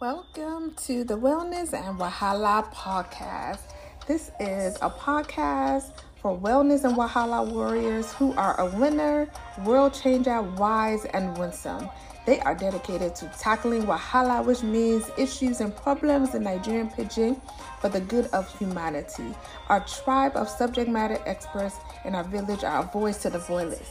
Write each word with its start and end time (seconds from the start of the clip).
Welcome 0.00 0.72
to 0.86 1.04
the 1.04 1.18
Wellness 1.18 1.74
and 1.74 2.00
Wahala 2.00 2.72
podcast. 2.72 3.58
This 4.06 4.30
is 4.40 4.76
a 4.76 4.88
podcast 4.88 5.92
for 6.22 6.38
wellness 6.38 6.84
and 6.84 6.96
Wahala 6.96 7.46
warriors 7.46 8.10
who 8.14 8.32
are 8.32 8.58
a 8.58 8.64
winner, 8.78 9.28
world 9.62 9.92
changer, 9.92 10.40
wise, 10.40 11.04
and 11.04 11.36
winsome. 11.36 11.86
They 12.24 12.40
are 12.40 12.54
dedicated 12.54 13.14
to 13.16 13.30
tackling 13.38 13.82
Wahala, 13.82 14.42
which 14.42 14.62
means 14.62 15.04
issues 15.18 15.60
and 15.60 15.76
problems 15.76 16.34
in 16.34 16.44
Nigerian 16.44 16.88
pidgin 16.88 17.38
for 17.82 17.90
the 17.90 18.00
good 18.00 18.24
of 18.28 18.48
humanity. 18.58 19.34
Our 19.68 19.80
tribe 19.80 20.32
of 20.34 20.48
subject 20.48 20.88
matter 20.88 21.18
experts 21.26 21.76
in 22.06 22.14
our 22.14 22.24
village 22.24 22.64
are 22.64 22.84
a 22.84 22.90
voice 22.90 23.18
to 23.18 23.28
the 23.28 23.40
voiceless. 23.40 23.90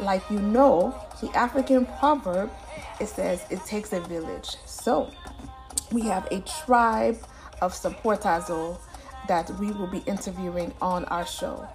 Like 0.00 0.28
you 0.32 0.40
know, 0.40 1.00
the 1.20 1.30
African 1.36 1.86
proverb 1.86 2.50
it 3.00 3.08
says 3.08 3.44
it 3.50 3.64
takes 3.64 3.92
a 3.92 4.00
village. 4.00 4.56
So 4.66 5.10
we 5.94 6.02
have 6.02 6.26
a 6.30 6.40
tribe 6.40 7.18
of 7.62 7.72
supporters 7.72 8.50
that 9.28 9.50
we 9.58 9.70
will 9.72 9.86
be 9.86 10.02
interviewing 10.06 10.72
on 10.82 11.04
our 11.06 11.26
show. 11.26 11.66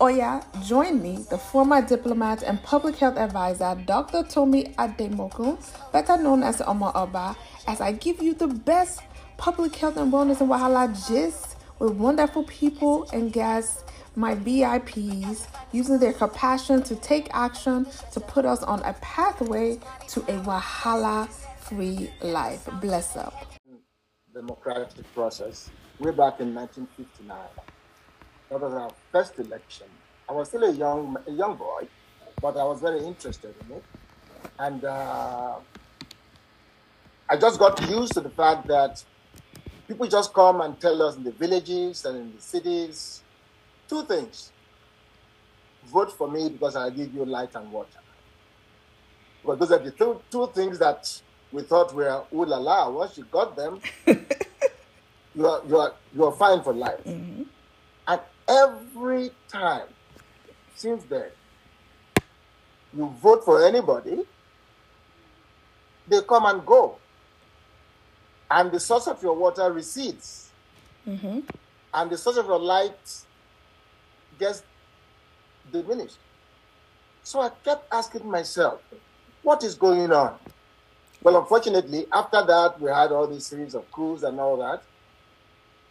Oya, 0.00 0.44
join 0.64 1.00
me, 1.00 1.24
the 1.30 1.38
former 1.38 1.80
diplomat 1.80 2.42
and 2.42 2.60
public 2.62 2.96
health 2.96 3.16
advisor, 3.16 3.76
Dr. 3.86 4.24
Tomi 4.24 4.64
Ademokun, 4.76 5.56
better 5.92 6.16
known 6.16 6.42
as 6.42 6.58
Omooba, 6.58 7.36
as 7.68 7.80
I 7.80 7.92
give 7.92 8.20
you 8.20 8.34
the 8.34 8.48
best 8.48 9.00
public 9.36 9.74
health 9.76 9.96
and 9.96 10.12
wellness 10.12 10.40
and 10.40 10.50
Wahala 10.50 10.88
gist 11.08 11.56
with 11.78 11.92
wonderful 11.92 12.44
people 12.44 13.08
and 13.12 13.32
guests, 13.32 13.84
my 14.16 14.34
VIPs, 14.34 15.46
using 15.72 15.98
their 15.98 16.12
compassion 16.12 16.82
to 16.84 16.96
take 16.96 17.28
action 17.32 17.86
to 18.12 18.20
put 18.20 18.44
us 18.44 18.62
on 18.62 18.80
a 18.82 18.92
pathway 18.94 19.78
to 20.08 20.20
a 20.22 20.40
Wahala 20.42 21.28
free 21.28 22.10
life. 22.20 22.68
Bless 22.80 23.16
up. 23.16 23.53
Democratic 24.34 25.14
process 25.14 25.70
way 26.00 26.10
back 26.10 26.40
in 26.40 26.54
1959. 26.54 27.38
That 28.50 28.60
was 28.60 28.72
our 28.72 28.90
first 29.12 29.38
election. 29.38 29.86
I 30.28 30.32
was 30.32 30.48
still 30.48 30.64
a 30.64 30.72
young, 30.72 31.16
a 31.26 31.30
young 31.30 31.56
boy, 31.56 31.86
but 32.42 32.56
I 32.56 32.64
was 32.64 32.80
very 32.80 33.04
interested 33.04 33.54
in 33.64 33.76
it. 33.76 33.84
And 34.58 34.84
uh, 34.84 35.56
I 37.30 37.36
just 37.36 37.58
got 37.58 37.80
used 37.88 38.14
to 38.14 38.20
the 38.20 38.30
fact 38.30 38.66
that 38.66 39.02
people 39.86 40.06
just 40.08 40.34
come 40.34 40.60
and 40.60 40.78
tell 40.80 41.00
us 41.02 41.16
in 41.16 41.24
the 41.24 41.32
villages 41.32 42.04
and 42.04 42.18
in 42.18 42.36
the 42.36 42.42
cities 42.42 43.22
two 43.88 44.02
things. 44.04 44.50
Vote 45.86 46.10
for 46.12 46.30
me 46.30 46.48
because 46.48 46.76
I 46.76 46.90
give 46.90 47.14
you 47.14 47.24
light 47.24 47.54
and 47.54 47.70
water. 47.70 48.00
But 49.44 49.58
those 49.58 49.70
are 49.72 49.78
the 49.78 49.90
two, 49.90 50.20
two 50.30 50.50
things 50.54 50.78
that 50.78 51.20
we 51.54 51.62
thought 51.62 51.94
we 51.94 52.02
were 52.02 52.24
ooh 52.34 52.44
la 52.44 52.58
la. 52.58 52.90
Once 52.90 53.16
you 53.16 53.24
got 53.30 53.54
them, 53.54 53.80
you 54.06 55.46
are 55.46 55.62
you 55.68 55.76
are 55.78 55.94
you 56.12 56.24
are 56.24 56.32
fine 56.32 56.60
for 56.62 56.74
life. 56.74 56.98
Mm-hmm. 57.04 57.44
And 58.08 58.20
every 58.48 59.30
time 59.48 59.86
since 60.74 61.04
then, 61.04 61.28
you 62.92 63.06
vote 63.22 63.44
for 63.44 63.64
anybody, 63.64 64.24
they 66.08 66.20
come 66.22 66.44
and 66.46 66.66
go. 66.66 66.96
And 68.50 68.72
the 68.72 68.80
source 68.80 69.06
of 69.06 69.22
your 69.22 69.36
water 69.36 69.72
recedes. 69.72 70.50
Mm-hmm. 71.06 71.40
And 71.94 72.10
the 72.10 72.18
source 72.18 72.36
of 72.36 72.46
your 72.46 72.58
light 72.58 72.98
gets 74.40 74.64
diminished. 75.72 76.18
So 77.22 77.40
I 77.40 77.50
kept 77.64 77.86
asking 77.92 78.28
myself, 78.28 78.82
what 79.42 79.62
is 79.62 79.76
going 79.76 80.12
on? 80.12 80.36
Well, 81.24 81.38
unfortunately, 81.38 82.06
after 82.12 82.44
that, 82.44 82.78
we 82.78 82.90
had 82.90 83.10
all 83.10 83.26
these 83.26 83.46
series 83.46 83.74
of 83.74 83.90
coups 83.90 84.22
and 84.22 84.38
all 84.38 84.58
that. 84.58 84.82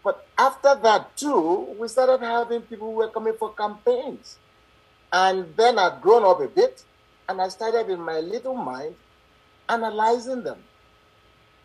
But 0.03 0.27
after 0.37 0.75
that, 0.75 1.17
too, 1.17 1.75
we 1.79 1.87
started 1.87 2.23
having 2.23 2.61
people 2.61 2.91
who 2.91 2.97
were 2.97 3.09
coming 3.09 3.33
for 3.39 3.51
campaigns. 3.51 4.37
And 5.11 5.55
then 5.57 5.79
I'd 5.79 6.01
grown 6.01 6.23
up 6.23 6.39
a 6.39 6.47
bit, 6.47 6.83
and 7.27 7.41
I 7.41 7.47
started 7.47 7.89
in 7.89 7.99
my 7.99 8.19
little 8.19 8.53
mind 8.53 8.95
analyzing 9.67 10.43
them. 10.43 10.59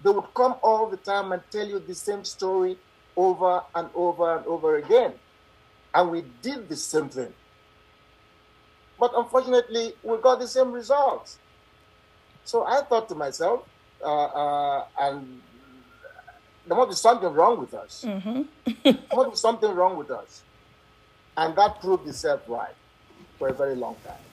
They 0.02 0.10
would 0.10 0.32
come 0.34 0.54
all 0.62 0.88
the 0.88 0.96
time 0.96 1.32
and 1.32 1.42
tell 1.50 1.66
you 1.66 1.78
the 1.78 1.94
same 1.94 2.24
story 2.24 2.78
over 3.16 3.62
and 3.74 3.90
over 3.94 4.38
and 4.38 4.46
over 4.46 4.76
again. 4.76 5.12
And 5.92 6.10
we 6.10 6.22
did 6.40 6.70
the 6.70 6.76
same 6.76 7.10
thing. 7.10 7.34
But 8.98 9.12
unfortunately, 9.14 9.92
we 10.02 10.16
got 10.18 10.38
the 10.38 10.48
same 10.48 10.72
results. 10.72 11.38
So 12.48 12.64
I 12.64 12.80
thought 12.80 13.10
to 13.10 13.14
myself, 13.14 13.68
uh, 14.02 14.06
uh, 14.06 14.84
and 15.00 15.42
there 16.66 16.78
must 16.78 16.88
be 16.88 16.94
something 16.94 17.28
wrong 17.28 17.60
with 17.60 17.74
us. 17.74 18.06
Mm-hmm. 18.08 18.42
there 18.84 18.96
must 19.14 19.30
be 19.32 19.36
something 19.36 19.70
wrong 19.70 19.98
with 19.98 20.10
us. 20.10 20.42
And 21.36 21.54
that 21.56 21.78
proved 21.82 22.08
itself 22.08 22.40
right 22.48 22.74
for 23.38 23.48
a 23.48 23.52
very 23.52 23.74
long 23.76 23.96
time. 24.02 24.24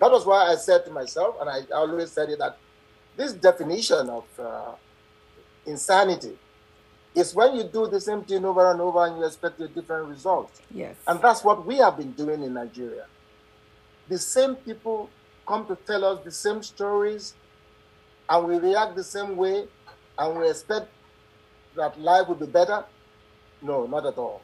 That 0.00 0.10
was 0.10 0.24
why 0.24 0.50
I 0.50 0.54
said 0.54 0.86
to 0.86 0.90
myself, 0.92 1.36
and 1.42 1.50
I 1.50 1.60
always 1.74 2.10
said 2.10 2.30
it, 2.30 2.38
that 2.38 2.56
this 3.18 3.34
definition 3.34 4.08
of 4.08 4.24
uh, 4.40 4.70
insanity 5.66 6.38
is 7.14 7.34
when 7.34 7.54
you 7.54 7.64
do 7.64 7.86
the 7.86 8.00
same 8.00 8.22
thing 8.22 8.46
over 8.46 8.70
and 8.70 8.80
over 8.80 9.04
and 9.04 9.18
you 9.18 9.26
expect 9.26 9.60
a 9.60 9.68
different 9.68 10.08
result. 10.08 10.50
Yes. 10.70 10.96
And 11.06 11.20
that's 11.20 11.44
what 11.44 11.66
we 11.66 11.76
have 11.76 11.98
been 11.98 12.12
doing 12.12 12.42
in 12.42 12.54
Nigeria. 12.54 13.04
The 14.08 14.16
same 14.18 14.54
people 14.54 15.10
come 15.46 15.66
to 15.66 15.76
tell 15.76 16.02
us 16.06 16.24
the 16.24 16.30
same 16.32 16.62
stories, 16.62 17.34
and 18.32 18.48
we 18.48 18.56
react 18.56 18.96
the 18.96 19.04
same 19.04 19.36
way, 19.36 19.64
and 20.18 20.38
we 20.38 20.48
expect 20.48 20.88
that 21.76 22.00
life 22.00 22.28
will 22.28 22.34
be 22.34 22.46
better. 22.46 22.82
No, 23.60 23.86
not 23.86 24.06
at 24.06 24.16
all. 24.16 24.40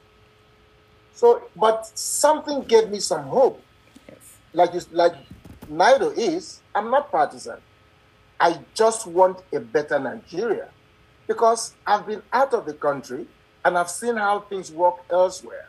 So, 1.15 1.44
but 1.56 1.87
something 1.99 2.60
gave 2.65 2.91
me 2.91 3.00
some 3.00 3.22
hope. 3.25 3.62
Yes. 4.06 4.19
Like 4.53 4.75
you, 4.75 4.81
like 4.93 5.15
Naido 5.71 6.10
is, 6.10 6.60
I'm 6.75 6.91
not 6.91 7.10
partisan. 7.10 7.56
I 8.38 8.59
just 8.75 9.06
want 9.06 9.38
a 9.54 9.59
better 9.59 9.99
Nigeria 9.99 10.69
because 11.26 11.75
I've 11.87 12.06
been 12.06 12.22
out 12.31 12.53
of 12.53 12.66
the 12.66 12.75
country 12.75 13.26
and 13.65 13.78
I've 13.78 13.91
seen 13.91 14.16
how 14.16 14.41
things 14.41 14.70
work 14.70 14.97
elsewhere. 15.10 15.66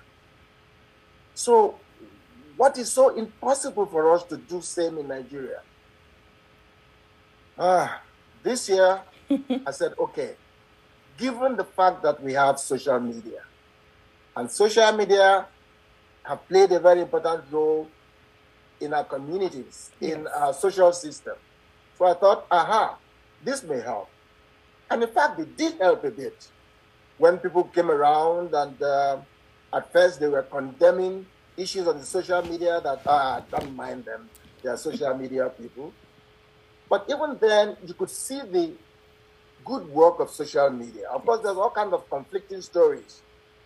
So, 1.36 1.76
what 2.58 2.78
is 2.78 2.92
so 2.92 3.16
impossible 3.16 3.86
for 3.86 4.14
us 4.14 4.24
to 4.26 4.36
do 4.36 4.62
same 4.62 4.98
in 4.98 5.08
Nigeria? 5.08 5.62
Ah, 7.58 8.02
this 8.44 8.70
year 8.70 9.02
I 9.66 9.72
said, 9.72 9.94
okay, 10.00 10.36
given 11.18 11.56
the 11.56 11.64
fact 11.64 12.02
that 12.04 12.22
we 12.22 12.34
have 12.34 12.60
social 12.60 13.00
media, 13.00 13.42
and 14.36 14.50
social 14.50 14.92
media 14.94 15.46
have 16.24 16.48
played 16.48 16.72
a 16.72 16.80
very 16.80 17.02
important 17.02 17.44
role 17.52 17.88
in 18.80 18.94
our 18.94 19.04
communities, 19.04 19.92
yes. 20.00 20.14
in 20.14 20.28
our 20.28 20.54
social 20.54 20.94
system. 20.94 21.36
So 21.98 22.06
I 22.06 22.14
thought, 22.14 22.48
aha, 22.50 22.98
this 23.44 23.64
may 23.64 23.82
help. 23.82 24.10
And 24.90 25.04
in 25.04 25.10
fact, 25.10 25.40
it 25.40 25.58
did 25.58 25.74
help 25.80 26.04
a 26.04 26.12
bit 26.12 26.48
when 27.18 27.38
people 27.38 27.66
came 27.66 27.92
around 27.92 28.54
and 28.54 28.82
uh, 28.82 29.18
at 29.74 29.92
first 29.92 30.20
they 30.20 30.28
were 30.28 30.44
condemning 30.44 31.26
issues 31.58 31.88
on 31.88 32.00
the 32.00 32.06
social 32.06 32.42
media 32.44 32.80
that 32.82 33.02
ah, 33.06 33.38
I 33.38 33.60
don't 33.60 33.76
mind 33.76 34.06
them. 34.06 34.30
They 34.64 34.70
are 34.70 34.78
social 34.78 35.14
media 35.16 35.50
people. 35.50 35.94
But 36.90 37.06
even 37.10 37.38
then, 37.40 37.78
you 37.86 37.94
could 37.94 38.10
see 38.10 38.42
the 38.42 38.74
good 39.64 39.88
work 39.90 40.20
of 40.20 40.30
social 40.30 40.70
media. 40.70 41.10
Of 41.10 41.26
course, 41.26 41.42
there's 41.44 41.58
all 41.58 41.70
kinds 41.70 41.94
of 41.94 42.10
conflicting 42.10 42.62
stories. 42.62 43.22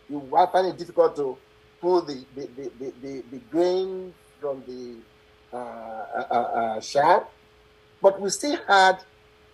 You 0.10 0.28
find 0.52 0.68
it 0.68 0.78
difficult 0.78 1.16
to 1.16 1.38
pull 1.80 2.02
the, 2.02 2.26
the, 2.36 2.48
the, 2.58 2.94
the, 3.02 3.24
the, 3.32 3.38
grain 3.50 4.14
from 4.40 4.64
the 4.68 4.98
uh, 5.54 5.58
uh, 5.58 6.28
uh, 6.32 6.80
uh 7.00 7.20
but 8.02 8.20
we 8.20 8.30
still 8.30 8.58
had 8.68 9.00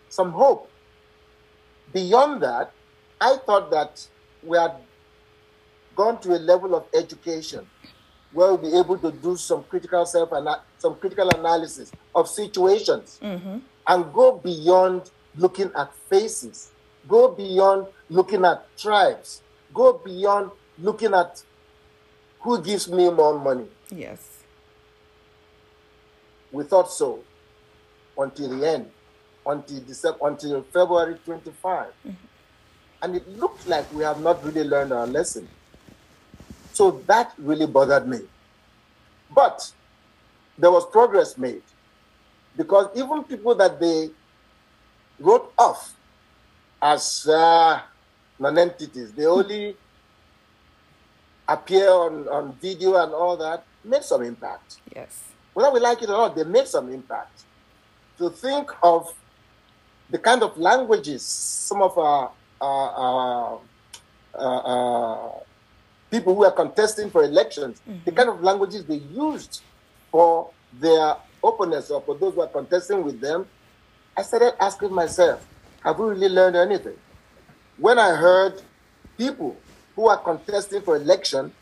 some 0.09 0.31
hope 0.31 0.69
Beyond 1.91 2.43
that, 2.43 2.71
I 3.19 3.37
thought 3.45 3.71
that 3.71 4.07
we 4.43 4.57
had 4.57 4.73
gone 5.95 6.21
to 6.21 6.35
a 6.35 6.39
level 6.39 6.75
of 6.75 6.85
education 6.93 7.67
where 8.31 8.53
we'll 8.53 8.57
be 8.57 8.77
able 8.77 8.97
to 8.97 9.11
do 9.11 9.35
some 9.35 9.63
critical 9.63 10.05
self 10.05 10.29
some 10.77 10.95
critical 10.95 11.29
analysis 11.29 11.91
of 12.13 12.27
situations 12.27 13.19
mm-hmm. 13.21 13.57
and 13.87 14.13
go 14.13 14.37
beyond 14.37 15.09
looking 15.35 15.71
at 15.75 15.93
faces, 16.09 16.71
go 17.07 17.29
beyond 17.31 17.87
looking 18.09 18.45
at 18.45 18.65
tribes, 18.77 19.41
go 19.73 19.93
beyond 19.93 20.51
looking 20.77 21.13
at 21.13 21.43
who 22.41 22.61
gives 22.61 22.87
me 22.87 23.09
more 23.09 23.37
money. 23.39 23.67
Yes. 23.89 24.43
We 26.51 26.63
thought 26.63 26.91
so 26.91 27.19
until 28.17 28.57
the 28.57 28.67
end 28.67 28.91
until 29.49 29.79
December, 29.81 30.17
until 30.27 30.61
February 30.63 31.17
25. 31.25 31.87
Mm-hmm. 31.87 32.11
And 33.01 33.15
it 33.15 33.27
looked 33.37 33.67
like 33.67 33.91
we 33.93 34.03
have 34.03 34.21
not 34.21 34.43
really 34.43 34.63
learned 34.63 34.91
our 34.91 35.07
lesson. 35.07 35.47
So 36.79 37.03
that 37.07 37.33
really 37.37 37.65
bothered 37.65 38.07
me. 38.07 38.19
But 39.35 39.69
there 40.57 40.71
was 40.71 40.85
progress 40.85 41.37
made 41.37 41.61
because 42.55 42.87
even 42.95 43.25
people 43.25 43.53
that 43.55 43.81
they 43.81 44.11
wrote 45.19 45.51
off 45.57 45.93
as 46.81 47.27
uh, 47.27 47.81
non-entities. 48.39 49.11
They 49.11 49.25
only 49.25 49.75
appear 51.49 51.89
on, 51.89 52.29
on 52.29 52.53
video 52.61 52.95
and 52.95 53.13
all 53.13 53.35
that, 53.35 53.65
made 53.83 54.03
some 54.03 54.23
impact. 54.23 54.77
Yes. 54.95 55.25
Whether 55.53 55.73
we 55.73 55.81
like 55.81 56.01
it 56.01 56.07
or 56.09 56.29
not, 56.29 56.35
they 56.37 56.45
made 56.45 56.69
some 56.69 56.93
impact. 56.93 57.43
To 58.19 58.29
think 58.29 58.71
of 58.81 59.13
the 60.09 60.17
kind 60.17 60.43
of 60.43 60.57
languages 60.57 61.25
some 61.25 61.81
of 61.81 61.97
our, 61.97 62.31
our, 62.61 63.59
our 64.33 65.41
people 66.11 66.35
who 66.35 66.45
are 66.45 66.51
contesting 66.51 67.09
for 67.09 67.23
elections, 67.23 67.81
mm-hmm. 67.87 68.03
the 68.05 68.11
kind 68.11 68.29
of 68.29 68.41
languages 68.41 68.85
they 68.85 68.95
used 68.95 69.61
for 70.11 70.49
their 70.79 71.15
opponents 71.43 71.89
or 71.89 72.01
for 72.01 72.15
those 72.15 72.33
who 72.33 72.41
are 72.41 72.47
contesting 72.47 73.03
with 73.03 73.19
them, 73.21 73.45
I 74.17 74.23
started 74.23 74.53
asking 74.61 74.93
myself, 74.93 75.45
have 75.83 75.99
we 75.99 76.09
really 76.09 76.29
learned 76.29 76.55
anything? 76.55 76.97
When 77.77 77.97
I 77.97 78.15
heard 78.15 78.61
people 79.17 79.55
who 79.95 80.07
are 80.07 80.17
contesting 80.17 80.81
for 80.81 80.95
election 80.95 81.53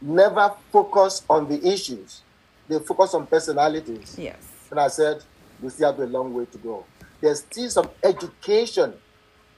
never 0.00 0.52
focus 0.70 1.22
on 1.28 1.48
the 1.48 1.66
issues. 1.66 2.22
They 2.68 2.78
focus 2.78 3.14
on 3.14 3.26
personalities. 3.26 4.16
Yes. 4.18 4.36
And 4.70 4.80
I 4.80 4.88
said, 4.88 5.22
we 5.60 5.70
still 5.70 5.92
have 5.92 6.00
a 6.00 6.06
long 6.06 6.34
way 6.34 6.46
to 6.46 6.58
go. 6.58 6.84
There's 7.20 7.40
still 7.40 7.70
some 7.70 7.90
education 8.02 8.94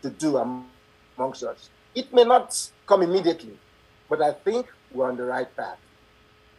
to 0.02 0.10
do 0.10 0.36
amongst 0.36 1.42
us. 1.42 1.70
It 1.94 2.12
may 2.12 2.24
not 2.24 2.70
come 2.86 3.02
immediately, 3.02 3.58
but 4.08 4.22
I 4.22 4.32
think 4.32 4.66
we're 4.92 5.08
on 5.08 5.16
the 5.16 5.24
right 5.24 5.54
path. 5.56 5.78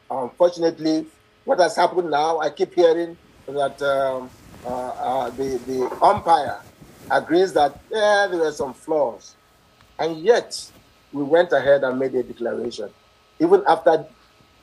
Unfortunately, 0.10 1.06
what 1.46 1.60
has 1.60 1.76
happened 1.76 2.12
now, 2.12 2.40
I 2.40 2.50
keep 2.50 2.74
hearing 2.74 3.18
that 3.48 3.82
um, 3.82 4.30
uh, 4.66 4.70
uh, 4.70 5.30
the, 5.32 5.60
the 5.66 5.98
umpire 6.02 6.60
agrees 7.10 7.54
that 7.54 7.80
yeah, 7.92 8.28
there 8.30 8.40
were 8.40 8.52
some 8.52 8.74
flaws. 8.74 9.36
And 10.00 10.20
yet, 10.22 10.72
we 11.14 11.24
went 11.24 11.52
ahead 11.52 11.84
and 11.84 11.98
made 11.98 12.14
a 12.16 12.24
declaration, 12.24 12.90
even 13.40 13.64
after 13.68 14.06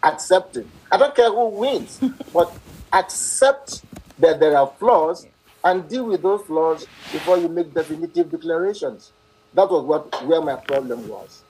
accepting. 0.02 0.70
I 0.92 0.98
don't 0.98 1.14
care 1.14 1.30
who 1.30 1.48
wins, 1.48 2.00
but 2.32 2.56
accept 2.92 3.82
that 4.18 4.38
there 4.40 4.56
are 4.56 4.70
flaws 4.78 5.26
and 5.64 5.88
deal 5.88 6.04
with 6.04 6.22
those 6.22 6.42
flaws 6.42 6.86
before 7.12 7.38
you 7.38 7.48
make 7.48 7.72
definitive 7.74 8.30
declarations. 8.30 9.12
That 9.54 9.70
was 9.70 9.84
what 9.84 10.26
where 10.26 10.42
my 10.42 10.56
problem 10.56 11.08
was. 11.08 11.43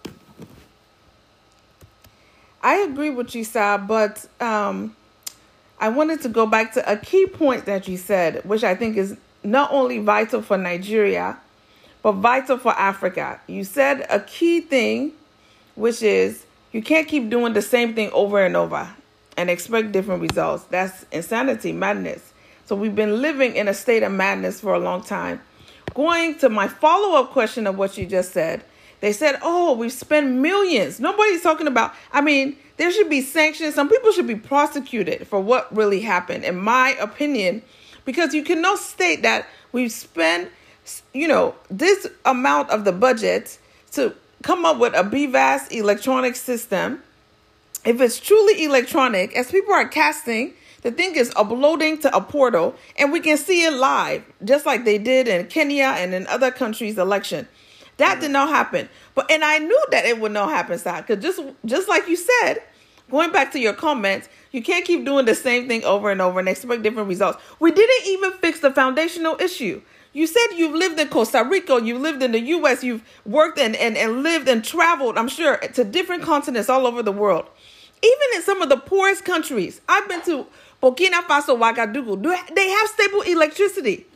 I 2.65 2.77
agree 2.77 3.11
with 3.11 3.35
you, 3.35 3.45
Sal, 3.45 3.77
but 3.77 4.25
um, 4.41 4.97
I 5.79 5.91
wanted 5.91 6.23
to 6.23 6.31
go 6.31 6.47
back 6.47 6.73
to 6.73 6.91
a 6.91 6.97
key 6.97 7.27
point 7.27 7.67
that 7.67 7.87
you 7.87 7.99
said, 7.99 8.43
which 8.47 8.65
I 8.65 8.75
think 8.75 8.97
is 8.97 9.19
not 9.43 9.71
only 9.71 9.99
vital 9.99 10.41
for 10.41 10.57
Nigeria, 10.57 11.37
but 12.03 12.13
vital 12.13 12.57
for 12.57 12.73
Africa. 12.73 13.39
You 13.47 13.65
said 13.65 14.07
a 14.09 14.19
key 14.21 14.63
thing, 14.63 15.13
which 15.75 16.03
is 16.03 16.47
you 16.73 16.81
can't 16.83 17.07
keep 17.07 17.29
doing 17.29 17.53
the 17.53 17.61
same 17.61 17.95
thing 17.95 18.11
over 18.13 18.43
and 18.43 18.57
over 18.57 18.89
and 19.37 19.51
expect 19.51 19.93
different 19.93 20.23
results. 20.23 20.65
That's 20.65 21.05
insanity, 21.13 21.71
madness. 21.73 22.33
So 22.65 22.75
we've 22.75 22.95
been 22.95 23.21
living 23.21 23.57
in 23.57 23.69
a 23.69 23.75
state 23.75 24.03
of 24.03 24.13
madness 24.13 24.59
for 24.61 24.73
a 24.73 24.79
long 24.79 25.03
time. 25.03 25.43
Going 25.93 26.39
to 26.39 26.49
my 26.49 26.69
follow 26.69 27.21
up 27.21 27.31
question 27.31 27.67
of 27.67 27.77
what 27.77 27.99
you 27.99 28.07
just 28.07 28.33
said, 28.33 28.65
they 29.05 29.13
said, 29.13 29.39
oh, 29.43 29.75
we've 29.75 29.93
spent 29.93 30.31
millions. 30.31 30.99
Nobody's 30.99 31.43
talking 31.43 31.67
about, 31.67 31.93
I 32.11 32.23
mean, 32.23 32.57
there 32.79 32.91
should 32.91 33.11
be 33.11 33.21
sanctions. 33.21 33.75
Some 33.75 33.89
people 33.89 34.13
should 34.13 34.27
be 34.27 34.35
prosecuted 34.35 35.29
for 35.29 35.41
what 35.41 35.75
really 35.77 36.01
happened, 36.01 36.45
in 36.45 36.57
my 36.57 36.97
opinion, 36.99 37.63
because 38.07 38.33
you 38.33 38.43
cannot 38.43 38.79
state 38.79 39.21
that 39.23 39.47
we've 39.73 39.93
spent 39.93 40.51
you 41.13 41.29
know, 41.29 41.55
this 41.71 42.07
amount 42.25 42.71
of 42.71 42.85
the 42.85 42.93
budget 42.93 43.59
to 43.93 44.15
come 44.43 44.65
up 44.65 44.79
with 44.79 44.95
a 44.95 45.03
BVAS 45.03 45.73
electronic 45.73 46.37
system, 46.37 47.03
if 47.85 48.01
it's 48.01 48.19
truly 48.19 48.65
electronic, 48.65 49.37
as 49.37 49.51
people 49.51 49.73
are 49.73 49.89
casting, 49.89 50.55
the 50.83 50.91
thing 50.91 51.15
is 51.17 51.33
uploading 51.37 51.99
to 51.99 52.15
a 52.15 52.21
portal 52.21 52.75
and 52.99 53.13
we 53.13 53.21
can 53.21 53.39
see 53.39 53.65
it 53.65 53.73
live, 53.73 54.25
just 54.45 54.67
like 54.67 54.85
they 54.85 54.99
did 54.99 55.29
in 55.29 55.47
Kenya 55.47 55.95
and 55.97 56.13
in 56.13 56.27
other 56.27 56.51
countries' 56.51 56.99
election. 56.99 57.49
That 57.99 58.21
did 58.21 58.31
not 58.31 58.49
happen. 58.49 58.89
But 59.15 59.31
and 59.31 59.45
I 59.45 59.59
knew 59.59 59.85
that 59.91 60.05
it 60.05 60.21
would 60.21 60.33
not 60.33 60.51
happen, 60.51 60.79
Sad, 60.79 61.07
because 61.07 61.23
just 61.23 61.41
just 61.65 61.89
like 61.89 62.09
you 62.09 62.17
said, 62.17 62.63
going 63.11 63.33
back 63.33 63.53
to 63.53 63.61
your 63.61 63.73
comments, 63.75 64.29
you 64.51 64.63
can't 64.63 64.85
keep 64.85 65.05
doing 65.05 65.27
the 65.27 65.35
same 65.35 65.69
thing 65.69 65.85
over 65.85 66.11
and 66.11 66.21
over 66.21 66.41
and 66.41 66.49
expect 66.49 66.83
different 66.83 67.09
results. 67.09 67.43
We 67.61 67.71
didn't 67.71 68.07
even 68.07 68.33
fix 68.33 68.61
the 68.61 68.71
foundational 68.71 69.37
issue. 69.41 69.83
You 70.13 70.29
said 70.29 70.47
you've 70.57 70.75
lived 70.75 70.99
in 71.01 71.09
Costa 71.09 71.45
Rica, 71.45 71.81
you've 71.83 72.01
lived 72.01 72.23
in 72.23 72.33
the 72.33 72.41
US, 72.41 72.85
you've 72.85 73.03
worked 73.27 73.59
and, 73.59 73.75
and, 73.75 73.97
and 73.97 74.23
lived 74.23 74.49
and 74.49 74.65
traveled, 74.65 75.19
I'm 75.19 75.29
sure, 75.29 75.57
to 75.57 75.83
different 75.83 76.23
continents 76.23 76.69
all 76.71 76.87
over 76.87 77.03
the 77.03 77.13
world. 77.13 77.47
Even 78.01 78.37
in 78.37 78.43
some 78.43 78.63
of 78.63 78.69
the 78.69 78.77
poorest 78.77 79.25
countries, 79.25 79.81
I've 79.89 80.09
been 80.09 80.23
to 80.23 80.47
Burkina 80.81 81.23
Faso, 81.23 81.59
Ouagadougou, 81.59 82.55
they 82.55 82.69
have 82.69 82.89
stable 82.89 83.23
electricity. 83.23 84.07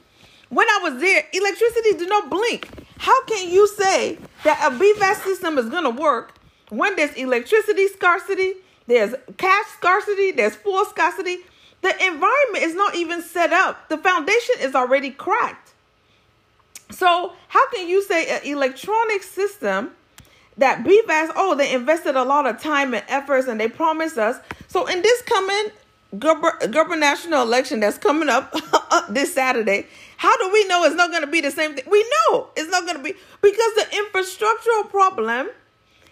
When 0.51 0.69
I 0.69 0.81
was 0.85 1.01
there, 1.01 1.25
electricity 1.33 1.95
did 1.99 2.09
not 2.09 2.31
blink. 2.31 2.69
How 2.99 3.25
can 3.25 3.51
you 3.51 3.67
say 3.67 4.19
that 4.45 4.73
a 4.73 4.77
BVAS 4.77 5.23
system 5.25 5.59
is 5.59 5.69
going 5.69 5.85
to 5.85 5.91
work 5.91 6.35
when 6.71 6.97
there's 6.97 7.15
electricity 7.15 7.89
scarcity, 7.89 8.55
there's 8.87 9.15
cash 9.37 9.67
scarcity, 9.77 10.33
there's 10.33 10.57
fuel 10.57 10.85
scarcity? 10.85 11.39
The 11.81 11.91
environment 11.91 12.65
is 12.65 12.75
not 12.75 12.97
even 12.97 13.23
set 13.23 13.53
up. 13.53 13.89
The 13.89 13.99
foundation 13.99 14.57
is 14.61 14.75
already 14.75 15.11
cracked. 15.11 15.73
So 16.91 17.33
how 17.49 17.71
can 17.71 17.89
you 17.89 18.03
say 18.03 18.29
an 18.29 18.43
electronic 18.45 19.23
system 19.23 19.93
that 20.59 20.85
BVAS, 20.85 21.31
oh, 21.37 21.55
they 21.55 21.73
invested 21.73 22.17
a 22.17 22.25
lot 22.25 22.47
of 22.47 22.61
time 22.61 22.93
and 22.93 23.05
efforts 23.09 23.47
and 23.47 23.61
they 23.61 23.69
promised 23.69 24.19
us. 24.19 24.37
So 24.67 24.87
in 24.87 25.03
this 25.03 25.23
coming 25.23 25.71
gubernatorial 26.19 27.43
election 27.43 27.81
that's 27.81 27.99
coming 27.99 28.29
up 28.29 28.55
this 29.09 29.33
Saturday, 29.33 29.87
how 30.19 30.37
do 30.37 30.53
we 30.53 30.67
know 30.67 30.83
it's 30.85 30.97
not 30.97 31.11
going 31.11 31.23
to 31.23 31.29
be 31.29 31.41
the 31.41 31.51
same 31.51 31.75
thing? 31.75 31.85
We 31.89 32.03
know 32.03 32.49
it's 32.57 32.71
not 32.71 32.85
going 32.85 32.97
to 32.97 33.03
be 33.03 33.15
because 33.41 33.75
the 33.75 33.87
infrastructural 33.93 34.91
problem 34.91 35.49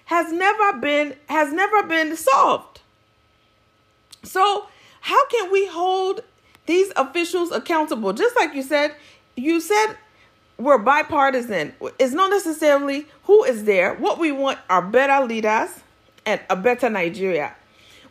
has 0.07 0.33
never 0.33 0.79
been 0.79 1.17
has 1.29 1.53
never 1.53 1.83
been 1.83 2.17
solved. 2.17 2.81
So 4.23 4.69
how 5.01 5.27
can 5.27 5.51
we 5.51 5.67
hold 5.67 6.23
these 6.67 6.93
officials 6.95 7.51
accountable? 7.51 8.13
Just 8.13 8.37
like 8.37 8.55
you 8.55 8.63
said, 8.63 8.95
you 9.35 9.61
said 9.61 9.97
we're 10.57 10.79
bipartisan. 10.79 11.75
It's 11.99 12.15
not 12.15 12.31
necessarily 12.31 13.09
who 13.25 13.43
is 13.43 13.65
there. 13.65 13.95
What 13.95 14.21
we 14.21 14.31
want 14.31 14.61
are 14.71 14.83
better 14.83 15.27
leaders 15.27 15.71
and 16.25 16.41
a 16.49 16.55
better 16.55 16.89
Nigeria. 16.89 17.57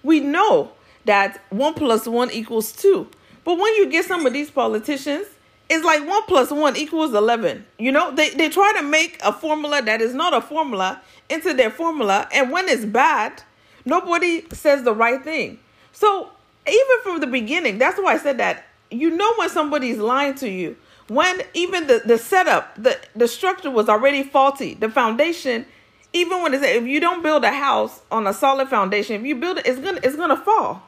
We 0.04 0.20
know 0.20 0.74
that 1.06 1.42
one 1.52 1.74
plus 1.74 2.06
one 2.06 2.32
equals 2.32 2.74
two. 2.74 3.08
But 3.46 3.58
when 3.58 3.74
you 3.76 3.90
get 3.90 4.04
some 4.04 4.26
of 4.26 4.34
these 4.34 4.52
politicians, 4.52 5.28
it's 5.70 5.84
like 5.84 6.08
one 6.08 6.24
plus 6.24 6.52
one 6.52 6.76
equals 6.78 7.14
11. 7.14 7.66
You 7.80 7.92
know, 7.92 8.14
they, 8.14 8.30
they 8.32 8.50
try 8.50 8.74
to 8.78 8.84
make 8.84 9.20
a 9.24 9.34
formula 9.34 9.82
that 9.82 10.02
is 10.02 10.14
not 10.14 10.34
a 10.34 10.42
formula 10.42 11.02
into 11.30 11.54
their 11.54 11.72
formula. 11.72 12.28
And 12.32 12.52
when 12.52 12.70
it's 12.70 12.86
bad, 12.86 13.44
nobody 13.84 14.46
says 14.52 14.84
the 14.84 14.94
right 14.94 15.24
thing. 15.24 15.60
So 15.92 16.30
even 16.68 16.98
from 17.04 17.20
the 17.20 17.28
beginning, 17.28 17.78
that's 17.78 18.00
why 18.00 18.14
I 18.14 18.18
said 18.18 18.38
that 18.38 18.66
you 18.92 19.10
know 19.10 19.34
when 19.38 19.50
somebody's 19.50 19.98
lying 19.98 20.36
to 20.36 20.50
you 20.50 20.76
when 21.08 21.42
even 21.54 21.88
the, 21.88 22.02
the 22.06 22.18
setup, 22.18 22.76
the, 22.76 23.00
the 23.16 23.28
structure 23.28 23.70
was 23.70 23.90
already 23.90 24.24
faulty. 24.24 24.74
The 24.74 24.90
foundation, 24.90 25.66
even 26.14 26.42
when 26.42 26.54
it's 26.54 26.64
if 26.64 26.86
you 26.86 27.00
don't 27.00 27.22
build 27.22 27.44
a 27.44 27.52
house 27.52 28.02
on 28.12 28.26
a 28.28 28.34
solid 28.34 28.70
foundation, 28.70 29.22
if 29.22 29.28
you 29.28 29.36
build 29.36 29.60
it, 29.60 29.68
it's 29.68 29.80
gonna 29.80 30.00
it's 30.04 30.16
gonna 30.16 30.38
fall. 30.38 30.84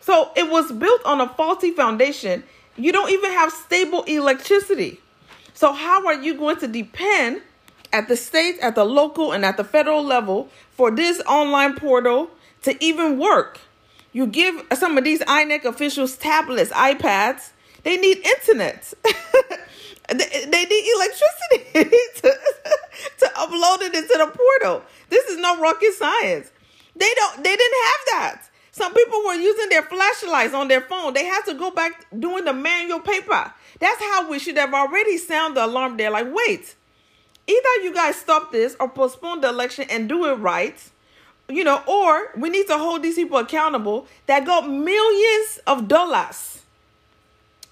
So 0.00 0.30
it 0.36 0.48
was 0.48 0.70
built 0.70 1.04
on 1.04 1.20
a 1.20 1.28
faulty 1.28 1.72
foundation. 1.72 2.44
You 2.78 2.92
don't 2.92 3.10
even 3.10 3.32
have 3.32 3.52
stable 3.52 4.04
electricity. 4.04 5.00
So 5.52 5.72
how 5.72 6.06
are 6.06 6.14
you 6.14 6.34
going 6.34 6.56
to 6.58 6.68
depend 6.68 7.42
at 7.92 8.06
the 8.06 8.16
state, 8.16 8.58
at 8.60 8.76
the 8.76 8.84
local, 8.84 9.32
and 9.32 9.44
at 9.44 9.56
the 9.56 9.64
federal 9.64 10.04
level 10.04 10.48
for 10.70 10.90
this 10.90 11.20
online 11.22 11.74
portal 11.74 12.30
to 12.62 12.82
even 12.82 13.18
work? 13.18 13.58
You 14.12 14.26
give 14.26 14.62
some 14.74 14.96
of 14.96 15.04
these 15.04 15.20
INEC 15.20 15.64
officials 15.64 16.16
tablets, 16.16 16.70
iPads, 16.70 17.50
they 17.82 17.96
need 17.96 18.18
internet. 18.18 18.92
they, 20.08 20.64
need 20.64 20.92
electricity 20.96 21.64
to, 22.16 22.38
to 23.18 23.26
upload 23.36 23.82
it 23.82 23.94
into 23.94 24.14
the 24.18 24.32
portal. 24.34 24.82
This 25.10 25.24
is 25.26 25.38
no 25.38 25.60
rocket 25.60 25.92
science. 25.94 26.50
They 26.96 27.12
don't 27.14 27.36
they 27.36 27.54
didn't 27.54 27.78
have 27.84 28.06
that. 28.12 28.47
Some 28.78 28.94
people 28.94 29.20
were 29.26 29.34
using 29.34 29.68
their 29.70 29.82
flashlights 29.82 30.54
on 30.54 30.68
their 30.68 30.80
phone. 30.80 31.12
They 31.12 31.24
had 31.24 31.42
to 31.46 31.54
go 31.54 31.72
back 31.72 32.06
doing 32.16 32.44
the 32.44 32.52
manual 32.52 33.00
paper. 33.00 33.52
That's 33.80 34.00
how 34.00 34.30
we 34.30 34.38
should 34.38 34.56
have 34.56 34.72
already 34.72 35.18
sounded 35.18 35.56
the 35.56 35.66
alarm 35.66 35.96
there. 35.96 36.12
Like, 36.12 36.32
wait, 36.32 36.76
either 37.48 37.82
you 37.82 37.92
guys 37.92 38.14
stop 38.14 38.52
this 38.52 38.76
or 38.78 38.88
postpone 38.88 39.40
the 39.40 39.48
election 39.48 39.86
and 39.90 40.08
do 40.08 40.26
it 40.26 40.34
right, 40.34 40.78
you 41.48 41.64
know, 41.64 41.82
or 41.88 42.30
we 42.36 42.50
need 42.50 42.68
to 42.68 42.78
hold 42.78 43.02
these 43.02 43.16
people 43.16 43.38
accountable 43.38 44.06
that 44.26 44.46
got 44.46 44.70
millions 44.70 45.58
of 45.66 45.88
dollars 45.88 46.62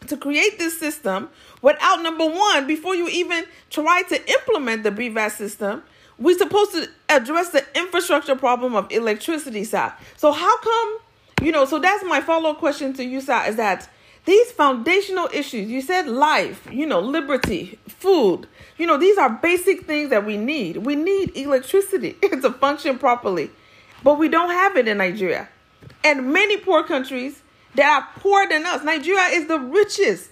to 0.08 0.16
create 0.16 0.58
this 0.58 0.76
system 0.76 1.28
without 1.62 2.02
number 2.02 2.26
one, 2.26 2.66
before 2.66 2.96
you 2.96 3.06
even 3.06 3.44
try 3.70 4.02
to 4.08 4.28
implement 4.28 4.82
the 4.82 4.90
BVAS 4.90 5.36
system, 5.36 5.84
we're 6.18 6.38
supposed 6.38 6.72
to 6.72 6.88
address 7.08 7.50
the 7.50 7.64
infrastructure 7.78 8.36
problem 8.36 8.74
of 8.74 8.90
electricity 8.90 9.64
side. 9.64 9.92
So 10.16 10.32
how 10.32 10.58
come, 10.58 10.98
you 11.42 11.52
know, 11.52 11.64
so 11.64 11.78
that's 11.78 12.04
my 12.04 12.20
follow-up 12.20 12.58
question 12.58 12.92
to 12.94 13.04
you, 13.04 13.20
sir, 13.20 13.44
is 13.46 13.56
that 13.56 13.88
these 14.24 14.50
foundational 14.52 15.28
issues, 15.32 15.70
you 15.70 15.80
said 15.80 16.08
life, 16.08 16.66
you 16.70 16.86
know, 16.86 17.00
liberty, 17.00 17.78
food, 17.86 18.48
you 18.76 18.86
know, 18.86 18.96
these 18.96 19.18
are 19.18 19.30
basic 19.30 19.86
things 19.86 20.10
that 20.10 20.26
we 20.26 20.36
need. 20.36 20.78
We 20.78 20.96
need 20.96 21.36
electricity 21.36 22.12
to 22.22 22.52
function 22.52 22.98
properly, 22.98 23.50
but 24.02 24.18
we 24.18 24.28
don't 24.28 24.50
have 24.50 24.76
it 24.76 24.88
in 24.88 24.98
Nigeria. 24.98 25.48
And 26.02 26.32
many 26.32 26.56
poor 26.56 26.82
countries 26.82 27.42
that 27.76 28.02
are 28.02 28.20
poorer 28.20 28.48
than 28.48 28.66
us. 28.66 28.82
Nigeria 28.82 29.28
is 29.28 29.46
the 29.46 29.60
richest 29.60 30.30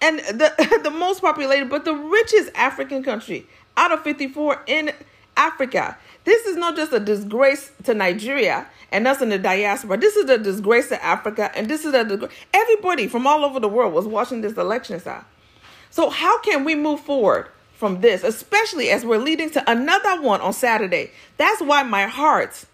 and 0.00 0.18
the, 0.20 0.80
the 0.84 0.90
most 0.90 1.20
populated, 1.20 1.68
but 1.68 1.84
the 1.84 1.94
richest 1.94 2.50
African 2.54 3.02
country 3.02 3.46
out 3.76 3.92
of 3.92 4.02
54 4.02 4.62
in 4.66 4.92
Africa. 5.36 5.96
This 6.24 6.46
is 6.46 6.56
not 6.56 6.76
just 6.76 6.92
a 6.92 7.00
disgrace 7.00 7.70
to 7.84 7.94
Nigeria 7.94 8.66
and 8.90 9.06
us 9.06 9.20
in 9.20 9.28
the 9.28 9.38
diaspora. 9.38 9.96
This 9.96 10.16
is 10.16 10.28
a 10.28 10.38
disgrace 10.38 10.88
to 10.88 11.04
Africa, 11.04 11.50
and 11.56 11.68
this 11.68 11.84
is 11.84 11.94
a 11.94 12.04
disgrace. 12.04 12.32
Everybody 12.52 13.06
from 13.06 13.26
all 13.26 13.44
over 13.44 13.60
the 13.60 13.68
world 13.68 13.92
was 13.92 14.06
watching 14.06 14.40
this 14.40 14.56
election, 14.56 15.00
sir. 15.00 15.24
So 15.90 16.10
how 16.10 16.40
can 16.40 16.64
we 16.64 16.74
move 16.74 17.00
forward 17.00 17.48
from 17.74 18.00
this, 18.00 18.24
especially 18.24 18.90
as 18.90 19.04
we're 19.04 19.18
leading 19.18 19.50
to 19.50 19.70
another 19.70 20.20
one 20.20 20.40
on 20.40 20.52
Saturday? 20.52 21.10
That's 21.36 21.62
why 21.62 21.82
my 21.82 22.06
heart 22.06 22.64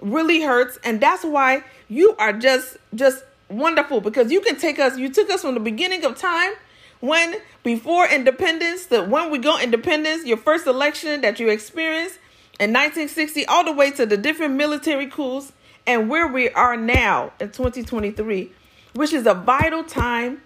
really 0.00 0.42
hurts, 0.42 0.78
and 0.84 1.00
that's 1.00 1.24
why 1.24 1.62
you 1.88 2.14
are 2.18 2.32
just 2.32 2.76
just 2.94 3.24
wonderful 3.48 4.00
because 4.00 4.30
you 4.30 4.40
can 4.40 4.56
take 4.56 4.78
us. 4.78 4.98
You 4.98 5.08
took 5.08 5.30
us 5.30 5.42
from 5.42 5.54
the 5.54 5.60
beginning 5.60 6.04
of 6.04 6.16
time 6.16 6.52
when 7.00 7.36
before 7.62 8.06
independence, 8.06 8.86
the 8.86 9.04
when 9.04 9.30
we 9.30 9.38
got 9.38 9.62
independence, 9.62 10.24
your 10.26 10.36
first 10.36 10.66
election 10.66 11.20
that 11.20 11.38
you 11.38 11.48
experienced 11.48 12.18
in 12.58 12.72
1960, 12.72 13.46
all 13.46 13.64
the 13.64 13.72
way 13.72 13.90
to 13.92 14.04
the 14.04 14.16
different 14.16 14.54
military 14.54 15.06
coups, 15.06 15.52
and 15.86 16.10
where 16.10 16.26
we 16.26 16.50
are 16.50 16.76
now 16.76 17.32
in 17.40 17.50
2023, 17.50 18.52
which 18.94 19.12
is 19.12 19.26
a 19.26 19.34
vital 19.34 19.84
time, 19.84 20.42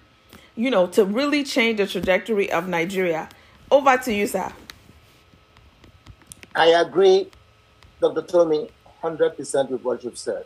you 0.54 0.70
know, 0.70 0.86
to 0.88 1.04
really 1.04 1.42
change 1.42 1.78
the 1.78 1.86
trajectory 1.86 2.50
of 2.50 2.68
Nigeria. 2.68 3.28
Over 3.70 3.96
to 3.96 4.12
you, 4.12 4.26
sir. 4.26 4.52
I 6.54 6.66
agree, 6.66 7.30
Dr. 8.00 8.22
Tomi, 8.22 8.68
100% 9.02 9.70
with 9.70 9.82
what 9.82 10.04
you've 10.04 10.18
said. 10.18 10.44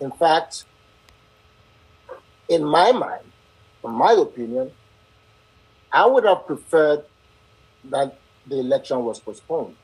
In 0.00 0.10
fact, 0.10 0.64
in 2.48 2.64
my 2.64 2.90
mind, 2.90 3.22
in 3.84 3.92
my 3.92 4.12
opinion, 4.12 4.72
I 5.92 6.06
would 6.06 6.24
have 6.24 6.46
preferred 6.46 7.04
that 7.84 8.18
the 8.46 8.60
election 8.60 9.04
was 9.04 9.20
postponed 9.20 9.76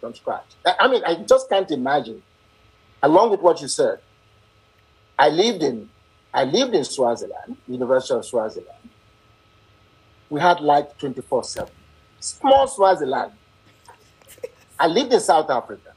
from 0.00 0.14
scratch. 0.14 0.46
I 0.64 0.88
mean, 0.88 1.02
I 1.04 1.16
just 1.16 1.48
can't 1.48 1.70
imagine. 1.70 2.22
Along 3.02 3.30
with 3.30 3.40
what 3.40 3.60
you 3.60 3.68
said, 3.68 4.00
I 5.18 5.28
lived 5.28 5.62
in 5.62 5.88
I 6.32 6.44
lived 6.44 6.74
in 6.74 6.84
Swaziland, 6.84 7.56
University 7.66 8.14
of 8.14 8.24
Swaziland. 8.24 8.78
We 10.28 10.40
had 10.40 10.60
light 10.60 10.96
24-7. 10.98 11.68
Small 12.20 12.68
Swaziland. 12.68 13.32
I 14.78 14.86
lived 14.86 15.12
in 15.12 15.20
South 15.20 15.50
Africa. 15.50 15.92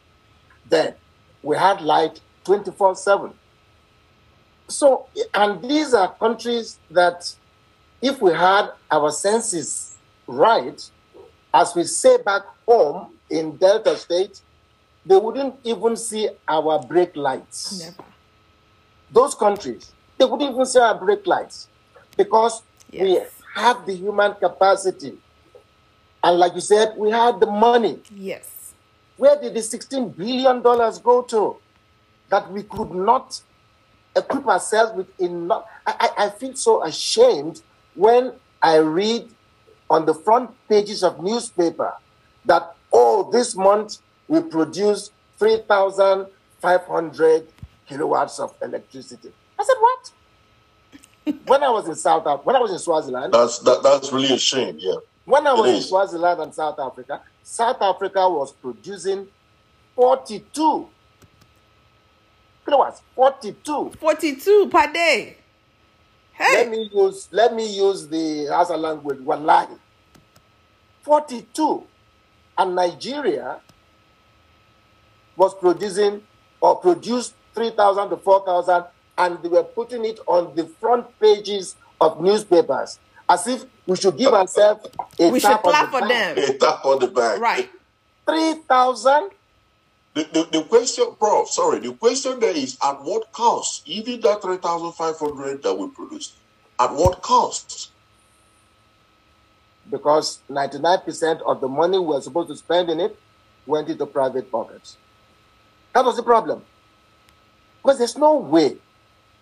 Then 0.68 0.96
we 1.44 1.56
had 1.56 1.82
light 1.82 2.20
24-7. 2.46 3.34
So, 4.68 5.08
and 5.36 5.62
these 5.62 5.94
are 5.94 6.12
countries 6.16 6.80
that 6.90 7.36
if 8.04 8.22
we 8.22 8.34
had 8.34 8.70
our 8.92 9.12
senses 9.12 9.96
right, 10.28 10.92
as 11.54 11.74
we 11.74 11.86
say 11.86 12.18
back 12.18 12.42
home 12.68 13.14
in 13.30 13.56
Delta 13.56 13.98
State, 13.98 14.42
they 15.06 15.16
wouldn't 15.16 15.56
even 15.64 15.96
see 15.96 16.30
our 16.48 16.84
brake 16.84 17.16
lights. 17.16 17.80
Never. 17.80 18.04
Those 19.10 19.34
countries, 19.34 19.94
they 20.18 20.26
wouldn't 20.26 20.52
even 20.52 20.66
see 20.66 20.80
our 20.80 21.00
brake 21.00 21.26
lights 21.26 21.70
because 22.18 22.62
yes. 22.92 23.04
we 23.04 23.62
have 23.62 23.86
the 23.86 23.94
human 23.96 24.34
capacity. 24.34 25.18
And 26.22 26.40
like 26.40 26.56
you 26.56 26.62
said, 26.62 26.96
we 26.98 27.10
had 27.10 27.40
the 27.40 27.46
money. 27.46 28.02
Yes. 28.14 28.74
Where 29.16 29.40
did 29.40 29.54
the 29.54 29.60
$16 29.62 30.18
billion 30.18 30.62
go 30.62 31.22
to 31.30 31.58
that 32.30 32.52
we 32.52 32.64
could 32.64 32.92
not 32.92 33.42
equip 34.14 34.46
ourselves 34.46 34.94
with 34.94 35.20
enough? 35.22 35.64
I, 35.86 36.10
I, 36.18 36.26
I 36.26 36.30
feel 36.32 36.56
so 36.56 36.84
ashamed 36.84 37.62
when 37.96 38.34
I 38.62 38.78
read 38.78 39.30
on 39.90 40.06
the 40.06 40.14
front 40.14 40.52
pages 40.68 41.04
of 41.04 41.22
newspaper 41.22 41.94
that 42.46 42.76
oh 42.92 43.30
this 43.32 43.56
month 43.56 44.00
we 44.28 44.42
produce 44.42 45.12
3,500 45.38 47.48
kilowatts 47.88 48.40
of 48.40 48.54
electricity. 48.62 49.32
I 49.60 49.64
said 49.64 49.76
what? 49.80 50.12
when 51.48 51.64
I 51.64 51.70
was 51.70 51.88
in 51.88 51.96
South 51.96 52.26
Africa, 52.26 52.46
when 52.46 52.56
I 52.56 52.60
was 52.60 52.72
in 52.72 52.80
Swaziland, 52.80 53.34
that's 53.34 53.60
that, 53.60 53.84
that's 53.84 54.12
really 54.12 54.34
a 54.34 54.38
shame. 54.38 54.78
Yeah. 54.80 54.96
When 55.26 55.48
I 55.48 55.54
was 55.54 55.76
in 55.76 55.82
Swaziland 55.82 56.42
and 56.42 56.54
South 56.54 56.80
Africa, 56.80 57.22
South 57.44 57.82
Africa 57.82 58.30
was 58.30 58.52
producing 58.52 59.28
42 59.96 60.90
kilowatts. 62.66 63.02
42. 63.16 63.92
42 64.00 64.70
per 64.70 64.92
day. 64.92 65.38
Hey. 66.44 66.58
Let 66.58 66.70
me 66.72 66.90
use 66.94 67.30
let 67.32 67.54
me 67.56 67.66
use 67.76 68.08
the 68.08 68.48
Hausa 68.48 68.76
language, 68.76 69.20
wallahi. 69.22 69.76
42. 71.04 71.84
And 72.58 72.76
Nigeria 72.76 73.62
was 75.36 75.54
producing 75.56 76.22
or 76.62 76.76
produced 76.78 77.34
3,000 77.56 78.10
to 78.10 78.18
4,000, 78.18 78.84
and 79.18 79.42
they 79.42 79.50
were 79.50 79.64
putting 79.64 80.06
it 80.06 80.20
on 80.28 80.56
the 80.56 80.66
front 80.66 81.08
pages 81.20 81.76
of 82.00 82.22
newspapers 82.22 83.00
as 83.30 83.48
if 83.48 83.66
we 83.86 83.96
should 83.96 84.18
give 84.18 84.34
ourselves 84.34 84.88
a 85.20 85.30
we 85.30 85.40
tap 85.40 85.52
should 85.52 85.62
clap 85.72 85.92
for 85.92 86.08
them. 86.08 86.38
A 86.38 86.58
tap 86.58 86.86
on 86.86 87.00
the 87.00 87.08
back. 87.08 87.40
Right. 87.40 87.70
3,000 88.28 89.30
the, 90.14 90.48
the, 90.52 90.64
question, 90.64 91.06
prof, 91.18 91.50
sorry, 91.50 91.80
the 91.80 91.94
question 91.94 92.40
there 92.40 92.56
is 92.56 92.78
at 92.84 93.02
what 93.04 93.32
cost? 93.32 93.82
Even 93.88 94.22
that 94.22 94.42
3,500 94.44 95.64
that 95.64 95.74
we 95.74 95.88
produced, 95.90 96.34
at 96.80 96.94
what 96.94 97.22
cost? 97.24 97.92
Because 99.90 100.40
99% 100.50 101.42
of 101.42 101.62
the 101.62 101.68
money 101.68 101.98
we 101.98 102.06
were 102.06 102.22
supposed 102.22 102.50
to 102.50 102.56
spend 102.56 102.90
in 102.90 103.00
it 103.00 103.18
went 103.66 103.90
into 103.90 104.06
private 104.06 104.52
pockets. 104.52 104.98
That 105.94 106.06
was 106.06 106.16
the 106.16 106.24
problem. 106.24 106.64
Because 107.82 107.98
there's 107.98 108.18
no 108.18 108.36
way. 108.36 108.78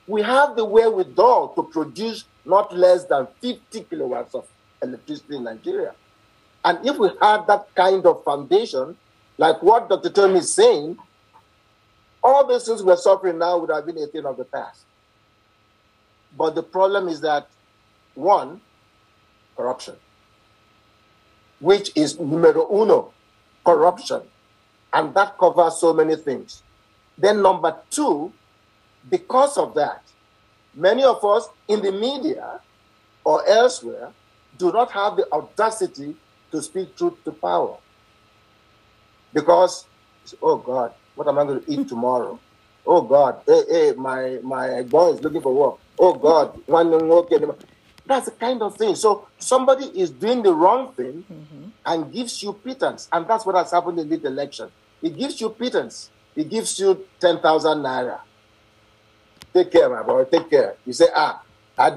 We 0.07 0.21
have 0.21 0.55
the 0.55 0.65
wherewithal 0.65 1.49
to 1.49 1.63
produce 1.63 2.25
not 2.45 2.75
less 2.75 3.05
than 3.05 3.27
50 3.41 3.83
kilowatts 3.89 4.35
of 4.35 4.47
electricity 4.81 5.35
in 5.35 5.43
Nigeria. 5.43 5.93
And 6.63 6.85
if 6.85 6.97
we 6.97 7.09
had 7.21 7.45
that 7.47 7.73
kind 7.75 8.05
of 8.05 8.23
foundation, 8.23 8.97
like 9.41 9.63
what 9.63 9.89
Dr. 9.89 10.11
Tomi 10.11 10.37
is 10.37 10.53
saying, 10.53 10.99
all 12.23 12.45
these 12.45 12.63
things 12.63 12.83
we're 12.83 12.95
suffering 12.95 13.39
now 13.39 13.57
would 13.57 13.71
have 13.71 13.87
been 13.87 13.97
a 13.97 14.05
thing 14.05 14.23
of 14.23 14.37
the 14.37 14.45
past. 14.45 14.83
But 16.37 16.53
the 16.53 16.61
problem 16.61 17.07
is 17.07 17.21
that, 17.21 17.47
one, 18.13 18.61
corruption, 19.57 19.95
which 21.59 21.91
is 21.95 22.19
numero 22.19 22.67
uno, 22.71 23.13
corruption. 23.65 24.21
And 24.93 25.11
that 25.15 25.39
covers 25.39 25.77
so 25.77 25.91
many 25.91 26.17
things. 26.17 26.61
Then, 27.17 27.41
number 27.41 27.75
two, 27.89 28.31
because 29.09 29.57
of 29.57 29.73
that, 29.73 30.03
many 30.75 31.03
of 31.03 31.25
us 31.25 31.49
in 31.67 31.81
the 31.81 31.91
media 31.91 32.59
or 33.23 33.43
elsewhere 33.47 34.11
do 34.59 34.71
not 34.71 34.91
have 34.91 35.15
the 35.15 35.27
audacity 35.31 36.15
to 36.51 36.61
speak 36.61 36.95
truth 36.95 37.15
to 37.23 37.31
power 37.31 37.77
because 39.33 39.85
oh 40.41 40.57
God, 40.57 40.93
what 41.15 41.27
am 41.27 41.39
I 41.39 41.43
going 41.43 41.61
to 41.63 41.71
eat 41.71 41.87
tomorrow? 41.87 42.39
Oh 42.85 43.01
God, 43.01 43.41
hey, 43.45 43.63
hey, 43.69 43.93
my 43.95 44.39
my 44.43 44.81
boy 44.83 45.13
is 45.13 45.21
looking 45.21 45.41
for 45.41 45.53
work. 45.53 45.79
Oh 45.99 46.13
God, 46.13 46.59
one. 46.65 46.89
That's 48.05 48.25
the 48.25 48.31
kind 48.31 48.61
of 48.61 48.75
thing. 48.75 48.95
So 48.95 49.27
somebody 49.37 49.85
is 49.85 50.09
doing 50.09 50.41
the 50.41 50.53
wrong 50.53 50.93
thing 50.93 51.23
mm-hmm. 51.31 51.69
and 51.85 52.11
gives 52.11 52.41
you 52.41 52.53
pittance, 52.53 53.07
and 53.13 53.27
that's 53.27 53.45
what 53.45 53.55
has 53.55 53.71
happened 53.71 53.99
in 53.99 54.09
this 54.09 54.23
election. 54.23 54.69
It 55.01 55.17
gives 55.17 55.39
you 55.39 55.49
pittance. 55.49 56.09
It 56.35 56.49
gives 56.49 56.79
you 56.79 57.05
ten 57.19 57.39
thousand 57.39 57.79
naira. 57.79 58.19
Take 59.53 59.71
care, 59.71 59.89
my 59.89 60.01
boy. 60.01 60.23
Take 60.25 60.49
care. 60.49 60.75
You 60.85 60.93
say, 60.93 61.07
ah, 61.13 61.41
I 61.77 61.89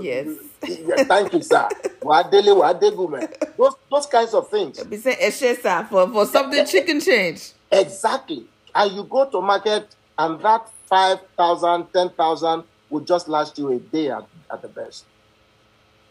Yes. 0.00 0.28
Thank 0.66 1.32
you, 1.32 1.42
sir. 1.42 1.68
Those 3.56 3.74
those 3.90 4.06
kinds 4.06 4.34
of 4.34 4.48
things. 4.48 4.82
Be 4.84 4.96
saying 4.96 5.30
sir 5.32 5.86
for, 5.90 6.08
for 6.08 6.26
something 6.26 6.64
chicken 6.66 7.00
change. 7.00 7.52
Exactly. 7.70 8.46
And 8.74 8.92
you 8.96 9.04
go 9.04 9.28
to 9.30 9.40
market 9.40 9.94
and 10.18 10.40
that 10.40 10.68
5,000, 10.88 11.86
10,000 11.92 12.64
will 12.90 13.00
just 13.00 13.28
last 13.28 13.58
you 13.58 13.72
a 13.72 13.78
day 13.78 14.10
at, 14.10 14.24
at 14.50 14.62
the 14.62 14.68
best. 14.68 15.04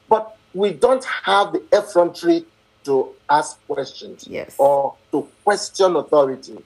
But 0.09 0.35
we 0.53 0.71
don't 0.71 1.03
have 1.24 1.53
the 1.53 1.63
effrontery 1.71 2.45
to 2.83 3.09
ask 3.29 3.65
questions 3.67 4.27
Yes. 4.27 4.55
or 4.57 4.95
to 5.12 5.27
question 5.43 5.95
authority. 5.95 6.57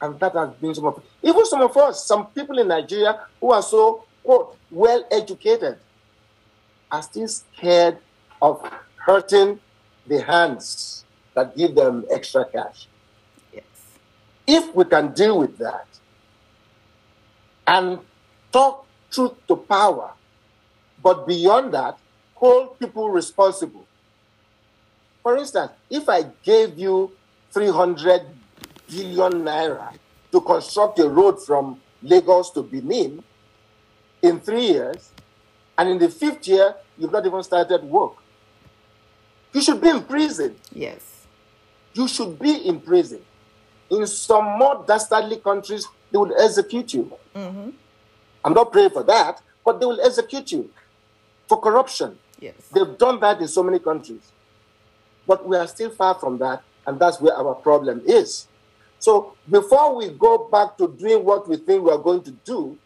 And 0.00 0.20
that 0.20 0.34
has 0.34 0.50
been 0.60 0.74
some 0.74 0.86
of 0.86 1.02
even 1.22 1.46
some 1.46 1.62
of 1.62 1.76
us, 1.76 2.04
some 2.04 2.26
people 2.26 2.58
in 2.58 2.68
Nigeria 2.68 3.20
who 3.40 3.52
are 3.52 3.62
so 3.62 4.04
quote 4.22 4.56
well 4.70 5.04
educated 5.10 5.78
are 6.90 7.02
still 7.02 7.28
scared 7.28 7.98
of 8.40 8.62
hurting 8.96 9.60
the 10.06 10.22
hands 10.22 11.04
that 11.34 11.56
give 11.56 11.74
them 11.74 12.04
extra 12.10 12.44
cash. 12.44 12.88
Yes. 13.52 13.64
If 14.46 14.74
we 14.74 14.84
can 14.84 15.12
deal 15.12 15.38
with 15.38 15.58
that 15.58 15.86
and 17.66 17.98
talk 18.52 18.86
truth 19.10 19.34
to 19.48 19.56
power, 19.56 20.12
but 21.02 21.26
beyond 21.26 21.74
that, 21.74 21.98
hold 22.34 22.78
people 22.78 23.10
responsible. 23.10 23.86
For 25.22 25.36
instance, 25.36 25.72
if 25.90 26.08
I 26.08 26.22
gave 26.42 26.78
you 26.78 27.12
300 27.52 28.22
billion 28.88 29.32
naira 29.44 29.94
to 30.32 30.40
construct 30.40 30.98
a 30.98 31.08
road 31.08 31.42
from 31.42 31.80
Lagos 32.02 32.50
to 32.50 32.62
Benin 32.62 33.22
in 34.22 34.40
three 34.40 34.66
years, 34.66 35.10
and 35.78 35.88
in 35.88 35.98
the 35.98 36.08
fifth 36.08 36.46
year, 36.48 36.74
you've 36.96 37.12
not 37.12 37.26
even 37.26 37.42
started 37.42 37.82
work, 37.84 38.12
you 39.52 39.60
should 39.60 39.80
be 39.80 39.88
in 39.88 40.02
prison. 40.02 40.56
Yes. 40.72 41.26
You 41.94 42.08
should 42.08 42.38
be 42.38 42.66
in 42.68 42.80
prison. 42.80 43.20
In 43.90 44.06
some 44.06 44.58
more 44.58 44.84
dastardly 44.86 45.36
countries, 45.36 45.86
they 46.10 46.18
will 46.18 46.34
execute 46.38 46.92
you. 46.94 47.12
Mm-hmm. 47.34 47.70
I'm 48.44 48.52
not 48.52 48.72
praying 48.72 48.90
for 48.90 49.02
that, 49.04 49.40
but 49.64 49.80
they 49.80 49.86
will 49.86 50.00
execute 50.00 50.52
you 50.52 50.70
for 51.48 51.60
corruption. 51.60 52.18
Yes. 52.38 52.54
They've 52.72 52.98
done 52.98 53.20
that 53.20 53.40
in 53.40 53.48
so 53.48 53.62
many 53.62 53.78
countries. 53.78 54.32
But 55.26 55.46
we 55.46 55.56
are 55.56 55.66
still 55.66 55.90
far 55.90 56.14
from 56.14 56.38
that, 56.38 56.62
and 56.86 56.98
that's 56.98 57.20
where 57.20 57.34
our 57.34 57.54
problem 57.54 58.02
is. 58.04 58.46
So 58.98 59.36
before 59.50 59.94
we 59.96 60.10
go 60.10 60.48
back 60.50 60.76
to 60.78 60.88
doing 60.88 61.24
what 61.24 61.48
we 61.48 61.56
think 61.56 61.84
we 61.84 61.90
are 61.90 61.98
going 61.98 62.22
to 62.22 62.30
do, 62.30 62.78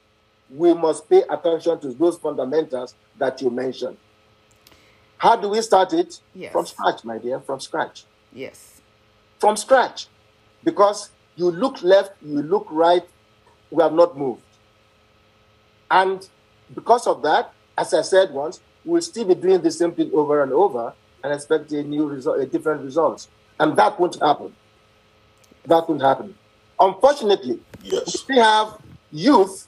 we 0.54 0.74
must 0.74 1.08
pay 1.08 1.22
attention 1.30 1.78
to 1.80 1.88
those 1.92 2.16
fundamentals 2.18 2.94
that 3.18 3.40
you 3.40 3.50
mentioned. 3.50 3.96
How 5.18 5.36
do 5.36 5.48
we 5.48 5.60
start 5.62 5.92
it? 5.92 6.20
Yes. 6.34 6.52
From 6.52 6.66
scratch, 6.66 7.04
my 7.04 7.18
dear, 7.18 7.40
from 7.40 7.60
scratch. 7.60 8.04
Yes. 8.32 8.80
From 9.38 9.56
scratch. 9.56 10.08
Because 10.64 11.10
you 11.36 11.50
look 11.50 11.82
left, 11.82 12.12
you 12.22 12.42
look 12.42 12.66
right, 12.70 13.06
we 13.70 13.82
have 13.82 13.92
not 13.92 14.16
moved. 14.16 14.42
And 15.90 16.26
because 16.74 17.06
of 17.06 17.22
that, 17.22 17.52
as 17.76 17.92
I 17.94 18.02
said 18.02 18.30
once, 18.32 18.60
we'll 18.84 19.02
still 19.02 19.26
be 19.26 19.34
doing 19.34 19.60
the 19.60 19.70
same 19.70 19.92
thing 19.92 20.10
over 20.14 20.42
and 20.42 20.52
over 20.52 20.92
and 21.22 21.32
expect 21.32 21.70
a 21.72 21.82
new 21.82 22.06
result, 22.06 22.40
a 22.40 22.46
different 22.46 22.82
results. 22.82 23.28
And 23.58 23.76
that 23.76 23.98
won't 24.00 24.18
happen. 24.20 24.54
That 25.66 25.88
won't 25.88 26.00
happen. 26.02 26.34
Unfortunately, 26.78 27.60
we 27.82 27.90
Yes. 27.90 28.20
still 28.20 28.42
have 28.42 28.78
youth 29.12 29.66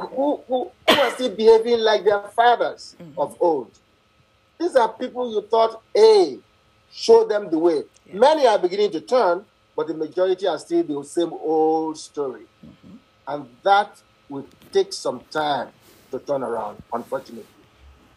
who, 0.00 0.40
who, 0.48 0.70
who 0.88 1.00
are 1.00 1.10
still 1.12 1.34
behaving 1.34 1.80
like 1.80 2.04
their 2.04 2.20
fathers 2.28 2.96
mm. 3.00 3.12
of 3.18 3.36
old. 3.40 3.70
These 4.58 4.76
are 4.76 4.92
people 4.92 5.30
you 5.32 5.42
thought, 5.48 5.82
hey, 5.94 6.38
show 6.92 7.26
them 7.26 7.50
the 7.50 7.58
way. 7.58 7.82
Many 8.12 8.46
are 8.46 8.58
beginning 8.58 8.90
to 8.92 9.00
turn, 9.00 9.44
but 9.76 9.86
the 9.86 9.94
majority 9.94 10.46
are 10.46 10.58
still 10.58 10.82
the 10.82 11.04
same 11.04 11.32
old 11.32 11.96
story. 11.98 12.42
Mm-hmm. 12.64 12.96
And 13.28 13.48
that 13.62 14.00
will 14.28 14.46
take 14.72 14.92
some 14.92 15.20
time 15.30 15.68
to 16.10 16.18
turn 16.18 16.42
around, 16.42 16.82
unfortunately. 16.92 17.46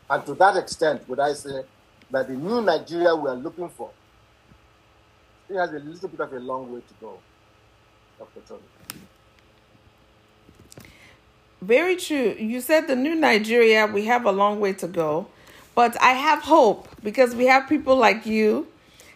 And 0.10 0.26
to 0.26 0.34
that 0.36 0.58
extent, 0.58 1.08
would 1.08 1.20
I 1.20 1.34
say 1.34 1.64
that 2.12 2.28
the 2.28 2.34
new 2.34 2.62
Nigeria 2.62 3.16
we 3.16 3.30
are 3.30 3.36
looking 3.36 3.70
for 3.70 3.92
still 5.46 5.58
has 5.60 5.72
a 5.72 5.80
little 5.80 6.10
bit 6.10 6.20
of 6.20 6.34
a 6.34 6.40
long 6.40 6.72
way 6.74 6.80
to 6.82 6.94
go, 7.00 7.20
Dr. 8.20 8.42
Tomi. 8.48 8.62
Very 11.64 11.96
true. 11.96 12.36
You 12.38 12.60
said 12.60 12.88
the 12.88 12.96
new 12.96 13.16
Nigeria, 13.16 13.88
we 13.88 14.06
have 14.06 14.26
a 14.26 14.32
long 14.32 14.60
way 14.60 14.74
to 14.74 14.88
go, 14.88 15.28
but 15.76 15.96
I 16.02 16.12
have 16.12 16.40
hope 16.44 16.90
because 17.02 17.34
we 17.36 17.46
have 17.46 17.70
people 17.70 17.96
like 17.96 18.26
you, 18.26 18.68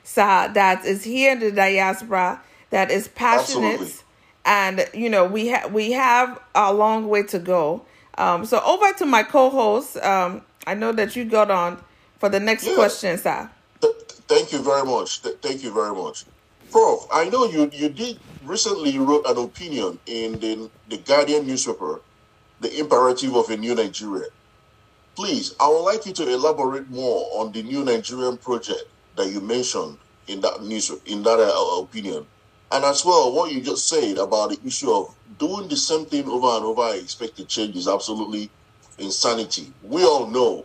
Sa, 0.06 0.48
that 0.50 0.86
is 0.86 1.04
here 1.04 1.34
in 1.34 1.40
the 1.40 1.52
diaspora, 1.52 2.42
that 2.70 2.90
is 2.90 3.10
passionate, 3.10 3.82
Absolutely. 3.82 3.94
and 4.46 4.88
you 4.94 5.10
know 5.10 5.26
we 5.26 5.48
have 5.48 5.74
we 5.74 5.92
have 5.92 6.40
a 6.56 6.74
long 6.74 7.10
way 7.10 7.24
to 7.24 7.38
go. 7.40 7.82
Um, 8.18 8.46
so 8.46 8.62
over 8.64 8.94
to 8.94 9.06
my 9.06 9.24
co-host. 9.24 9.98
Um, 9.98 10.42
I 10.66 10.74
know 10.74 10.94
that 10.94 11.16
you 11.18 11.26
got 11.26 11.52
on 11.52 11.82
for 12.20 12.30
the 12.30 12.40
next 12.40 12.66
Yeah. 12.66 12.76
question, 12.76 13.18
Sa. 13.18 13.48
Th- 13.82 13.94
thank 14.28 14.54
you 14.54 14.60
very 14.60 14.86
much. 14.86 15.22
Th- 15.22 15.36
thank 15.42 15.64
you 15.64 15.74
very 15.74 15.94
much. 15.94 16.24
Prof, 16.72 17.08
I 17.12 17.30
know 17.30 17.46
you, 17.46 17.70
you 17.74 17.88
did 17.90 18.20
recently 18.44 18.98
wrote 19.00 19.26
an 19.26 19.38
opinion 19.38 20.00
in 20.06 20.40
the, 20.40 20.70
the 20.90 20.98
Guardian 20.98 21.48
newspaper, 21.48 22.02
The 22.62 22.80
Imperative 22.80 23.36
of 23.36 23.50
a 23.50 23.58
New 23.58 23.76
Nigeria. 23.76 24.28
Please, 25.16 25.56
I 25.62 25.70
would 25.70 25.84
like 25.84 26.08
you 26.08 26.14
to 26.16 26.30
elaborate 26.30 26.90
more 26.90 27.30
on 27.42 27.54
the 27.54 27.64
new 27.64 27.86
Nigerian 27.86 28.40
project 28.40 28.84
that 29.18 29.30
you 29.32 29.42
mentioned 29.42 30.00
in 30.28 30.42
that 30.42 30.64
news, 30.64 30.92
in 31.06 31.24
that 31.24 31.40
uh, 31.40 31.82
opinion. 31.84 32.28
And 32.72 32.86
as 32.86 33.06
well, 33.06 33.36
what 33.36 33.54
you 33.54 33.62
just 33.62 33.88
said 33.90 34.18
about 34.18 34.52
the 34.52 34.60
issue 34.66 34.92
of 34.92 35.16
doing 35.38 35.70
the 35.70 35.78
same 35.78 36.08
thing 36.08 36.28
over 36.30 36.48
and 36.58 36.66
over 36.66 36.84
and 36.94 37.04
expect 37.04 37.38
to 37.38 37.46
change 37.46 37.78
is 37.78 37.88
absolutely 37.90 38.52
insanity. 38.98 39.76
We 39.84 40.04
all 40.04 40.28
know 40.28 40.62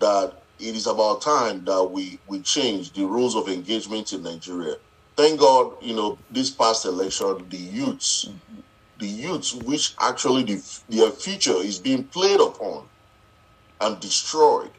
that 0.00 0.34
it 0.58 0.76
is 0.76 0.88
about 0.88 1.22
time 1.22 1.64
that 1.66 1.84
we 1.84 2.20
we 2.28 2.42
change 2.42 2.92
the 2.94 3.04
rules 3.06 3.36
of 3.36 3.48
engagement 3.48 4.12
in 4.12 4.22
Nigeria. 4.24 4.76
Thank 5.16 5.40
God, 5.40 5.74
you 5.82 5.94
know, 5.94 6.18
this 6.30 6.50
past 6.50 6.86
election, 6.86 7.48
the 7.50 7.58
youths, 7.58 8.26
the 9.02 9.08
youths, 9.08 9.52
which 9.52 9.94
actually 10.00 10.44
the, 10.44 10.62
their 10.88 11.10
future 11.10 11.56
is 11.56 11.78
being 11.80 12.04
played 12.04 12.40
upon 12.40 12.84
and 13.80 13.98
destroyed 14.00 14.70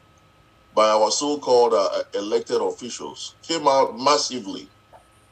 by 0.74 0.88
our 0.88 1.10
so-called 1.10 1.74
uh, 1.74 2.02
elected 2.14 2.60
officials, 2.60 3.34
came 3.42 3.68
out 3.68 3.96
massively 4.00 4.66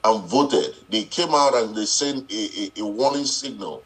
and 0.05 0.23
voted. 0.25 0.77
They 0.91 1.05
came 1.05 1.35
out 1.35 1.55
and 1.55 1.75
they 1.75 1.87
sent 1.87 2.31
a, 2.31 2.61
a, 2.61 2.81
a 2.83 2.87
warning 2.87 3.25
signal 3.25 3.83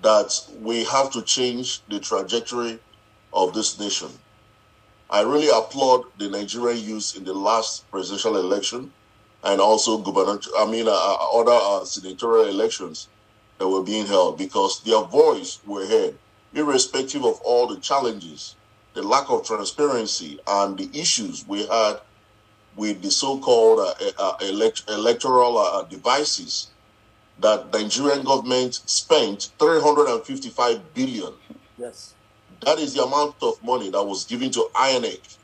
that 0.00 0.32
we 0.62 0.84
have 0.84 1.10
to 1.12 1.22
change 1.22 1.82
the 1.88 1.98
trajectory 1.98 2.78
of 3.32 3.52
this 3.52 3.78
nation. 3.80 4.08
I 5.10 5.22
really 5.22 5.48
applaud 5.52 6.04
the 6.18 6.28
Nigerian 6.28 6.78
youth 6.78 7.16
in 7.16 7.24
the 7.24 7.34
last 7.34 7.90
presidential 7.90 8.36
election 8.36 8.92
and 9.42 9.60
also 9.60 9.98
governor, 9.98 10.38
I 10.56 10.70
mean, 10.70 10.86
uh, 10.86 10.92
uh, 10.92 11.40
other 11.40 11.82
uh, 11.82 11.84
senatorial 11.84 12.46
elections 12.48 13.08
that 13.60 13.68
were 13.68 13.82
being 13.82 14.06
held 14.06 14.38
because 14.38 14.80
their 14.82 15.02
voice 15.02 15.60
were 15.66 15.86
heard, 15.86 16.16
irrespective 16.54 17.22
of 17.24 17.38
all 17.42 17.66
the 17.66 17.78
challenges, 17.78 18.56
the 18.94 19.02
lack 19.02 19.30
of 19.30 19.46
transparency, 19.46 20.40
and 20.46 20.78
the 20.78 20.88
issues 20.98 21.46
we 21.46 21.66
had 21.66 22.00
with 22.74 23.02
the 23.02 23.10
so-called 23.10 23.80
uh, 23.80 24.10
uh, 24.18 24.36
elect- 24.40 24.84
electoral 24.88 25.58
uh, 25.58 25.82
devices 25.82 26.68
that 27.38 27.70
the 27.70 27.82
Nigerian 27.82 28.24
government 28.24 28.74
spent 28.86 29.50
355 29.58 30.94
billion 30.94 31.34
Yes. 31.78 32.14
that 32.62 32.78
is 32.78 32.94
the 32.94 33.02
amount 33.02 33.34
of 33.42 33.62
money 33.62 33.90
that 33.90 34.02
was 34.02 34.24
given 34.24 34.50
to 34.52 34.68
INEC. 34.74 35.36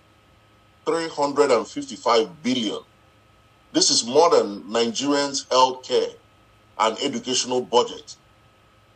355 0.87 2.43
billion. 2.43 2.79
This 3.73 3.91
is 3.91 4.05
more 4.07 4.31
than 4.31 4.63
Nigerians' 4.65 5.47
healthcare 5.49 6.13
and 6.79 6.99
educational 7.03 7.61
budget 7.61 8.17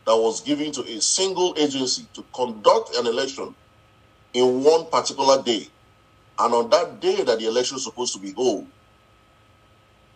that 0.05 0.15
was 0.15 0.41
given 0.41 0.71
to 0.71 0.81
a 0.81 1.01
single 1.01 1.55
agency 1.57 2.05
to 2.13 2.23
conduct 2.33 2.95
an 2.95 3.07
election 3.07 3.53
in 4.33 4.63
one 4.63 4.85
particular 4.87 5.41
day. 5.43 5.67
And 6.39 6.53
on 6.53 6.69
that 6.71 6.99
day 6.99 7.23
that 7.23 7.39
the 7.39 7.47
election 7.47 7.77
is 7.77 7.83
supposed 7.83 8.13
to 8.13 8.19
be 8.19 8.33
held, 8.33 8.67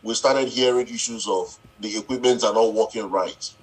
we 0.04 0.14
started 0.14 0.48
hearing 0.48 0.88
issues 0.88 1.28
of 1.28 1.58
the 1.80 1.98
equipment 1.98 2.44
are 2.44 2.54
not 2.54 2.74
working 2.74 3.10
right. 3.10 3.54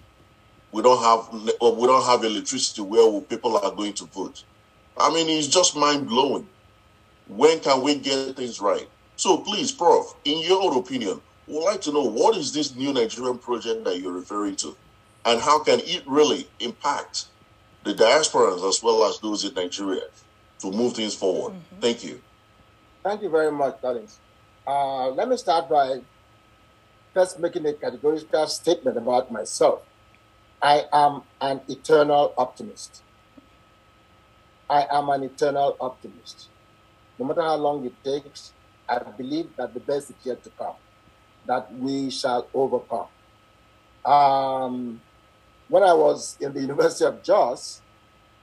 We 0.73 0.83
don't 0.83 1.03
have 1.03 1.33
we 1.33 1.87
don't 1.87 2.05
have 2.05 2.25
electricity 2.25 2.83
where 2.83 3.21
people 3.21 3.57
are 3.59 3.71
going 3.71 3.93
to 3.95 4.07
vote. 4.07 4.45
I 4.97 5.13
mean, 5.13 5.29
it's 5.29 5.49
just 5.49 5.77
mind 5.77 6.09
blowing. 6.09 6.49
When 7.29 7.61
can 7.61 7.83
we 7.83 7.97
get 7.97 8.37
things 8.37 8.61
right? 8.61 8.89
So 9.17 9.39
please, 9.39 9.71
Prof, 9.71 10.15
in 10.25 10.41
your 10.41 10.77
opinion, 10.79 11.21
we'd 11.47 11.65
like 11.65 11.81
to 11.83 11.93
know 11.93 12.03
what 12.05 12.37
is 12.37 12.53
this 12.53 12.75
new 12.75 12.93
Nigerian 12.93 13.39
project 13.39 13.85
that 13.85 14.01
you're 14.01 14.13
referring 14.13 14.57
to, 14.57 14.77
and 15.25 15.41
how 15.41 15.59
can 15.63 15.81
it 15.81 16.03
really 16.07 16.49
impact 16.61 17.27
the 17.85 17.95
diasporans 17.95 18.67
as 18.69 18.83
well 18.83 19.05
as 19.05 19.19
those 19.21 19.45
in 19.45 19.55
Nigeria 19.55 20.03
to 20.61 20.71
move 20.71 20.95
things 20.95 21.15
forward? 21.15 21.55
Thank 21.81 22.05
you. 22.05 22.21
Thank 23.03 23.23
you 23.23 23.29
very 23.31 23.51
much, 23.51 23.81
Collins. 23.81 24.19
Uh, 24.67 25.09
let 25.11 25.29
me 25.29 25.37
start 25.37 25.69
by 25.69 26.01
first 27.13 27.39
making 27.41 27.67
a 27.67 27.73
categorical 27.73 28.47
statement 28.47 28.97
about 28.97 29.31
myself. 29.33 29.83
I 30.63 30.85
am 30.93 31.23
an 31.41 31.61
eternal 31.69 32.33
optimist. 32.39 33.03
I 34.71 34.87
am 34.91 35.09
an 35.11 35.25
eternal 35.25 35.77
optimist. 35.81 36.49
no 37.19 37.27
matter 37.27 37.43
how 37.43 37.57
long 37.57 37.85
it 37.85 37.95
takes, 38.05 38.53
I 38.89 38.99
believe 38.99 39.55
that 39.57 39.75
the 39.75 39.81
best 39.81 40.11
is 40.11 40.17
yet 40.25 40.43
to 40.45 40.51
come, 40.51 40.75
that 41.47 41.73
we 41.75 42.11
shall 42.11 42.47
overcome. 42.55 43.07
Um, 44.05 45.01
when 45.69 45.83
I 45.83 45.93
was 45.93 46.37
in 46.41 46.53
the 46.53 46.61
University 46.69 47.05
of 47.05 47.23
Jos, 47.23 47.81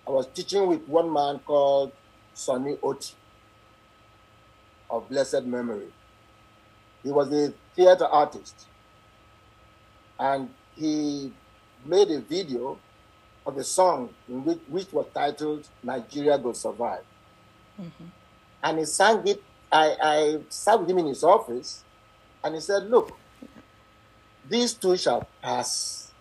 I 0.08 0.12
was 0.12 0.28
teaching 0.28 0.68
with 0.68 0.88
one 0.88 1.12
man 1.12 1.40
called 1.40 1.92
Sonny 2.34 2.78
Oti 2.82 3.14
of 4.90 5.08
blessed 5.10 5.44
memory. 5.46 5.92
He 7.04 7.12
was 7.12 7.32
a 7.32 7.54
theater 7.76 8.06
artist 8.06 8.68
and 10.20 10.50
he 10.76 11.32
made 11.86 12.10
a 12.10 12.20
video 12.20 12.78
of 13.46 13.58
a 13.58 13.64
song 13.64 14.10
which, 14.28 14.60
which, 14.68 14.92
was 14.94 15.06
titled 15.14 15.68
Nigeria 15.84 16.38
Will 16.38 16.54
Survive. 16.54 17.04
Mm-hmm. 17.80 18.06
And 18.64 18.80
he 18.80 18.86
sang 18.86 19.26
it. 19.28 19.42
I, 19.72 19.96
I 20.02 20.40
sat 20.50 20.80
with 20.80 20.90
him 20.90 20.98
in 20.98 21.08
his 21.08 21.24
office 21.24 21.84
and 22.44 22.56
he 22.56 22.62
said, 22.62 22.90
Look, 22.90 23.18
these 24.48 24.74
too 24.74 24.98
shall 24.98 25.28
pass. 25.42 26.12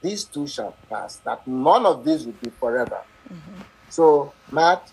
These 0.00 0.24
too 0.24 0.46
shall 0.46 0.74
pass. 0.88 1.16
That 1.16 1.46
none 1.46 1.84
of 1.86 2.04
these 2.04 2.24
will 2.26 2.34
be 2.42 2.50
forever. 2.50 3.00
Mm-hmm. 3.32 3.60
So, 3.90 4.32
Matt, 4.52 4.90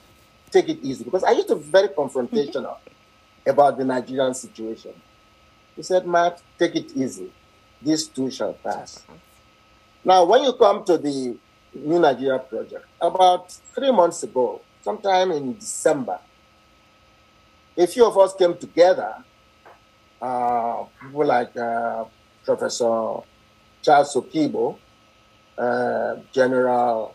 take 0.52 0.70
it 0.70 0.80
easy. 0.82 1.04
Because 1.04 1.24
I 1.24 1.32
used 1.32 1.48
to 1.50 1.56
be 1.56 1.64
very 1.64 1.90
confrontational 1.90 2.78
mm-hmm. 2.78 3.50
about 3.50 3.78
the 3.78 3.86
Nigerian 3.86 4.34
situation. 4.34 4.94
He 5.76 5.84
said, 5.84 6.08
Matt, 6.08 6.42
take 6.58 6.76
it 6.76 6.92
easy. 6.96 7.32
These 7.82 8.08
too 8.08 8.32
shall 8.32 8.54
pass. 8.54 9.04
Now, 10.04 10.24
when 10.26 10.44
you 10.44 10.54
come 10.54 10.84
to 10.86 10.98
the 10.98 11.38
New 11.74 12.00
Nigeria 12.00 12.40
project, 12.40 12.86
about 13.02 13.52
three 13.52 13.92
months 13.92 14.24
ago, 14.24 14.62
sometime 14.82 15.32
in 15.32 15.56
December, 15.56 16.20
a 17.78 17.86
few 17.88 18.06
of 18.06 18.18
us 18.18 18.34
came 18.34 18.56
together, 18.58 19.16
people 21.00 21.26
like 21.26 21.56
uh, 21.58 22.06
Professor 22.44 23.22
Charles 23.82 24.14
Okigbo, 24.16 24.78
uh, 25.58 26.16
General 26.32 27.14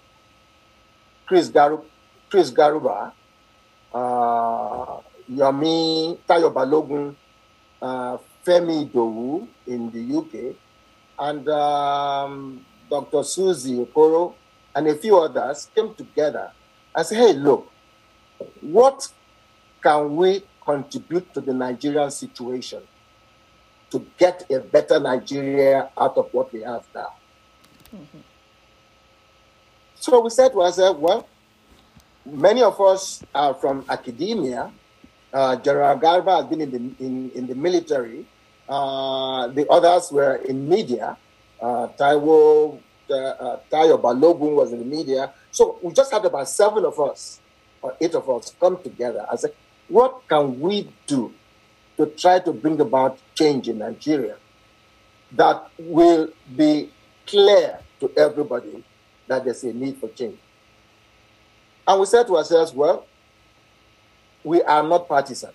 Chris, 1.26 1.50
Chris 2.28 2.50
Garuba, 2.50 3.12
uh, 3.92 5.00
Yomi 5.30 6.18
Tayo 6.28 6.52
Balogun, 6.52 7.14
uh, 7.82 8.18
Femi 8.44 8.90
Dowu 8.90 9.46
in 9.66 9.90
the 9.90 10.16
UK, 10.16 10.54
and 11.18 11.48
um, 11.48 12.64
Dr. 12.88 13.22
Susie 13.22 13.76
Okoro, 13.76 14.34
and 14.74 14.86
a 14.88 14.94
few 14.94 15.18
others 15.18 15.68
came 15.74 15.94
together 15.94 16.50
and 16.94 17.06
said, 17.06 17.18
hey, 17.18 17.32
look, 17.34 17.70
what 18.60 19.06
can 19.82 20.16
we 20.16 20.42
contribute 20.64 21.32
to 21.34 21.40
the 21.40 21.52
Nigerian 21.52 22.10
situation 22.10 22.82
to 23.90 24.06
get 24.18 24.50
a 24.50 24.60
better 24.60 25.00
Nigeria 25.00 25.90
out 25.98 26.16
of 26.16 26.32
what 26.32 26.52
we 26.52 26.62
have 26.62 26.86
now? 26.94 27.14
Mm-hmm. 27.94 28.18
So 29.96 30.20
we 30.20 30.30
said 30.30 30.50
to 30.50 30.62
ourselves, 30.62 30.98
well, 30.98 31.28
many 32.24 32.62
of 32.62 32.80
us 32.80 33.22
are 33.34 33.54
from 33.54 33.84
academia. 33.88 34.72
Uh, 35.32 35.56
General 35.56 35.98
Garba 35.98 36.40
has 36.40 36.46
been 36.46 36.60
in 36.60 36.70
the, 36.70 37.04
in, 37.04 37.30
in 37.34 37.46
the 37.46 37.54
military. 37.54 38.26
Uh, 38.68 39.48
the 39.48 39.68
others 39.68 40.10
were 40.10 40.36
in 40.36 40.68
media. 40.68 41.16
Uh, 41.60 41.88
Taiwo 41.98 42.80
uh, 43.10 43.56
Tayo 43.70 44.00
Balogun 44.00 44.54
was 44.54 44.72
in 44.72 44.78
the 44.78 44.84
media. 44.84 45.32
So 45.50 45.78
we 45.82 45.92
just 45.92 46.12
had 46.12 46.24
about 46.24 46.48
seven 46.48 46.84
of 46.84 46.98
us, 47.00 47.40
or 47.82 47.96
eight 48.00 48.14
of 48.14 48.28
us, 48.30 48.54
come 48.58 48.80
together 48.82 49.26
and 49.28 49.38
say, 49.38 49.48
what 49.88 50.26
can 50.28 50.60
we 50.60 50.88
do 51.06 51.34
to 52.00 52.06
try 52.06 52.38
to 52.38 52.50
bring 52.50 52.80
about 52.80 53.18
change 53.34 53.68
in 53.68 53.76
Nigeria 53.76 54.36
that 55.32 55.70
will 55.78 56.30
be 56.56 56.90
clear 57.26 57.78
to 58.00 58.10
everybody 58.16 58.82
that 59.26 59.44
there's 59.44 59.62
a 59.64 59.72
need 59.74 59.98
for 59.98 60.08
change? 60.08 60.38
And 61.86 62.00
we 62.00 62.06
said 62.06 62.26
to 62.28 62.36
ourselves, 62.38 62.72
well, 62.72 63.04
we 64.42 64.62
are 64.62 64.82
not 64.82 65.08
partisan. 65.08 65.50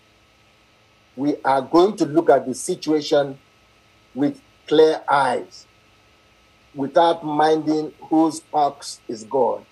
We 1.16 1.38
are 1.44 1.64
going 1.64 1.98
to 1.98 2.06
look 2.06 2.30
at 2.30 2.46
the 2.46 2.54
situation 2.54 3.40
with 4.14 4.40
clear 4.68 5.02
eyes 5.10 5.66
without 6.76 7.26
minding 7.26 7.92
whose 8.02 8.44
ox 8.54 9.00
is 9.08 9.24
God. 9.24 9.66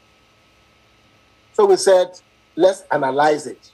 So 1.53 1.65
we 1.67 1.75
said, 1.75 2.19
let's 2.55 2.83
analyze 2.91 3.45
it. 3.45 3.72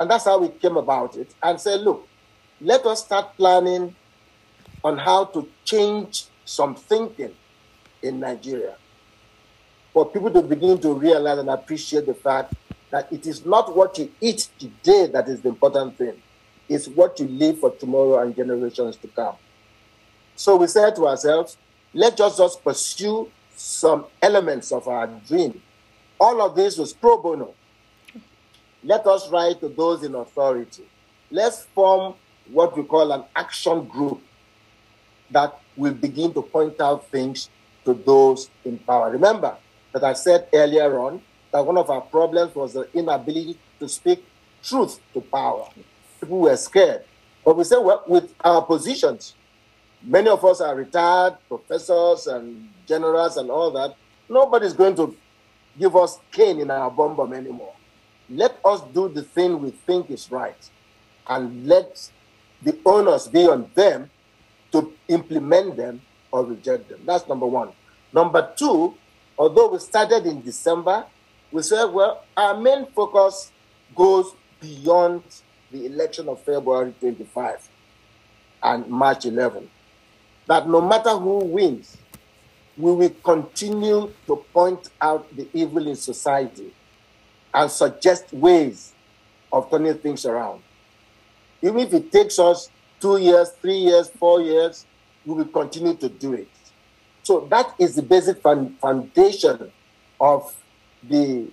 And 0.00 0.10
that's 0.10 0.24
how 0.24 0.38
we 0.38 0.48
came 0.48 0.78
about 0.78 1.16
it 1.16 1.34
and 1.42 1.60
said, 1.60 1.82
look, 1.82 2.08
let 2.60 2.86
us 2.86 3.04
start 3.04 3.36
planning 3.36 3.94
on 4.82 4.96
how 4.96 5.26
to 5.26 5.46
change 5.64 6.24
some 6.46 6.74
thinking 6.74 7.34
in 8.02 8.18
Nigeria 8.18 8.76
for 9.92 10.06
people 10.06 10.30
to 10.30 10.40
begin 10.40 10.80
to 10.80 10.94
realize 10.94 11.38
and 11.38 11.50
appreciate 11.50 12.06
the 12.06 12.14
fact 12.14 12.54
that 12.90 13.12
it 13.12 13.26
is 13.26 13.44
not 13.44 13.76
what 13.76 13.98
you 13.98 14.10
eat 14.22 14.48
today 14.58 15.06
that 15.06 15.28
is 15.28 15.42
the 15.42 15.50
important 15.50 15.98
thing. 15.98 16.14
It's 16.66 16.88
what 16.88 17.20
you 17.20 17.26
live 17.26 17.58
for 17.60 17.70
tomorrow 17.72 18.20
and 18.20 18.34
generations 18.34 18.96
to 18.96 19.08
come. 19.08 19.34
So 20.34 20.56
we 20.56 20.66
said 20.66 20.96
to 20.96 21.06
ourselves, 21.08 21.58
let 21.92 22.18
us 22.20 22.38
just 22.38 22.64
pursue 22.64 23.30
some 23.54 24.06
elements 24.22 24.72
of 24.72 24.88
our 24.88 25.06
dream. 25.06 25.60
All 26.18 26.40
of 26.40 26.56
this 26.56 26.78
was 26.78 26.94
pro 26.94 27.18
bono. 27.20 27.54
Let 28.82 29.06
us 29.06 29.28
write 29.30 29.60
to 29.60 29.68
those 29.68 30.02
in 30.02 30.14
authority. 30.14 30.84
Let's 31.30 31.64
form 31.64 32.14
what 32.50 32.76
we 32.76 32.82
call 32.84 33.12
an 33.12 33.24
action 33.36 33.84
group 33.86 34.22
that 35.30 35.58
will 35.76 35.94
begin 35.94 36.32
to 36.34 36.42
point 36.42 36.80
out 36.80 37.06
things 37.08 37.48
to 37.84 37.94
those 37.94 38.50
in 38.64 38.78
power. 38.78 39.10
Remember 39.10 39.56
that 39.92 40.02
I 40.02 40.14
said 40.14 40.48
earlier 40.52 40.98
on 40.98 41.22
that 41.52 41.64
one 41.64 41.76
of 41.76 41.90
our 41.90 42.00
problems 42.00 42.54
was 42.54 42.72
the 42.72 42.88
inability 42.94 43.58
to 43.78 43.88
speak 43.88 44.24
truth 44.62 44.98
to 45.14 45.20
power. 45.20 45.68
People 46.20 46.40
were 46.40 46.56
scared. 46.56 47.04
But 47.44 47.56
we 47.56 47.64
said, 47.64 47.78
well, 47.78 48.02
with 48.06 48.34
our 48.44 48.62
positions, 48.62 49.34
Many 50.02 50.30
of 50.30 50.42
us 50.44 50.60
are 50.62 50.74
retired 50.74 51.36
professors 51.46 52.26
and 52.26 52.70
generals 52.86 53.36
and 53.36 53.50
all 53.50 53.70
that. 53.72 53.94
Nobody's 54.28 54.72
going 54.72 54.96
to 54.96 55.14
give 55.78 55.94
us 55.94 56.18
cane 56.32 56.58
in 56.60 56.70
our 56.70 56.90
bum 56.90 57.14
bum 57.16 57.34
anymore. 57.34 57.74
Let 58.30 58.58
us 58.64 58.80
do 58.94 59.08
the 59.08 59.22
thing 59.22 59.60
we 59.60 59.70
think 59.70 60.10
is 60.10 60.30
right 60.30 60.70
and 61.28 61.66
let 61.66 62.10
the 62.62 62.78
onus 62.86 63.28
be 63.28 63.46
on 63.46 63.70
them 63.74 64.10
to 64.72 64.92
implement 65.08 65.76
them 65.76 66.00
or 66.30 66.44
reject 66.44 66.88
them. 66.88 67.00
That's 67.04 67.26
number 67.28 67.46
one. 67.46 67.72
Number 68.12 68.52
two, 68.56 68.94
although 69.36 69.68
we 69.70 69.78
started 69.78 70.26
in 70.26 70.42
December, 70.42 71.06
we 71.50 71.62
said, 71.62 71.86
well, 71.86 72.24
our 72.36 72.56
main 72.56 72.86
focus 72.86 73.50
goes 73.96 74.32
beyond 74.60 75.22
the 75.72 75.86
election 75.86 76.28
of 76.28 76.40
February 76.42 76.94
25 77.00 77.68
and 78.62 78.86
March 78.88 79.24
11 79.26 79.68
that 80.46 80.68
no 80.68 80.80
matter 80.80 81.10
who 81.10 81.38
wins, 81.44 81.96
we 82.76 82.92
will 82.92 83.10
continue 83.22 84.12
to 84.26 84.36
point 84.52 84.88
out 85.00 85.24
the 85.36 85.48
evil 85.52 85.86
in 85.86 85.94
society 85.94 86.72
and 87.52 87.70
suggest 87.70 88.32
ways 88.32 88.92
of 89.52 89.70
turning 89.70 89.94
things 89.98 90.24
around. 90.26 90.62
Even 91.62 91.80
if 91.80 91.92
it 91.92 92.10
takes 92.12 92.38
us 92.38 92.70
two 93.00 93.18
years, 93.18 93.50
three 93.60 93.76
years, 93.78 94.08
four 94.10 94.40
years, 94.40 94.86
we 95.26 95.34
will 95.34 95.46
continue 95.46 95.94
to 95.94 96.08
do 96.08 96.32
it. 96.34 96.48
So 97.22 97.40
that 97.50 97.74
is 97.78 97.94
the 97.96 98.02
basic 98.02 98.40
foundation 98.42 99.70
of 100.20 100.54
the 101.02 101.48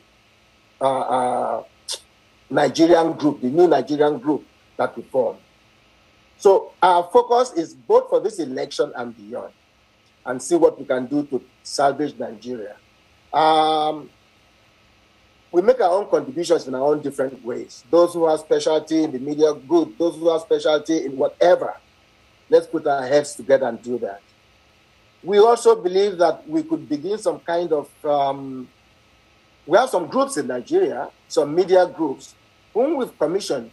uh, 0.79 0.99
uh, 0.99 1.63
Nigerian 2.49 3.13
group, 3.13 3.41
the 3.41 3.49
new 3.49 3.67
Nigerian 3.67 4.19
group 4.19 4.45
that 4.77 4.95
we 4.95 5.03
formed. 5.03 5.39
So 6.37 6.71
our 6.81 7.09
focus 7.11 7.51
is 7.53 7.73
both 7.73 8.09
for 8.09 8.19
this 8.19 8.39
election 8.39 8.91
and 8.95 9.15
beyond, 9.17 9.51
and 10.25 10.41
see 10.41 10.55
what 10.55 10.79
we 10.79 10.85
can 10.85 11.07
do 11.07 11.23
to 11.25 11.43
salvage 11.63 12.17
Nigeria. 12.17 12.75
Um, 13.33 14.09
we 15.57 15.63
make 15.63 15.81
our 15.81 15.89
own 15.89 16.07
contributions 16.07 16.67
in 16.67 16.75
our 16.75 16.83
own 16.83 17.01
different 17.01 17.43
ways. 17.43 17.83
Those 17.89 18.13
who 18.13 18.27
have 18.27 18.39
specialty 18.41 19.03
in 19.03 19.11
the 19.11 19.17
media, 19.17 19.55
good. 19.55 19.97
Those 19.97 20.15
who 20.15 20.29
have 20.29 20.41
specialty 20.41 21.05
in 21.05 21.17
whatever, 21.17 21.73
let's 22.47 22.67
put 22.67 22.85
our 22.85 23.01
heads 23.07 23.33
together 23.33 23.65
and 23.65 23.81
do 23.81 23.97
that. 23.97 24.21
We 25.23 25.39
also 25.39 25.75
believe 25.81 26.19
that 26.19 26.47
we 26.47 26.61
could 26.61 26.87
begin 26.87 27.17
some 27.17 27.39
kind 27.39 27.73
of, 27.73 27.89
um, 28.05 28.67
we 29.65 29.79
have 29.79 29.89
some 29.89 30.05
groups 30.05 30.37
in 30.37 30.45
Nigeria, 30.45 31.09
some 31.27 31.55
media 31.55 31.87
groups, 31.87 32.35
whom 32.71 32.95
we've 32.97 33.17
commissioned 33.17 33.71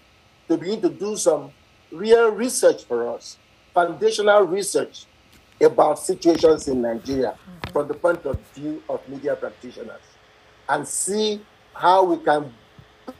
to 0.48 0.56
begin 0.56 0.80
to 0.80 0.88
do 0.88 1.18
some 1.18 1.50
real 1.92 2.30
research 2.30 2.84
for 2.84 3.14
us, 3.14 3.36
foundational 3.74 4.44
research 4.44 5.04
about 5.60 5.98
situations 5.98 6.66
in 6.66 6.80
Nigeria 6.80 7.32
mm-hmm. 7.36 7.72
from 7.72 7.88
the 7.88 7.94
point 7.94 8.24
of 8.24 8.40
view 8.54 8.82
of 8.88 9.06
media 9.06 9.36
practitioners 9.36 10.00
and 10.70 10.88
see 10.88 11.42
how 11.74 12.04
we 12.04 12.16
can 12.18 12.52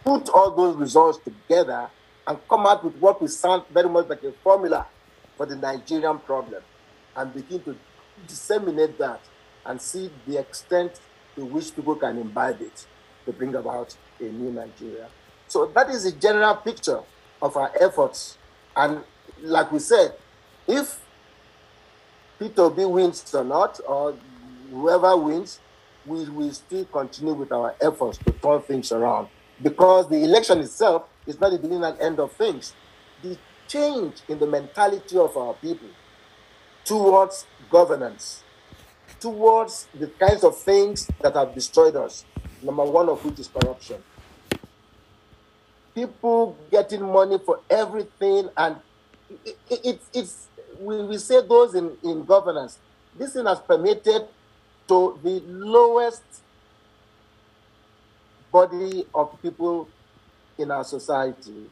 put 0.04 0.28
all 0.30 0.50
those 0.50 0.76
results 0.76 1.18
together 1.24 1.88
and 2.26 2.38
come 2.48 2.66
out 2.66 2.84
with 2.84 2.94
what 2.96 3.20
will 3.20 3.28
sound 3.28 3.64
very 3.72 3.88
much 3.88 4.08
like 4.08 4.22
a 4.22 4.32
formula 4.42 4.86
for 5.36 5.46
the 5.46 5.56
Nigerian 5.56 6.18
problem 6.20 6.62
and 7.16 7.34
begin 7.34 7.60
to 7.62 7.76
disseminate 8.26 8.98
that 8.98 9.20
and 9.66 9.80
see 9.80 10.10
the 10.26 10.38
extent 10.38 11.00
to 11.36 11.44
which 11.44 11.74
people 11.74 11.96
can 11.96 12.18
imbibe 12.18 12.60
it 12.60 12.86
to 13.24 13.32
bring 13.32 13.54
about 13.54 13.96
a 14.20 14.24
new 14.24 14.50
Nigeria. 14.52 15.08
So 15.48 15.66
that 15.74 15.90
is 15.90 16.04
the 16.04 16.12
general 16.12 16.54
picture 16.56 17.00
of 17.42 17.56
our 17.56 17.72
efforts. 17.80 18.38
And 18.76 19.00
like 19.42 19.70
we 19.72 19.78
said, 19.78 20.14
if 20.66 21.00
Peter 22.38 22.62
Obi 22.62 22.84
wins 22.84 23.34
or 23.34 23.44
not, 23.44 23.80
or 23.86 24.14
whoever 24.70 25.16
wins, 25.16 25.60
we 26.06 26.28
will 26.28 26.52
still 26.52 26.84
continue 26.86 27.34
with 27.34 27.52
our 27.52 27.74
efforts 27.80 28.18
to 28.18 28.32
turn 28.32 28.60
things 28.62 28.92
around. 28.92 29.28
Because 29.62 30.08
the 30.08 30.22
election 30.22 30.60
itself 30.60 31.04
is 31.26 31.40
not 31.40 31.50
the 31.52 31.58
beginning 31.58 31.84
and 31.84 31.98
end 32.00 32.20
of 32.20 32.32
things. 32.32 32.74
The 33.22 33.38
change 33.68 34.16
in 34.28 34.38
the 34.38 34.46
mentality 34.46 35.16
of 35.16 35.36
our 35.36 35.54
people 35.54 35.88
towards 36.84 37.46
governance, 37.70 38.42
towards 39.20 39.88
the 39.94 40.08
kinds 40.08 40.44
of 40.44 40.56
things 40.58 41.08
that 41.22 41.34
have 41.34 41.54
destroyed 41.54 41.96
us, 41.96 42.24
number 42.62 42.84
one 42.84 43.08
of 43.08 43.24
which 43.24 43.38
is 43.38 43.48
corruption. 43.48 44.02
People 45.94 46.56
getting 46.70 47.02
money 47.02 47.38
for 47.38 47.60
everything, 47.70 48.48
and 48.56 48.76
it, 49.44 49.58
it, 49.70 49.80
it, 49.84 50.00
it's 50.12 50.48
we, 50.80 51.16
say 51.18 51.40
those 51.46 51.74
in, 51.74 51.96
in 52.02 52.24
governance. 52.24 52.78
This 53.16 53.34
thing 53.34 53.46
has 53.46 53.60
permeated 53.60 54.22
to 54.88 55.18
the 55.22 55.42
lowest 55.46 56.22
body 58.52 59.04
of 59.14 59.40
people 59.42 59.88
in 60.58 60.70
our 60.70 60.84
society. 60.84 61.66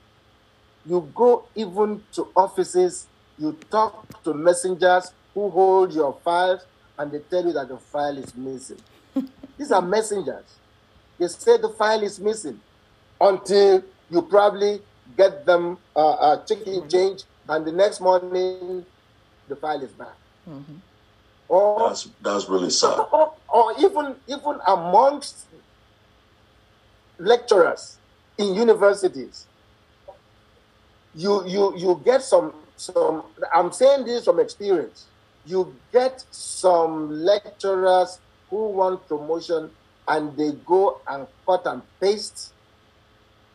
You 0.85 1.09
go 1.15 1.45
even 1.55 2.03
to 2.13 2.29
offices, 2.35 3.07
you 3.39 3.57
talk 3.71 4.23
to 4.25 4.35
messengers 4.35 5.13
who 5.35 5.49
hold 5.51 5.93
your 5.95 6.19
files, 6.25 6.63
and 6.99 7.13
they 7.13 7.21
tell 7.21 7.45
you 7.47 7.53
that 7.53 7.69
the 7.69 7.79
file 7.79 8.19
is 8.19 8.35
missing. 8.35 8.81
These 9.59 9.71
are 9.71 9.83
messengers. 9.83 10.45
They 11.19 11.29
say 11.29 11.57
the 11.59 11.69
file 11.69 12.03
is 12.03 12.19
missing 12.19 12.59
until 13.21 13.83
you 14.11 14.23
probably 14.23 14.81
get 15.17 15.47
them 15.47 15.79
uh, 15.95 16.11
uh, 16.15 16.45
chicken 16.45 16.89
change, 16.89 17.23
and 17.49 17.65
the 17.65 17.73
next 17.73 18.01
morning 18.01 18.85
the 19.49 19.57
file 19.57 19.83
is 19.83 19.93
back. 19.93 20.17
Mm-hmm. 20.49 20.77
Or 21.53 21.89
that's 21.91 22.09
that's 22.23 22.49
really 22.49 22.71
sad. 22.71 22.97
Or, 23.13 23.35
or 23.53 23.75
even 23.79 24.17
even 24.27 24.57
amongst 24.67 25.45
lecturers 27.19 27.99
in 28.39 28.55
universities, 28.55 29.47
you 31.15 31.47
you 31.47 31.77
you 31.77 32.01
get 32.07 32.23
some 32.23 32.55
some. 32.77 33.25
I'm 33.55 33.71
saying 33.71 34.07
this 34.07 34.25
from 34.25 34.41
experience. 34.41 35.05
You 35.45 35.77
get 35.93 36.25
some 36.31 37.11
lecturers 37.11 38.19
who 38.49 38.71
want 38.71 39.07
promotion 39.07 39.71
and 40.09 40.35
they 40.39 40.53
go 40.65 41.03
and 41.07 41.27
cut 41.45 41.67
and 41.67 41.83
paste 42.01 42.55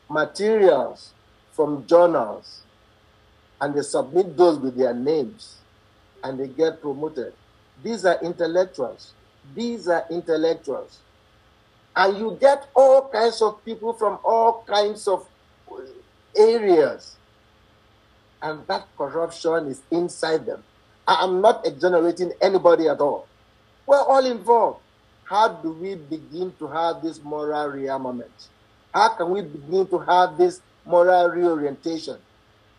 materials 0.07 1.13
from 1.53 1.87
journals 1.87 2.61
and 3.59 3.73
they 3.73 3.81
submit 3.81 4.37
those 4.37 4.59
with 4.59 4.75
their 4.77 4.93
names 4.93 5.57
and 6.23 6.39
they 6.39 6.47
get 6.47 6.79
promoted. 6.79 7.33
These 7.83 8.05
are 8.05 8.19
intellectuals. 8.21 9.13
These 9.55 9.87
are 9.87 10.05
intellectuals. 10.09 10.99
And 11.95 12.17
you 12.17 12.37
get 12.39 12.67
all 12.75 13.07
kinds 13.09 13.41
of 13.41 13.63
people 13.65 13.93
from 13.93 14.19
all 14.23 14.63
kinds 14.67 15.07
of 15.07 15.27
areas. 16.35 17.15
And 18.41 18.65
that 18.67 18.87
corruption 18.97 19.67
is 19.67 19.81
inside 19.89 20.45
them. 20.45 20.63
I'm 21.07 21.41
not 21.41 21.65
exonerating 21.65 22.33
anybody 22.41 22.87
at 22.87 22.99
all. 22.99 23.27
We're 23.85 24.01
all 24.01 24.25
involved. 24.25 24.81
How 25.23 25.47
do 25.47 25.71
we 25.71 25.95
begin 25.95 26.53
to 26.59 26.67
have 26.67 27.01
this 27.01 27.21
moral 27.23 27.71
rearmament? 27.71 28.47
How 28.93 29.09
can 29.09 29.29
we 29.29 29.41
begin 29.41 29.87
to 29.87 29.99
have 29.99 30.37
this 30.37 30.61
moral 30.85 31.29
reorientation? 31.29 32.17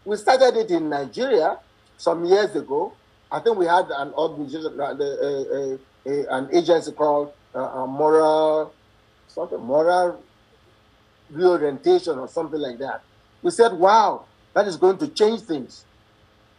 We 0.05 0.17
started 0.17 0.57
it 0.57 0.71
in 0.71 0.89
Nigeria 0.89 1.59
some 1.97 2.25
years 2.25 2.55
ago 2.55 2.93
I 3.31 3.41
think 3.41 3.57
we 3.59 3.67
had 3.67 3.87
an 3.91 4.13
organization, 4.15 4.81
uh, 4.81 4.85
uh, 4.85 5.77
uh, 6.07 6.37
an 6.37 6.49
agency 6.53 6.93
called 6.93 7.33
uh, 7.55 7.87
Moral, 7.87 8.73
something, 9.29 9.61
Moral 9.61 10.23
Reorientation 11.31 12.19
or 12.19 12.29
something 12.29 12.61
like 12.61 12.79
that. 12.79 13.03
We 13.43 13.51
said, 13.51 13.73
wow, 13.75 14.25
that 14.55 14.67
is 14.67 14.77
going 14.77 14.99
to 14.99 15.09
change 15.09 15.43
things 15.43 15.85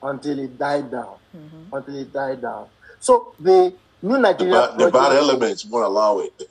until 0.01 0.39
it 0.39 0.57
died 0.57 0.91
down. 0.91 1.15
Mm-hmm. 1.35 1.75
Until 1.75 1.95
it 1.97 2.13
died 2.13 2.41
down. 2.41 2.67
So 2.99 3.33
the 3.39 3.73
new 4.01 4.17
Nigeria. 4.17 4.53
The 4.53 4.67
bad, 4.67 4.77
the 4.79 4.91
bad 4.91 5.11
elements 5.13 5.65
won't 5.65 5.85
allow 5.85 6.19
it. 6.19 6.49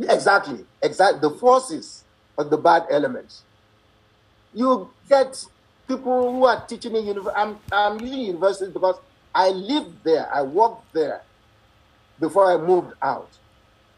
exactly. 0.00 0.64
Exactly. 0.82 1.20
The 1.20 1.30
forces 1.36 2.04
of 2.36 2.50
the 2.50 2.56
bad 2.56 2.86
elements. 2.90 3.42
You 4.54 4.90
get 5.08 5.44
people 5.88 6.32
who 6.32 6.44
are 6.44 6.64
teaching 6.66 6.94
in 6.96 7.06
university. 7.06 7.36
I'm, 7.36 7.58
I'm 7.70 8.00
using 8.00 8.20
universities 8.20 8.72
because 8.72 8.96
I 9.34 9.48
lived 9.50 10.04
there, 10.04 10.28
I 10.32 10.42
worked 10.42 10.92
there 10.92 11.22
before 12.20 12.52
I 12.52 12.56
moved 12.56 12.94
out. 13.00 13.28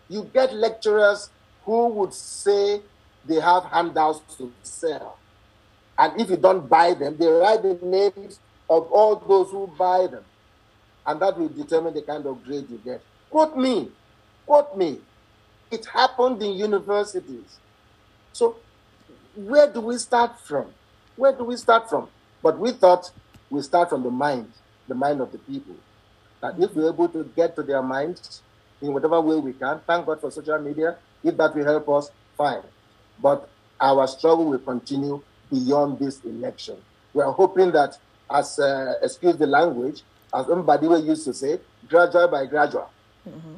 You 0.09 0.31
get 0.33 0.55
lecturers 0.55 1.31
who 1.65 1.89
would 1.89 2.15
say 2.15 2.81
they 3.27 3.41
have 3.41 3.65
handouts 3.65 4.21
to 4.37 4.53
sell. 4.63 5.19
And 5.99 6.21
if 6.21 6.31
you 6.31 6.37
don't 6.37 6.69
buy 6.69 6.95
them, 6.95 7.17
they 7.17 7.27
write 7.27 7.63
the 7.63 7.79
names 7.83 8.39
of 8.69 8.91
all 8.93 9.17
those 9.17 9.51
who 9.51 9.67
buy 9.79 10.07
them. 10.07 10.25
And 11.07 11.21
that 11.21 11.39
will 11.39 11.49
determine 11.49 11.95
the 11.95 12.03
kind 12.03 12.27
of 12.27 12.45
grade 12.45 12.67
you 12.71 12.81
get. 12.85 13.03
Quote 13.31 13.57
me, 13.57 13.91
quote 14.47 14.77
me. 14.77 14.99
It 15.71 15.87
happened 15.87 16.43
in 16.43 16.53
universities. 16.53 17.59
So, 18.33 18.57
where 19.35 19.71
do 19.73 19.81
we 19.81 19.99
start 19.99 20.39
from? 20.41 20.67
Where 21.17 21.33
do 21.33 21.45
we 21.45 21.57
start 21.57 21.89
from? 21.89 22.09
But 22.43 22.59
we 22.59 22.73
thought 22.73 23.11
we 23.51 23.63
start 23.63 23.91
from 23.91 24.03
the 24.03 24.11
mind 24.11 24.53
the 24.89 24.95
mind 24.95 25.21
of 25.21 25.33
the 25.33 25.39
people. 25.39 25.75
That 26.41 26.59
if 26.59 26.75
we're 26.75 26.89
able 26.89 27.09
to 27.09 27.25
get 27.37 27.57
to 27.57 27.63
their 27.63 27.83
minds 27.83 28.43
in 28.83 28.93
whatever 28.93 29.21
way 29.21 29.37
we 29.37 29.53
can, 29.53 29.81
thank 29.87 30.07
God 30.07 30.21
for 30.21 30.31
social 30.31 30.59
media. 30.59 30.97
If 31.23 31.37
that 31.39 31.55
will 31.55 31.65
help 31.65 31.89
us, 31.89 32.11
fine. 32.37 32.63
But 33.21 33.49
our 33.81 34.07
struggle 34.07 34.47
will 34.47 34.59
continue 34.59 35.23
beyond 35.51 35.99
this 35.99 36.23
election. 36.25 36.77
We 37.13 37.23
are 37.23 37.33
hoping 37.33 37.73
that, 37.73 37.99
as 38.31 38.59
uh, 38.59 38.95
excuse 39.03 39.37
the 39.37 39.47
language, 39.47 40.03
as 40.35 40.47
Mbadiwe 40.47 41.07
used 41.07 41.25
to 41.25 41.35
say, 41.35 41.61
gradual 41.89 42.29
by 42.29 42.47
gradual, 42.47 42.91
mm-hmm. 43.29 43.55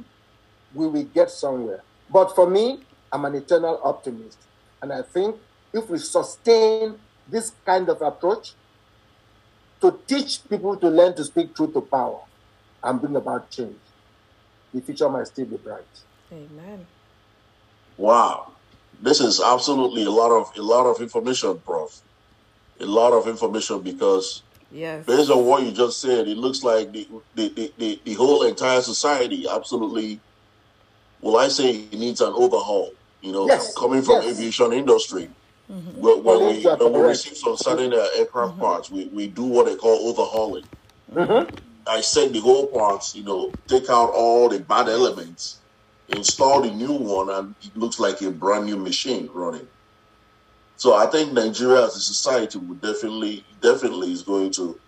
we 0.75 0.87
will 0.87 1.05
get 1.05 1.31
somewhere. 1.31 1.83
But 2.11 2.35
for 2.35 2.49
me, 2.49 2.81
I'm 3.13 3.25
an 3.25 3.35
eternal 3.35 3.81
optimist. 3.83 4.39
And 4.83 4.93
I 4.93 5.03
think 5.03 5.37
if 5.73 5.89
we 5.89 5.99
sustain 5.99 6.99
this 7.29 7.53
kind 7.65 7.89
of 7.89 8.03
approach, 8.03 8.55
to 9.81 9.99
teach 10.07 10.49
people 10.49 10.77
to 10.77 10.89
learn 10.89 11.15
to 11.17 11.25
speak 11.25 11.55
truth 11.55 11.75
to 11.75 11.81
power 11.81 12.21
and 12.83 13.01
bring 13.01 13.17
about 13.17 13.51
change. 13.51 13.77
The 14.73 14.81
future 14.81 15.09
might 15.09 15.27
still 15.27 15.47
be 15.47 15.57
bright. 15.57 15.85
Amen. 16.33 16.87
Wow. 17.97 18.53
This 19.01 19.21
is 19.21 19.41
absolutely 19.41 20.05
a 20.05 20.11
lot 20.11 20.31
of 20.31 20.57
a 20.57 20.63
lot 20.63 20.87
of 20.87 21.01
information, 21.01 21.59
Prof. 21.59 22.01
A 22.81 22.87
lot 22.87 23.13
of 23.13 23.27
information 23.27 23.81
because 23.81 24.43
yes. 24.71 25.05
based 25.07 25.31
on 25.31 25.45
what 25.45 25.63
you 25.63 25.73
just 25.73 26.01
said, 26.01 26.29
it 26.29 26.37
looks 26.37 26.63
like 26.63 26.93
the 26.93 27.07
the, 27.35 27.49
the, 27.51 27.73
the, 27.79 28.01
the 28.05 28.15
whole 28.15 28.43
entire 28.43 28.81
society 28.81 29.47
absolutely 29.49 30.21
well 31.21 31.37
I 31.39 31.49
say 31.49 31.71
it 31.71 31.99
needs 31.99 32.21
an 32.21 32.33
overhaul, 32.35 32.93
you 33.21 33.33
know, 33.33 33.47
yes. 33.47 33.75
coming 33.77 34.03
from 34.03 34.23
yes. 34.23 34.39
aviation 34.39 34.73
industry 34.73 35.31
Mm-hmm. 35.71 36.01
When, 36.01 36.23
when 36.23 36.39
we, 36.47 36.63
when 36.63 36.93
we 36.93 37.01
receive 37.01 37.37
some 37.37 37.57
certain 37.57 37.93
uh, 37.93 38.07
aircraft 38.17 38.53
mm-hmm. 38.53 38.61
parts, 38.61 38.91
we, 38.91 39.07
we 39.07 39.27
do 39.27 39.45
what 39.45 39.67
they 39.67 39.75
call 39.75 40.09
overhauling. 40.09 40.65
Mm-hmm. 41.13 41.55
I 41.89 42.01
send 42.01 42.35
the 42.35 42.41
whole 42.41 42.67
parts, 42.67 43.15
you 43.15 43.25
know, 43.25 43.53
take 43.67 43.89
out 43.91 44.11
all 44.11 44.49
the 44.49 44.61
bad 44.61 44.89
elements, 44.89 45.59
install 46.09 46.63
the 46.63 46.71
new 46.71 46.93
one, 46.93 47.31
and 47.31 47.55
it 47.63 47.77
looks 47.77 47.99
like 47.99 48.21
a 48.23 48.31
brand 48.31 48.67
new 48.67 48.77
machine 48.77 49.29
running. 49.33 49.67
So 50.77 50.95
I 50.95 51.07
think 51.07 51.33
Nigeria 51.33 51.85
as 51.85 51.97
a 51.97 52.01
society 52.01 52.59
would 52.59 52.81
definitely, 52.81 53.45
definitely 53.61 54.13
is 54.13 54.23
going 54.23 54.51
to, 54.53 54.79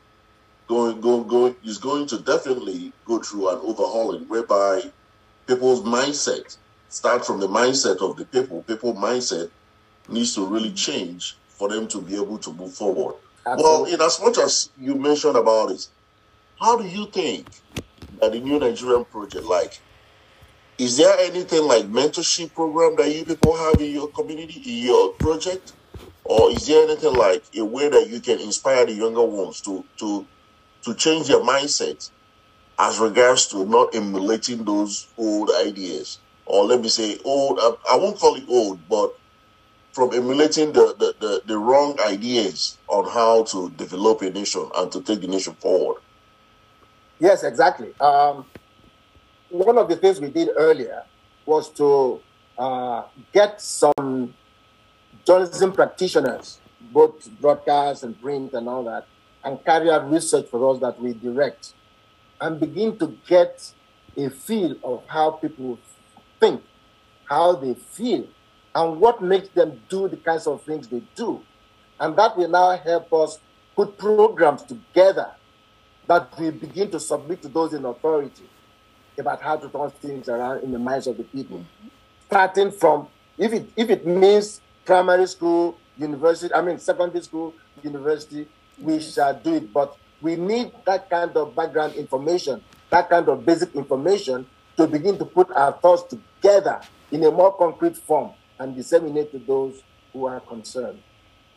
going, 0.66 1.00
going, 1.00 1.26
going, 1.26 1.56
is 1.64 1.78
going 1.78 2.06
to 2.08 2.18
definitely 2.18 2.92
go 3.04 3.20
through 3.20 3.48
an 3.48 3.58
overhauling 3.62 4.28
whereby 4.28 4.82
people's 5.46 5.82
mindset 5.82 6.56
start 6.88 7.24
from 7.24 7.40
the 7.40 7.48
mindset 7.48 8.02
of 8.02 8.16
the 8.16 8.24
people, 8.26 8.62
people 8.62 8.94
mindset 8.94 9.50
needs 10.08 10.34
to 10.34 10.46
really 10.46 10.72
change 10.72 11.38
for 11.58 11.68
them 11.68 11.88
to 11.88 12.02
be 12.02 12.16
able 12.16 12.38
to 12.40 12.54
move 12.54 12.74
forward. 12.74 13.16
Absolutely. 13.46 13.64
Well, 13.64 13.94
in 13.94 14.00
as 14.02 14.20
much 14.20 14.38
as 14.38 14.70
you 14.76 14.96
mentioned 14.96 15.36
about 15.36 15.70
it, 15.72 15.82
how 16.60 16.78
do 16.78 16.86
you 16.86 17.10
think 17.12 17.48
that 18.20 18.32
the 18.32 18.40
new 18.40 18.58
Nigerian 18.58 19.04
project, 19.06 19.44
like 19.46 19.72
is 20.78 20.96
there 20.96 21.16
anything 21.20 21.62
like 21.64 21.84
mentorship 21.86 22.52
program 22.54 22.96
that 22.96 23.14
you 23.14 23.24
people 23.24 23.56
have 23.56 23.80
in 23.80 23.92
your 23.92 24.10
community, 24.10 24.60
in 24.66 24.84
your 24.86 25.14
project? 25.14 25.72
Or 26.24 26.50
is 26.50 26.66
there 26.66 26.84
anything 26.84 27.14
like 27.14 27.44
a 27.56 27.64
way 27.64 27.88
that 27.88 28.08
you 28.10 28.20
can 28.20 28.40
inspire 28.40 28.86
the 28.86 28.92
younger 28.94 29.24
ones 29.24 29.60
to 29.62 29.84
to 30.00 30.28
to 30.84 30.94
change 30.96 31.28
their 31.28 31.40
mindset 31.40 31.98
as 32.78 33.00
regards 33.00 33.48
to 33.48 33.66
not 33.66 33.94
emulating 33.94 34.64
those 34.64 35.08
old 35.18 35.50
ideas? 35.66 36.22
Or 36.46 36.64
let 36.64 36.80
me 36.80 36.88
say 36.90 37.18
old 37.24 37.60
I 37.60 37.96
won't 37.96 38.18
call 38.18 38.36
it 38.36 38.44
old, 38.48 38.88
but 38.88 39.10
from 39.98 40.14
emulating 40.14 40.70
the, 40.70 40.94
the, 40.96 41.12
the, 41.18 41.42
the 41.46 41.58
wrong 41.58 41.98
ideas 42.06 42.78
on 42.86 43.04
how 43.10 43.42
to 43.42 43.68
develop 43.70 44.22
a 44.22 44.30
nation 44.30 44.70
and 44.76 44.92
to 44.92 45.00
take 45.00 45.20
the 45.20 45.26
nation 45.26 45.52
forward. 45.54 46.00
Yes, 47.18 47.42
exactly. 47.42 47.92
Um, 48.00 48.46
one 49.50 49.76
of 49.76 49.88
the 49.88 49.96
things 49.96 50.20
we 50.20 50.28
did 50.28 50.50
earlier 50.56 51.02
was 51.44 51.68
to 51.70 52.20
uh, 52.56 53.02
get 53.32 53.60
some 53.60 54.32
journalism 55.26 55.72
practitioners, 55.72 56.60
both 56.92 57.28
broadcast 57.40 58.04
and 58.04 58.20
print 58.22 58.52
and 58.52 58.68
all 58.68 58.84
that, 58.84 59.04
and 59.42 59.64
carry 59.64 59.90
out 59.90 60.08
research 60.08 60.46
for 60.48 60.72
us 60.72 60.80
that 60.80 61.00
we 61.02 61.12
direct 61.14 61.74
and 62.40 62.60
begin 62.60 62.96
to 62.98 63.18
get 63.26 63.72
a 64.16 64.30
feel 64.30 64.76
of 64.84 65.02
how 65.08 65.32
people 65.32 65.76
think, 66.38 66.62
how 67.24 67.56
they 67.56 67.74
feel, 67.74 68.28
and 68.78 69.00
what 69.00 69.20
makes 69.20 69.48
them 69.48 69.80
do 69.88 70.06
the 70.06 70.16
kinds 70.16 70.46
of 70.46 70.62
things 70.62 70.86
they 70.86 71.02
do. 71.16 71.42
And 71.98 72.16
that 72.16 72.36
will 72.36 72.48
now 72.48 72.76
help 72.76 73.12
us 73.12 73.40
put 73.74 73.98
programs 73.98 74.62
together 74.62 75.32
that 76.06 76.32
we 76.38 76.50
begin 76.50 76.88
to 76.92 77.00
submit 77.00 77.42
to 77.42 77.48
those 77.48 77.74
in 77.74 77.84
authority 77.84 78.48
about 79.18 79.42
how 79.42 79.56
to 79.56 79.68
turn 79.68 79.90
things 79.90 80.28
around 80.28 80.62
in 80.62 80.70
the 80.70 80.78
minds 80.78 81.08
of 81.08 81.16
the 81.16 81.24
people. 81.24 81.58
Mm-hmm. 81.58 81.88
Starting 82.26 82.70
from 82.70 83.08
if 83.36 83.52
it 83.52 83.68
if 83.76 83.90
it 83.90 84.06
means 84.06 84.60
primary 84.84 85.26
school, 85.26 85.76
university, 85.96 86.54
I 86.54 86.62
mean 86.62 86.78
secondary 86.78 87.24
school, 87.24 87.54
university, 87.82 88.46
we 88.80 88.98
mm-hmm. 88.98 89.10
shall 89.10 89.34
do 89.34 89.54
it. 89.54 89.72
But 89.72 89.96
we 90.20 90.36
need 90.36 90.70
that 90.86 91.10
kind 91.10 91.36
of 91.36 91.56
background 91.56 91.94
information, 91.94 92.62
that 92.90 93.10
kind 93.10 93.28
of 93.28 93.44
basic 93.44 93.74
information 93.74 94.46
to 94.76 94.86
begin 94.86 95.18
to 95.18 95.24
put 95.24 95.50
our 95.50 95.72
thoughts 95.72 96.04
together 96.14 96.80
in 97.10 97.24
a 97.24 97.30
more 97.32 97.52
concrete 97.56 97.96
form 97.96 98.34
and 98.58 98.74
disseminate 98.76 99.30
to 99.32 99.38
those 99.38 99.82
who 100.12 100.26
are 100.26 100.40
concerned. 100.40 101.00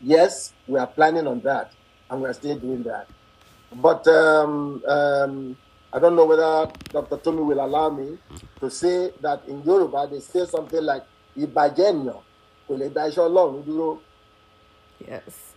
Yes, 0.02 0.54
we 0.68 0.80
are 0.80 0.88
planning 0.88 1.28
on 1.28 1.42
that, 1.42 1.74
and 2.10 2.22
we 2.22 2.28
are 2.28 2.34
still 2.34 2.58
doing 2.58 2.84
that. 2.84 3.08
But 3.76 4.08
um, 4.08 4.84
um, 4.88 5.58
I 5.94 6.00
don't 6.00 6.16
know 6.16 6.26
whether 6.26 6.72
Dr. 6.90 7.18
Tomi 7.18 7.42
will 7.42 7.64
allow 7.64 7.90
me 7.90 8.18
to 8.60 8.70
say 8.70 9.12
that 9.22 9.44
in 9.48 9.62
Yoruba 9.64 10.08
they 10.12 10.20
say 10.20 10.46
something 10.46 10.82
like 10.84 11.04
Ibajenyo, 11.38 12.22
Yes. 15.08 15.54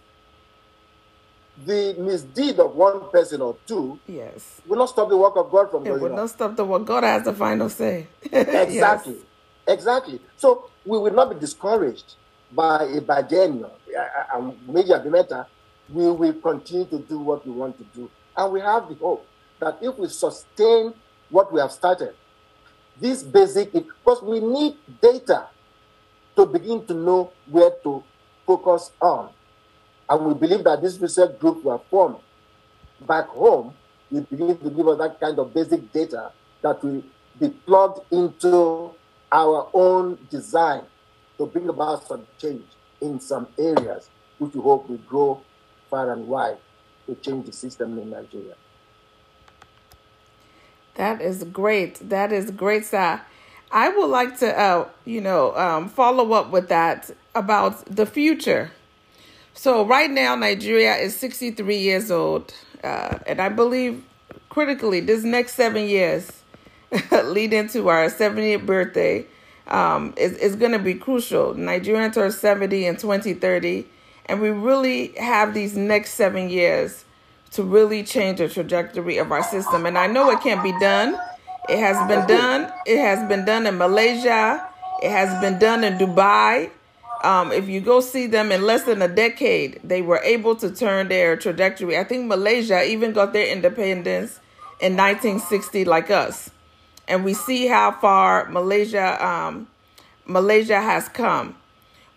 The 1.64 1.94
misdeed 1.98 2.58
of 2.58 2.74
one 2.74 3.10
person 3.10 3.40
or 3.40 3.56
two 3.66 3.98
yes. 4.08 4.60
will 4.66 4.78
not 4.78 4.88
stop 4.88 5.08
the 5.08 5.16
work 5.16 5.36
of 5.36 5.50
God 5.52 5.70
from 5.70 5.82
it 5.86 5.90
going 5.90 6.00
will 6.02 6.16
not 6.16 6.30
stop 6.30 6.56
the 6.56 6.64
work. 6.64 6.84
God 6.84 7.04
has 7.04 7.22
the 7.22 7.32
final 7.32 7.68
say. 7.68 8.08
exactly. 8.32 9.14
Yes. 9.14 9.22
Exactly. 9.66 10.20
So 10.36 10.70
we 10.84 10.98
will 10.98 11.12
not 11.12 11.30
be 11.32 11.38
discouraged 11.40 12.14
by 12.52 12.84
a 12.84 13.00
Ibajenyo 13.00 13.70
and 14.34 14.68
Major 14.68 14.98
Bimeta. 15.00 15.32
Uh, 15.32 15.44
we 15.88 16.10
will 16.10 16.32
continue 16.34 16.86
to 16.86 16.98
do 16.98 17.18
what 17.18 17.46
we 17.46 17.52
want 17.52 17.76
to 17.78 17.84
do. 17.98 18.10
And 18.36 18.52
we 18.52 18.60
have 18.60 18.88
the 18.88 18.94
hope 18.94 19.26
that 19.60 19.78
if 19.82 19.96
we 19.98 20.08
sustain 20.08 20.94
what 21.30 21.52
we 21.52 21.60
have 21.60 21.72
started, 21.72 22.14
this 23.00 23.22
basic, 23.22 23.72
because 23.72 24.22
we 24.22 24.40
need 24.40 24.76
data 25.00 25.48
to 26.36 26.46
begin 26.46 26.84
to 26.86 26.94
know 26.94 27.32
where 27.46 27.70
to 27.82 28.02
focus 28.46 28.92
on. 29.00 29.30
And 30.08 30.26
we 30.26 30.34
believe 30.34 30.64
that 30.64 30.82
this 30.82 30.98
research 30.98 31.38
group 31.38 31.58
we 31.58 31.70
were 31.70 31.80
formed 31.90 32.16
back 33.06 33.28
home, 33.28 33.74
we 34.10 34.20
begin 34.20 34.56
to 34.58 34.70
give 34.70 34.86
us 34.88 34.98
that 34.98 35.18
kind 35.20 35.38
of 35.38 35.52
basic 35.52 35.92
data 35.92 36.30
that 36.62 36.82
will 36.82 37.02
be 37.40 37.48
plugged 37.48 38.00
into 38.12 38.94
our 39.34 39.68
own 39.74 40.16
design 40.30 40.82
to 41.36 41.46
bring 41.46 41.68
about 41.68 42.06
some 42.06 42.24
change 42.40 42.64
in 43.00 43.20
some 43.20 43.48
areas, 43.58 44.08
which 44.38 44.54
we 44.54 44.62
hope 44.62 44.88
will 44.88 44.96
grow 44.98 45.42
far 45.90 46.12
and 46.12 46.26
wide 46.28 46.56
to 47.06 47.14
change 47.16 47.44
the 47.46 47.52
system 47.52 47.98
in 47.98 48.10
Nigeria. 48.10 48.54
That 50.94 51.20
is 51.20 51.42
great. 51.44 52.08
That 52.08 52.32
is 52.32 52.52
great, 52.52 52.86
sir. 52.86 53.20
I 53.72 53.88
would 53.88 54.06
like 54.06 54.38
to, 54.38 54.56
uh, 54.56 54.88
you 55.04 55.20
know, 55.20 55.54
um, 55.56 55.88
follow 55.88 56.32
up 56.32 56.50
with 56.52 56.68
that 56.68 57.10
about 57.34 57.84
the 57.86 58.06
future. 58.06 58.70
So 59.52 59.84
right 59.84 60.10
now, 60.10 60.36
Nigeria 60.36 60.94
is 60.94 61.16
63 61.16 61.76
years 61.76 62.10
old, 62.12 62.54
uh, 62.84 63.18
and 63.26 63.40
I 63.40 63.48
believe 63.48 64.04
critically, 64.48 65.00
this 65.00 65.24
next 65.24 65.54
seven 65.54 65.88
years, 65.88 66.43
leading 67.24 67.68
to 67.68 67.88
our 67.88 68.06
70th 68.06 68.66
birthday, 68.66 69.26
um, 69.68 70.14
is, 70.16 70.32
is 70.38 70.56
going 70.56 70.72
to 70.72 70.78
be 70.78 70.94
crucial. 70.94 71.54
Nigeria 71.54 72.10
turns 72.10 72.38
70 72.38 72.86
in 72.86 72.96
2030, 72.96 73.86
and 74.26 74.40
we 74.40 74.50
really 74.50 75.08
have 75.18 75.54
these 75.54 75.76
next 75.76 76.14
seven 76.14 76.48
years 76.48 77.04
to 77.52 77.62
really 77.62 78.02
change 78.02 78.38
the 78.38 78.48
trajectory 78.48 79.18
of 79.18 79.30
our 79.30 79.42
system. 79.42 79.86
And 79.86 79.96
I 79.96 80.06
know 80.06 80.30
it 80.30 80.40
can't 80.40 80.62
be 80.62 80.76
done. 80.80 81.16
It 81.68 81.78
has 81.78 81.96
been 82.08 82.26
done. 82.26 82.70
It 82.84 82.98
has 82.98 83.26
been 83.28 83.44
done 83.44 83.66
in 83.66 83.78
Malaysia. 83.78 84.68
It 85.02 85.10
has 85.10 85.40
been 85.40 85.58
done 85.58 85.84
in 85.84 85.96
Dubai. 85.96 86.70
Um, 87.22 87.52
if 87.52 87.68
you 87.68 87.80
go 87.80 88.00
see 88.00 88.26
them 88.26 88.52
in 88.52 88.62
less 88.62 88.82
than 88.82 89.00
a 89.00 89.08
decade, 89.08 89.80
they 89.82 90.02
were 90.02 90.20
able 90.24 90.56
to 90.56 90.70
turn 90.70 91.08
their 91.08 91.36
trajectory. 91.36 91.96
I 91.96 92.04
think 92.04 92.26
Malaysia 92.26 92.84
even 92.84 93.12
got 93.12 93.32
their 93.32 93.46
independence 93.46 94.40
in 94.80 94.96
1960, 94.96 95.86
like 95.86 96.10
us, 96.10 96.50
and 97.08 97.24
we 97.24 97.34
see 97.34 97.66
how 97.66 97.92
far 97.92 98.48
Malaysia 98.48 99.24
um, 99.24 99.68
Malaysia 100.26 100.80
has 100.80 101.08
come. 101.08 101.56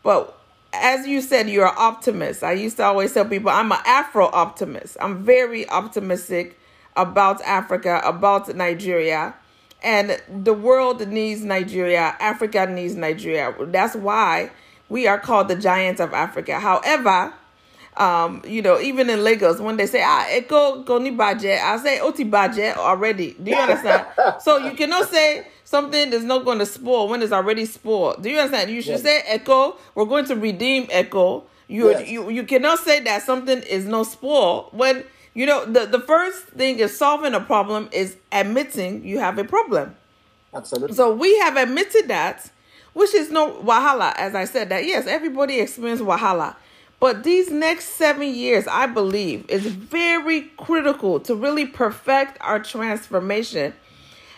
But 0.03 0.37
as 0.73 1.07
you 1.07 1.21
said, 1.21 1.49
you're 1.49 1.67
an 1.67 1.75
optimist. 1.77 2.43
I 2.43 2.53
used 2.53 2.77
to 2.77 2.83
always 2.83 3.13
tell 3.13 3.25
people 3.25 3.49
I'm 3.49 3.71
an 3.71 3.79
Afro 3.85 4.27
optimist. 4.27 4.97
I'm 5.01 5.23
very 5.23 5.67
optimistic 5.69 6.57
about 6.95 7.41
Africa, 7.41 8.01
about 8.03 8.53
Nigeria. 8.55 9.35
And 9.83 10.21
the 10.43 10.53
world 10.53 11.07
needs 11.07 11.43
Nigeria. 11.43 12.15
Africa 12.19 12.65
needs 12.65 12.95
Nigeria. 12.95 13.53
That's 13.59 13.95
why 13.95 14.51
we 14.89 15.07
are 15.07 15.19
called 15.19 15.49
the 15.49 15.55
giants 15.55 16.01
of 16.01 16.13
Africa. 16.13 16.59
However, 16.59 17.33
um, 17.99 18.41
you 18.45 18.61
know, 18.61 18.79
even 18.79 19.09
in 19.09 19.23
Lagos, 19.23 19.59
when 19.59 19.77
they 19.77 19.87
say, 19.87 20.03
ah, 20.05 20.25
Eko 20.29 20.85
Goni 20.85 21.11
budget, 21.11 21.59
I 21.61 21.77
say 21.77 21.99
Oti 21.99 22.25
Baje 22.25 22.75
already. 22.75 23.33
Do 23.41 23.51
you 23.51 23.57
understand? 23.57 24.05
so 24.41 24.57
you 24.57 24.71
cannot 24.75 25.09
say 25.09 25.47
something 25.63 26.13
is 26.13 26.23
not 26.23 26.45
going 26.45 26.59
to 26.59 26.65
spoil 26.65 27.07
when 27.09 27.21
it's 27.21 27.31
already 27.31 27.65
spoiled. 27.65 28.21
Do 28.23 28.29
you 28.29 28.37
understand? 28.37 28.69
You 28.71 28.81
should 28.81 29.01
yes. 29.01 29.03
say 29.03 29.23
Eko. 29.27 29.77
We're 29.95 30.05
going 30.05 30.25
to 30.25 30.35
redeem 30.35 30.87
Eko. 30.87 31.43
You, 31.67 31.89
yes. 31.89 32.07
you 32.09 32.29
you 32.29 32.43
cannot 32.43 32.79
say 32.79 33.01
that 33.01 33.23
something 33.23 33.61
is 33.63 33.85
no 33.85 34.03
spoil 34.03 34.69
when 34.71 35.03
you 35.33 35.45
know 35.45 35.65
the 35.65 35.85
the 35.85 35.99
first 35.99 36.45
thing 36.49 36.79
is 36.79 36.97
solving 36.97 37.33
a 37.33 37.41
problem 37.41 37.89
is 37.91 38.15
admitting 38.31 39.03
you 39.03 39.19
have 39.19 39.37
a 39.37 39.43
problem. 39.43 39.95
Absolutely. 40.53 40.95
So 40.95 41.13
we 41.13 41.37
have 41.39 41.57
admitted 41.57 42.07
that, 42.07 42.49
which 42.93 43.13
is 43.13 43.31
no 43.31 43.51
wahala. 43.61 44.13
As 44.15 44.33
I 44.33 44.45
said 44.45 44.69
that 44.69 44.85
yes, 44.85 45.07
everybody 45.07 45.59
experiences 45.59 46.05
wahala. 46.07 46.55
But 46.99 47.23
these 47.23 47.51
next 47.51 47.89
seven 47.89 48.33
years, 48.33 48.65
I 48.67 48.87
believe, 48.87 49.49
is 49.49 49.65
very 49.67 50.41
critical 50.57 51.19
to 51.21 51.35
really 51.35 51.67
perfect 51.67 52.37
our 52.41 52.59
transformation. 52.59 53.73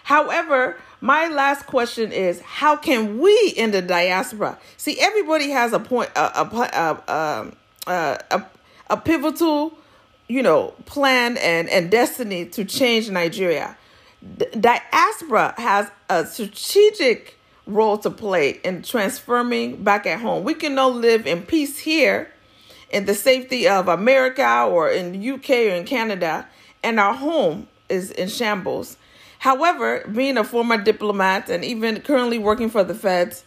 However, 0.03 0.77
my 1.01 1.27
last 1.29 1.65
question 1.65 2.11
is 2.11 2.41
how 2.41 2.75
can 2.75 3.19
we 3.19 3.53
in 3.55 3.71
the 3.71 3.81
diaspora 3.81 4.57
see 4.75 4.99
everybody 4.99 5.49
has 5.51 5.71
a 5.71 5.79
point 5.79 6.09
a 6.15 6.41
a 6.41 7.53
a, 7.87 8.45
a, 8.89 8.97
pivotal 8.97 9.77
you 10.27 10.43
know 10.43 10.73
plan 10.85 11.37
and 11.37 11.69
and 11.69 11.89
destiny 11.89 12.45
to 12.45 12.65
change 12.65 13.09
Nigeria. 13.09 13.77
Diaspora 14.59 15.53
has 15.57 15.89
a 16.09 16.25
strategic 16.25 17.37
role 17.65 17.97
to 17.99 18.09
play 18.09 18.59
in 18.65 18.81
transforming 18.81 19.81
back 19.83 20.05
at 20.05 20.19
home. 20.19 20.43
We 20.43 20.53
can 20.53 20.75
no 20.75 20.89
live 20.89 21.25
in 21.25 21.43
peace 21.43 21.77
here 21.79 22.29
in 22.89 23.05
the 23.05 23.13
safety 23.13 23.67
of 23.67 23.87
America 23.87 24.67
or 24.69 24.89
in 24.89 25.11
the 25.11 25.31
UK 25.31 25.49
or 25.49 25.75
in 25.75 25.85
Canada 25.85 26.47
and 26.83 26.99
our 26.99 27.13
home 27.13 27.67
is 27.89 28.11
in 28.11 28.27
shambles. 28.29 28.97
However, 29.39 30.05
being 30.13 30.37
a 30.37 30.43
former 30.43 30.77
diplomat 30.77 31.49
and 31.49 31.63
even 31.63 32.01
currently 32.01 32.37
working 32.37 32.69
for 32.69 32.83
the 32.83 32.93
feds, 32.93 33.43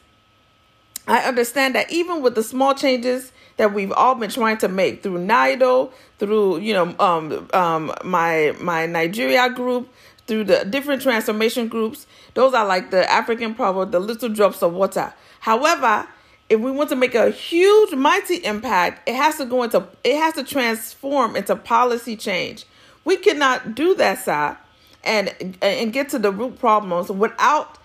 I 1.06 1.18
understand 1.20 1.74
that 1.74 1.90
even 1.92 2.22
with 2.22 2.34
the 2.34 2.42
small 2.42 2.74
changes 2.74 3.32
that 3.56 3.74
we've 3.74 3.92
all 3.92 4.14
been 4.14 4.30
trying 4.30 4.58
to 4.58 4.68
make 4.68 5.02
through 5.02 5.18
NIDO, 5.18 5.92
through 6.18 6.58
you 6.60 6.72
know 6.72 6.94
um, 6.98 7.48
um, 7.52 7.92
my 8.04 8.54
my 8.60 8.86
Nigeria 8.86 9.50
group, 9.50 9.92
through 10.26 10.44
the 10.44 10.64
different 10.64 11.02
transformation 11.02 11.68
groups, 11.68 12.06
those 12.34 12.54
are 12.54 12.64
like 12.66 12.90
the 12.90 13.10
African 13.10 13.54
proverb, 13.54 13.90
the 13.90 14.00
little 14.00 14.28
drops 14.28 14.62
of 14.62 14.72
water. 14.72 15.12
However, 15.40 16.06
if 16.52 16.60
we 16.60 16.70
want 16.70 16.90
to 16.90 16.96
make 16.96 17.14
a 17.14 17.30
huge, 17.30 17.94
mighty 17.94 18.36
impact, 18.44 19.08
it 19.08 19.14
has 19.14 19.38
to 19.38 19.46
go 19.46 19.62
into 19.62 19.88
it 20.04 20.16
has 20.16 20.34
to 20.34 20.44
transform 20.44 21.34
into 21.34 21.56
policy 21.56 22.14
change. 22.14 22.66
We 23.06 23.16
cannot 23.16 23.74
do 23.74 23.94
that, 23.94 24.18
sir, 24.22 24.58
and 25.02 25.56
and 25.62 25.94
get 25.94 26.10
to 26.10 26.18
the 26.18 26.30
root 26.30 26.58
problems 26.58 27.08
without 27.08 27.78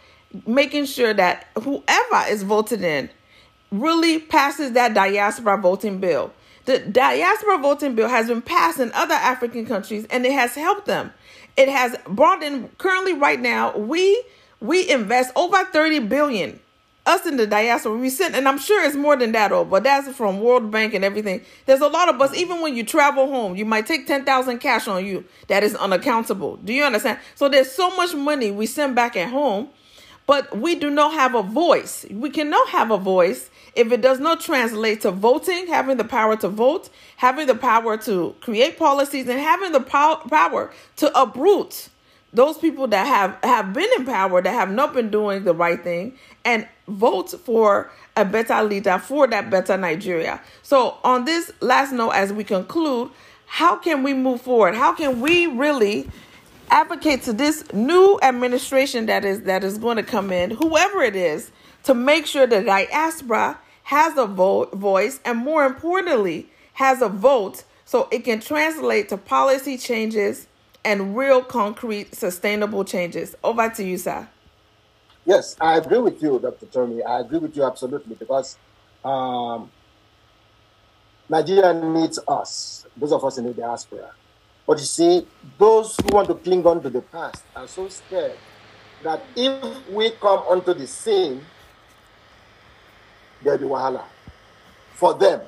making 0.45 0.83
sure 0.83 1.13
that 1.13 1.47
whoever 1.63 2.29
is 2.29 2.43
voted 2.43 2.83
in 2.83 3.09
really 3.71 4.19
passes 4.19 4.73
that 4.73 4.93
diaspora 4.93 5.57
voting 5.61 5.99
bill. 5.99 6.33
The 6.65 6.79
diaspora 6.79 7.59
voting 7.59 7.95
bill 7.95 8.09
has 8.09 8.27
been 8.27 8.41
passed 8.41 8.81
in 8.81 8.91
other 8.91 9.13
African 9.13 9.65
countries 9.65 10.05
and 10.09 10.25
it 10.25 10.33
has 10.33 10.55
helped 10.55 10.87
them. 10.87 11.13
It 11.55 11.69
has 11.69 11.95
brought 12.05 12.43
in 12.43 12.67
currently 12.77 13.13
right 13.13 13.39
now 13.39 13.77
we 13.77 14.21
we 14.59 14.89
invest 14.89 15.31
over 15.37 15.63
30 15.63 15.99
billion 15.99 16.59
us 17.07 17.25
in 17.25 17.37
the 17.37 17.47
diaspora 17.47 17.97
we 17.97 18.09
sent 18.09 18.35
and 18.35 18.47
i'm 18.47 18.57
sure 18.57 18.83
it's 18.83 18.95
more 18.95 19.15
than 19.15 19.31
that 19.31 19.51
all 19.51 19.65
but 19.65 19.83
that's 19.83 20.07
from 20.15 20.41
world 20.41 20.69
bank 20.71 20.93
and 20.93 21.05
everything. 21.05 21.41
There's 21.65 21.81
a 21.81 21.87
lot 21.87 22.09
of 22.09 22.21
us 22.21 22.35
even 22.35 22.61
when 22.61 22.75
you 22.75 22.83
travel 22.83 23.27
home 23.27 23.55
you 23.55 23.65
might 23.65 23.85
take 23.85 24.07
10000 24.07 24.59
cash 24.59 24.87
on 24.87 25.05
you 25.05 25.25
that 25.47 25.63
is 25.63 25.75
unaccountable. 25.75 26.57
Do 26.57 26.73
you 26.73 26.83
understand? 26.83 27.19
So 27.35 27.49
there's 27.49 27.71
so 27.71 27.95
much 27.95 28.13
money 28.13 28.51
we 28.51 28.65
send 28.65 28.95
back 28.95 29.15
at 29.15 29.29
home 29.29 29.69
but 30.25 30.57
we 30.57 30.75
do 30.75 30.89
not 30.89 31.13
have 31.13 31.35
a 31.35 31.41
voice. 31.41 32.05
We 32.11 32.29
cannot 32.29 32.67
have 32.69 32.91
a 32.91 32.97
voice 32.97 33.49
if 33.75 33.93
it 33.93 34.01
does 34.01 34.19
not 34.19 34.41
translate 34.41 35.01
to 35.01 35.11
voting 35.11 35.67
having 35.67 35.97
the 35.97 36.03
power 36.03 36.35
to 36.37 36.49
vote 36.49 36.89
having 37.17 37.47
the 37.47 37.55
power 37.55 37.95
to 37.97 38.35
create 38.41 38.77
policies 38.77 39.27
and 39.29 39.39
having 39.39 39.71
the 39.71 39.79
power 39.79 40.71
to 40.97 41.19
uproot 41.19 41.89
those 42.33 42.57
people 42.57 42.87
that 42.87 43.07
have 43.07 43.37
have 43.43 43.73
been 43.73 43.89
in 43.97 44.05
power 44.05 44.41
that 44.41 44.51
have 44.51 44.71
not 44.71 44.93
been 44.93 45.09
doing 45.09 45.43
the 45.43 45.53
right 45.53 45.81
thing 45.81 46.17
and 46.45 46.67
vote 46.87 47.31
for 47.31 47.91
a 48.15 48.25
better 48.25 48.61
leader 48.63 48.97
for 48.99 49.27
that 49.27 49.49
better 49.49 49.77
Nigeria. 49.77 50.41
So 50.61 50.97
on 51.03 51.25
this 51.25 51.51
last 51.61 51.93
note 51.93 52.11
as 52.11 52.33
we 52.33 52.43
conclude, 52.43 53.11
how 53.45 53.77
can 53.77 54.03
we 54.03 54.13
move 54.13 54.41
forward? 54.41 54.75
How 54.75 54.93
can 54.93 55.21
we 55.21 55.47
really 55.47 56.09
advocate 56.69 57.21
to 57.23 57.33
this 57.33 57.63
new 57.73 58.19
administration 58.21 59.05
that 59.05 59.23
is 59.23 59.41
that 59.43 59.63
is 59.63 59.77
going 59.77 59.97
to 59.97 60.03
come 60.03 60.31
in, 60.31 60.51
whoever 60.51 61.01
it 61.01 61.15
is, 61.15 61.51
to 61.83 61.93
make 61.93 62.25
sure 62.25 62.45
that 62.45 62.65
diaspora 62.65 63.57
has 63.83 64.17
a 64.17 64.25
vote 64.25 64.73
voice 64.73 65.21
and 65.23 65.37
more 65.39 65.65
importantly 65.65 66.49
has 66.73 67.01
a 67.01 67.07
vote 67.07 67.63
so 67.85 68.09
it 68.11 68.25
can 68.25 68.41
translate 68.41 69.07
to 69.07 69.17
policy 69.17 69.77
changes 69.77 70.47
and 70.87 71.17
real 71.17 71.43
concrete 71.43 72.15
sustainable 72.15 72.85
changes. 72.85 73.35
Over 73.43 73.69
to 73.71 73.83
you, 73.83 73.97
sir. 73.97 74.25
Yes, 75.25 75.57
I 75.59 75.75
agree 75.75 75.97
with 75.97 76.23
you, 76.23 76.39
Dr. 76.39 76.65
Tomi. 76.67 77.03
I 77.03 77.19
agree 77.19 77.39
with 77.39 77.57
you 77.57 77.65
absolutely 77.65 78.15
because 78.15 78.57
um, 79.03 79.69
Nigeria 81.27 81.73
needs 81.73 82.19
us, 82.25 82.87
those 82.95 83.11
of 83.11 83.25
us 83.25 83.37
in 83.37 83.43
the 83.43 83.53
diaspora. 83.53 84.11
But 84.65 84.79
you 84.79 84.85
see, 84.85 85.27
those 85.57 85.97
who 85.97 86.15
want 86.15 86.29
to 86.29 86.35
cling 86.35 86.65
on 86.65 86.81
to 86.81 86.89
the 86.89 87.01
past 87.01 87.43
are 87.53 87.67
so 87.67 87.89
scared 87.89 88.37
that 89.03 89.21
if 89.35 89.89
we 89.89 90.11
come 90.11 90.39
onto 90.47 90.73
the 90.73 90.87
scene, 90.87 91.41
there'll 93.43 93.59
be 93.59 93.65
wahala 93.65 94.05
for 94.93 95.13
them. 95.15 95.41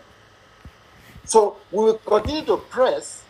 So 1.23 1.55
we 1.71 1.85
will 1.85 1.97
continue 1.99 2.43
to 2.45 2.57
press 2.57 3.23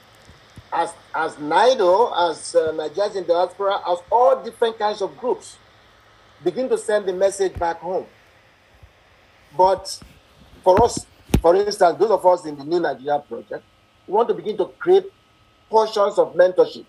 as 0.71 0.93
as 1.15 1.35
NIDO, 1.35 2.11
as 2.29 2.55
uh, 2.55 2.71
Nigerians 2.73 3.15
in 3.15 3.25
diaspora, 3.25 3.79
as 3.89 3.99
all 4.11 4.43
different 4.43 4.77
kinds 4.77 5.01
of 5.01 5.17
groups, 5.17 5.57
begin 6.43 6.69
to 6.69 6.77
send 6.77 7.05
the 7.07 7.13
message 7.13 7.53
back 7.57 7.79
home. 7.79 8.05
But 9.57 9.99
for 10.63 10.81
us, 10.83 11.05
for 11.41 11.55
instance, 11.55 11.97
those 11.97 12.11
of 12.11 12.25
us 12.25 12.45
in 12.45 12.57
the 12.57 12.63
New 12.63 12.79
Nigeria 12.79 13.19
Project, 13.19 13.63
we 14.07 14.13
want 14.13 14.27
to 14.29 14.33
begin 14.33 14.57
to 14.57 14.65
create 14.77 15.05
portions 15.69 16.17
of 16.17 16.33
mentorship 16.35 16.85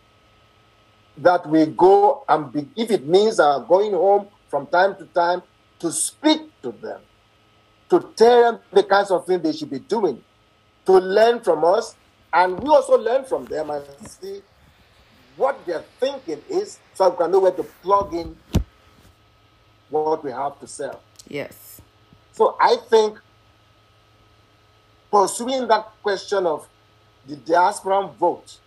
that 1.18 1.46
we 1.48 1.66
go 1.66 2.24
and 2.28 2.52
be, 2.52 2.68
if 2.76 2.90
it 2.90 3.06
means 3.06 3.38
uh, 3.40 3.58
going 3.60 3.92
home 3.92 4.28
from 4.48 4.66
time 4.66 4.96
to 4.96 5.04
time 5.06 5.42
to 5.78 5.90
speak 5.92 6.40
to 6.62 6.72
them, 6.72 7.00
to 7.88 8.10
tell 8.16 8.52
them 8.52 8.60
the 8.72 8.82
kinds 8.82 9.10
of 9.10 9.26
things 9.26 9.42
they 9.42 9.52
should 9.52 9.70
be 9.70 9.78
doing, 9.80 10.22
to 10.86 10.92
learn 10.92 11.40
from 11.40 11.64
us 11.64 11.94
and 12.32 12.58
we 12.60 12.68
also 12.68 12.96
learn 12.98 13.24
from 13.24 13.44
them 13.46 13.70
and 13.70 13.84
see 14.06 14.42
what 15.36 15.64
their 15.66 15.82
thinking 15.98 16.42
is 16.48 16.78
so 16.94 17.08
we 17.08 17.16
can 17.16 17.30
know 17.30 17.40
where 17.40 17.52
to 17.52 17.62
plug 17.82 18.14
in 18.14 18.36
what 19.88 20.22
we 20.22 20.30
have 20.30 20.58
to 20.60 20.66
sell. 20.66 21.00
Yes. 21.28 21.80
So 22.32 22.56
I 22.60 22.76
think 22.88 23.18
pursuing 25.10 25.66
that 25.68 25.92
question 26.02 26.46
of 26.46 26.68
the 27.26 27.36
diaspora 27.36 28.06
vote, 28.18 28.58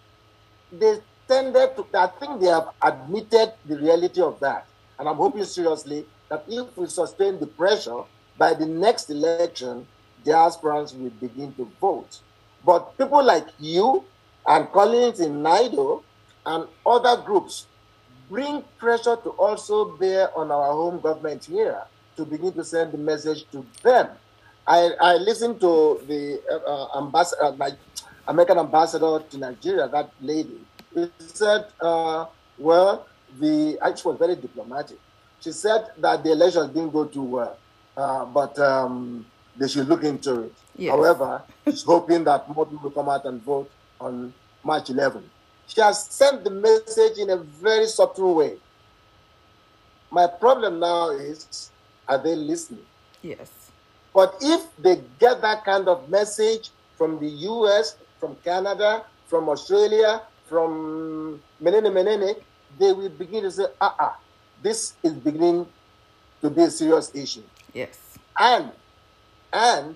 they 0.72 1.00
tended 1.28 1.76
to, 1.76 1.86
I 1.94 2.08
think 2.08 2.42
they 2.42 2.48
have 2.48 2.70
admitted 2.82 3.54
the 3.66 3.78
reality 3.78 4.22
of 4.22 4.40
that. 4.42 4.66
And 5.00 5.08
I'm 5.08 5.16
hoping 5.16 5.46
seriously 5.46 6.06
that 6.30 6.44
if 6.48 6.76
we 6.78 6.88
sustain 6.88 7.40
the 7.40 7.48
pressure, 7.48 8.04
by 8.38 8.54
the 8.54 8.66
next 8.66 9.10
election, 9.10 9.88
diasporans 10.26 10.98
will 10.98 11.12
begin 11.12 11.54
to 11.54 11.70
vote. 11.80 12.20
But 12.66 12.98
people 12.98 13.24
like 13.24 13.48
you 13.60 14.04
and 14.46 14.72
Collins 14.72 15.20
in 15.20 15.42
NIDO 15.44 16.04
and 16.46 16.68
other 16.86 17.22
groups 17.22 17.68
bring 18.30 18.64
pressure 18.78 19.16
to 19.24 19.30
also 19.32 19.96
bear 19.98 20.36
on 20.38 20.52
our 20.52 20.72
home 20.72 21.00
government 21.00 21.46
here 21.46 21.82
to 22.16 22.26
begin 22.26 22.54
to 22.54 22.64
send 22.64 22.92
the 22.92 22.98
message 22.98 23.46
to 23.52 23.66
them. 23.82 24.08
I, 24.66 24.92
I 25.02 25.14
listened 25.16 25.60
to 25.62 26.00
the 26.08 26.40
uh, 26.50 26.56
uh 26.96 27.00
ambassador, 27.04 27.44
uh, 27.60 27.70
American 28.28 28.60
ambassador 28.60 29.20
to 29.30 29.38
Nigeria, 29.38 29.88
that 29.90 30.10
lady. 30.22 30.60
She 30.96 31.10
said, 31.20 31.68
uh, 31.82 32.26
well, 32.58 33.08
the, 33.40 33.78
she 33.98 34.08
was 34.08 34.18
very 34.18 34.36
diplomatic. 34.36 35.00
She 35.42 35.52
said 35.52 35.88
that 35.98 36.24
the 36.24 36.32
elections 36.32 36.68
didn't 36.68 36.92
go 36.94 37.06
too 37.06 37.24
well, 37.24 37.58
uh, 37.98 38.26
but 38.26 38.58
um, 38.60 39.26
they 39.58 39.68
should 39.68 39.90
look 39.90 40.04
into 40.04 40.44
it. 40.44 40.54
Yes. 40.76 40.92
However, 40.92 41.44
she's 41.66 41.84
hoping 41.84 42.24
that 42.26 42.50
more 42.50 42.66
people 42.66 42.84
will 42.84 42.92
come 42.92 43.10
out 43.10 43.26
and 43.26 43.42
vote 43.42 43.70
on 44.00 44.34
March 44.64 44.90
11. 44.90 45.30
She 45.68 45.82
has 45.82 46.06
sent 46.06 46.44
the 46.44 46.50
message 46.50 47.18
in 47.18 47.30
a 47.30 47.38
very 47.38 47.88
subtle 47.88 48.36
way. 48.36 48.58
My 50.12 50.28
problem 50.28 50.80
now 50.80 51.10
is, 51.10 51.72
are 52.08 52.22
they 52.22 52.36
listening? 52.36 52.86
Yes. 53.22 53.72
But 54.14 54.36
if 54.42 54.62
they 54.78 55.02
get 55.20 55.42
that 55.42 55.66
kind 55.66 55.88
of 55.88 56.10
message 56.10 56.70
from 56.98 57.20
the 57.20 57.28
US, 57.28 57.96
from 58.20 58.36
Canada, 58.44 59.04
from 59.28 59.50
Australia, 59.50 60.22
from 60.46 61.42
Menene 61.62 61.92
Menene, 61.92 62.36
they 62.78 62.92
will 62.92 63.10
begin 63.10 63.44
to 63.44 63.52
say, 63.52 63.66
ah, 63.82 63.96
ah, 64.00 64.20
this 64.62 64.94
is 65.04 65.14
beginning 65.14 65.66
to 66.42 66.50
be 66.50 66.62
a 66.64 66.70
serious 66.70 67.14
issue. 67.16 67.44
Yes. 67.74 67.98
And 68.38 68.72
and 69.52 69.96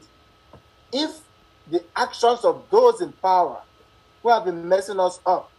if 0.92 1.22
the 1.70 1.84
actions 1.96 2.44
of 2.44 2.64
those 2.70 3.02
in 3.02 3.12
power 3.14 3.62
who 4.24 4.30
have 4.30 4.46
been 4.46 4.68
messing 4.68 5.00
us 5.00 5.20
up 5.26 5.52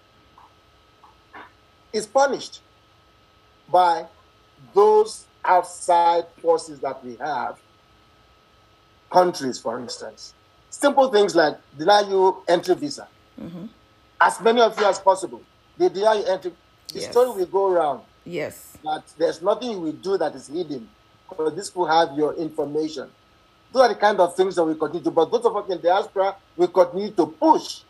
is 1.93 2.07
punished 2.07 2.61
by 3.70 4.07
those 4.74 5.26
outside 5.45 6.24
forces 6.41 6.81
that 6.81 7.05
we 7.05 7.16
have, 7.16 7.59
countries, 9.11 9.59
for 9.59 9.79
instance. 9.79 10.35
Simple 10.70 11.11
things 11.11 11.35
like 11.35 11.59
deny 11.76 12.03
you 12.03 12.43
entry 12.47 12.74
visa. 12.74 13.09
Mm-hmm. 13.41 13.66
As 14.20 14.41
many 14.41 14.61
of 14.61 14.79
you 14.79 14.87
as 14.87 14.99
possible. 14.99 15.43
They 15.76 15.89
deny 15.89 16.14
you 16.14 16.24
entry. 16.24 16.53
The 16.93 17.01
yes. 17.01 17.11
story 17.11 17.31
will 17.31 17.47
go 17.47 17.70
around. 17.70 18.03
Yes. 18.24 18.76
That 18.85 19.05
there's 19.16 19.41
nothing 19.41 19.70
you 19.70 19.81
will 19.81 19.93
do 19.93 20.18
that 20.18 20.35
is 20.35 20.49
hidden. 20.49 20.89
Because 21.29 21.55
this 21.55 21.74
will 21.74 21.87
have 21.87 22.16
your 22.16 22.35
information. 22.35 23.09
Those 23.73 23.83
are 23.83 23.89
the 23.89 23.95
kind 23.95 24.19
of 24.21 24.35
things 24.35 24.57
that 24.57 24.64
we 24.64 24.75
continue 24.75 25.05
to. 25.05 25.11
But 25.11 25.31
those 25.31 25.45
of 25.45 25.57
us 25.57 25.69
in 25.71 25.81
diaspora, 25.81 26.37
we 26.57 26.66
continue 26.69 27.11
to 27.12 27.27
push. 27.27 27.81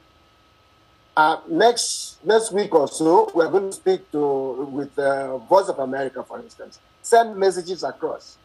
Uh, 1.16 1.40
next 1.48 2.18
next 2.24 2.52
week 2.52 2.72
or 2.74 2.86
so, 2.86 3.30
we're 3.34 3.50
going 3.50 3.70
to 3.70 3.72
speak 3.76 4.10
to 4.12 4.64
with 4.70 4.96
uh, 4.98 5.38
Voice 5.38 5.68
of 5.68 5.78
America, 5.80 6.22
for 6.22 6.38
instance. 6.40 6.78
Send 7.02 7.36
messages 7.36 7.82
across. 7.82 8.38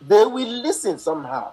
They 0.00 0.24
will 0.24 0.48
listen 0.48 0.98
somehow. 0.98 1.52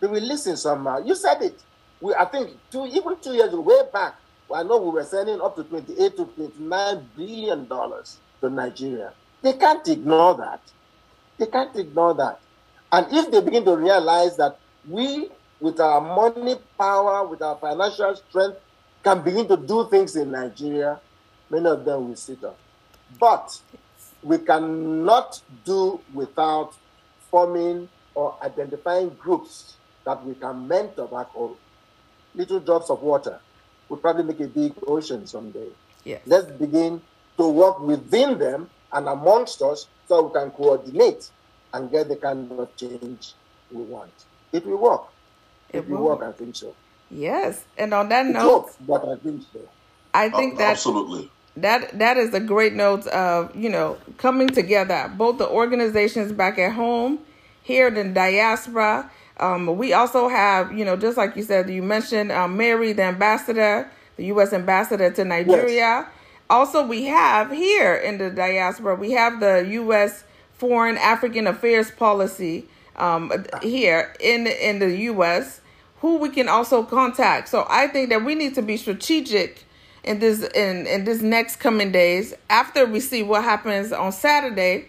They 0.00 0.08
will 0.08 0.22
listen 0.22 0.56
somehow. 0.56 0.98
You 0.98 1.14
said 1.14 1.42
it. 1.42 1.62
We, 2.00 2.14
I 2.14 2.24
think 2.24 2.50
two, 2.70 2.86
even 2.86 3.16
two 3.20 3.34
years 3.34 3.52
way 3.52 3.80
back, 3.92 4.16
I 4.52 4.62
know 4.62 4.78
we 4.78 4.90
were 4.90 5.04
sending 5.04 5.40
up 5.40 5.56
to 5.56 5.64
28 5.64 6.16
to 6.16 6.24
29 6.26 7.08
billion 7.16 7.66
dollars 7.68 8.18
to 8.40 8.50
Nigeria. 8.50 9.12
They 9.42 9.54
can't 9.54 9.86
ignore 9.88 10.34
that. 10.36 10.60
They 11.38 11.46
can't 11.46 11.74
ignore 11.76 12.14
that. 12.14 12.40
And 12.92 13.06
if 13.10 13.30
they 13.30 13.40
begin 13.40 13.64
to 13.64 13.76
realize 13.76 14.36
that 14.36 14.58
we, 14.88 15.28
with 15.60 15.80
our 15.80 16.00
money 16.00 16.56
power, 16.78 17.26
with 17.26 17.42
our 17.42 17.56
financial 17.56 18.14
strength, 18.16 18.58
can 19.02 19.22
begin 19.22 19.48
to 19.48 19.56
do 19.56 19.88
things 19.88 20.16
in 20.16 20.30
Nigeria, 20.30 21.00
many 21.50 21.66
of 21.66 21.84
them 21.84 22.08
will 22.08 22.16
sit 22.16 22.42
up. 22.44 22.58
But 23.18 23.60
we 24.22 24.38
cannot 24.38 25.40
do 25.64 26.00
without 26.12 26.74
forming 27.30 27.88
or 28.14 28.36
identifying 28.42 29.10
groups 29.10 29.76
that 30.04 30.24
we 30.24 30.34
can 30.34 30.66
mentor 30.66 31.06
back 31.08 31.28
home. 31.28 31.56
Little 32.34 32.60
drops 32.60 32.90
of 32.90 33.02
water 33.02 33.40
will 33.88 33.96
probably 33.98 34.24
make 34.24 34.40
a 34.40 34.48
big 34.48 34.74
ocean 34.86 35.26
someday. 35.26 35.68
Yes. 36.04 36.22
Let's 36.26 36.50
begin 36.52 37.02
to 37.36 37.48
work 37.48 37.80
within 37.80 38.38
them 38.38 38.70
and 38.92 39.08
amongst 39.08 39.60
us 39.62 39.86
so 40.08 40.22
we 40.26 40.32
can 40.32 40.50
coordinate 40.50 41.30
and 41.72 41.90
get 41.90 42.08
the 42.08 42.16
kind 42.16 42.50
of 42.52 42.76
change 42.76 43.34
we 43.70 43.82
want. 43.82 44.12
It 44.52 44.66
will 44.66 44.78
work. 44.78 45.02
It, 45.70 45.80
It 45.80 45.88
will 45.88 46.02
will. 46.02 46.04
work, 46.04 46.22
I 46.22 46.32
think 46.32 46.56
so. 46.56 46.76
Yes. 47.10 47.64
And 47.78 47.94
on 47.94 48.08
that 48.10 48.26
It 48.26 48.32
note, 48.32 48.64
works, 48.64 48.76
but 48.80 49.06
I 49.08 49.16
think 49.16 49.42
so. 49.52 49.60
I 50.14 50.28
think 50.30 50.54
Uh, 50.54 50.58
that 50.58 50.70
absolutely. 50.72 51.30
that 51.56 51.98
that 51.98 52.16
is 52.18 52.34
a 52.34 52.40
great 52.40 52.74
note 52.74 53.06
of 53.08 53.54
you 53.56 53.70
know 53.70 53.98
coming 54.18 54.48
together 54.48 55.12
both 55.16 55.38
the 55.38 55.48
organizations 55.48 56.32
back 56.32 56.58
at 56.58 56.72
home 56.72 57.20
here 57.62 57.88
in 57.88 57.94
the 57.94 58.04
diaspora 58.04 59.10
um, 59.40 59.76
we 59.76 59.92
also 59.92 60.28
have 60.28 60.72
you 60.72 60.84
know 60.84 60.96
just 60.96 61.16
like 61.16 61.36
you 61.36 61.42
said 61.42 61.68
you 61.70 61.82
mentioned 61.82 62.32
um, 62.32 62.56
mary 62.56 62.92
the 62.92 63.02
ambassador 63.02 63.90
the 64.16 64.26
u.s 64.26 64.52
ambassador 64.52 65.10
to 65.10 65.24
nigeria 65.24 66.06
also 66.50 66.86
we 66.86 67.04
have 67.04 67.50
here 67.50 67.94
in 67.96 68.18
the 68.18 68.30
diaspora 68.30 68.94
we 68.94 69.12
have 69.12 69.40
the 69.40 69.66
u.s 69.70 70.24
foreign 70.58 70.96
african 70.98 71.46
affairs 71.46 71.90
policy 71.90 72.66
um, 72.96 73.32
here 73.62 74.14
in 74.20 74.46
in 74.46 74.78
the 74.78 74.96
u.s 74.96 75.60
who 76.00 76.16
we 76.18 76.28
can 76.28 76.48
also 76.48 76.82
contact 76.82 77.48
so 77.48 77.66
i 77.68 77.86
think 77.86 78.08
that 78.08 78.24
we 78.24 78.34
need 78.34 78.54
to 78.54 78.62
be 78.62 78.76
strategic 78.76 79.66
in 80.06 80.20
this 80.20 80.42
in 80.54 80.86
in 80.86 81.04
this 81.04 81.20
next 81.20 81.56
coming 81.56 81.92
days 81.92 82.32
after 82.48 82.86
we 82.86 83.00
see 83.00 83.22
what 83.22 83.44
happens 83.44 83.92
on 83.92 84.12
Saturday. 84.12 84.88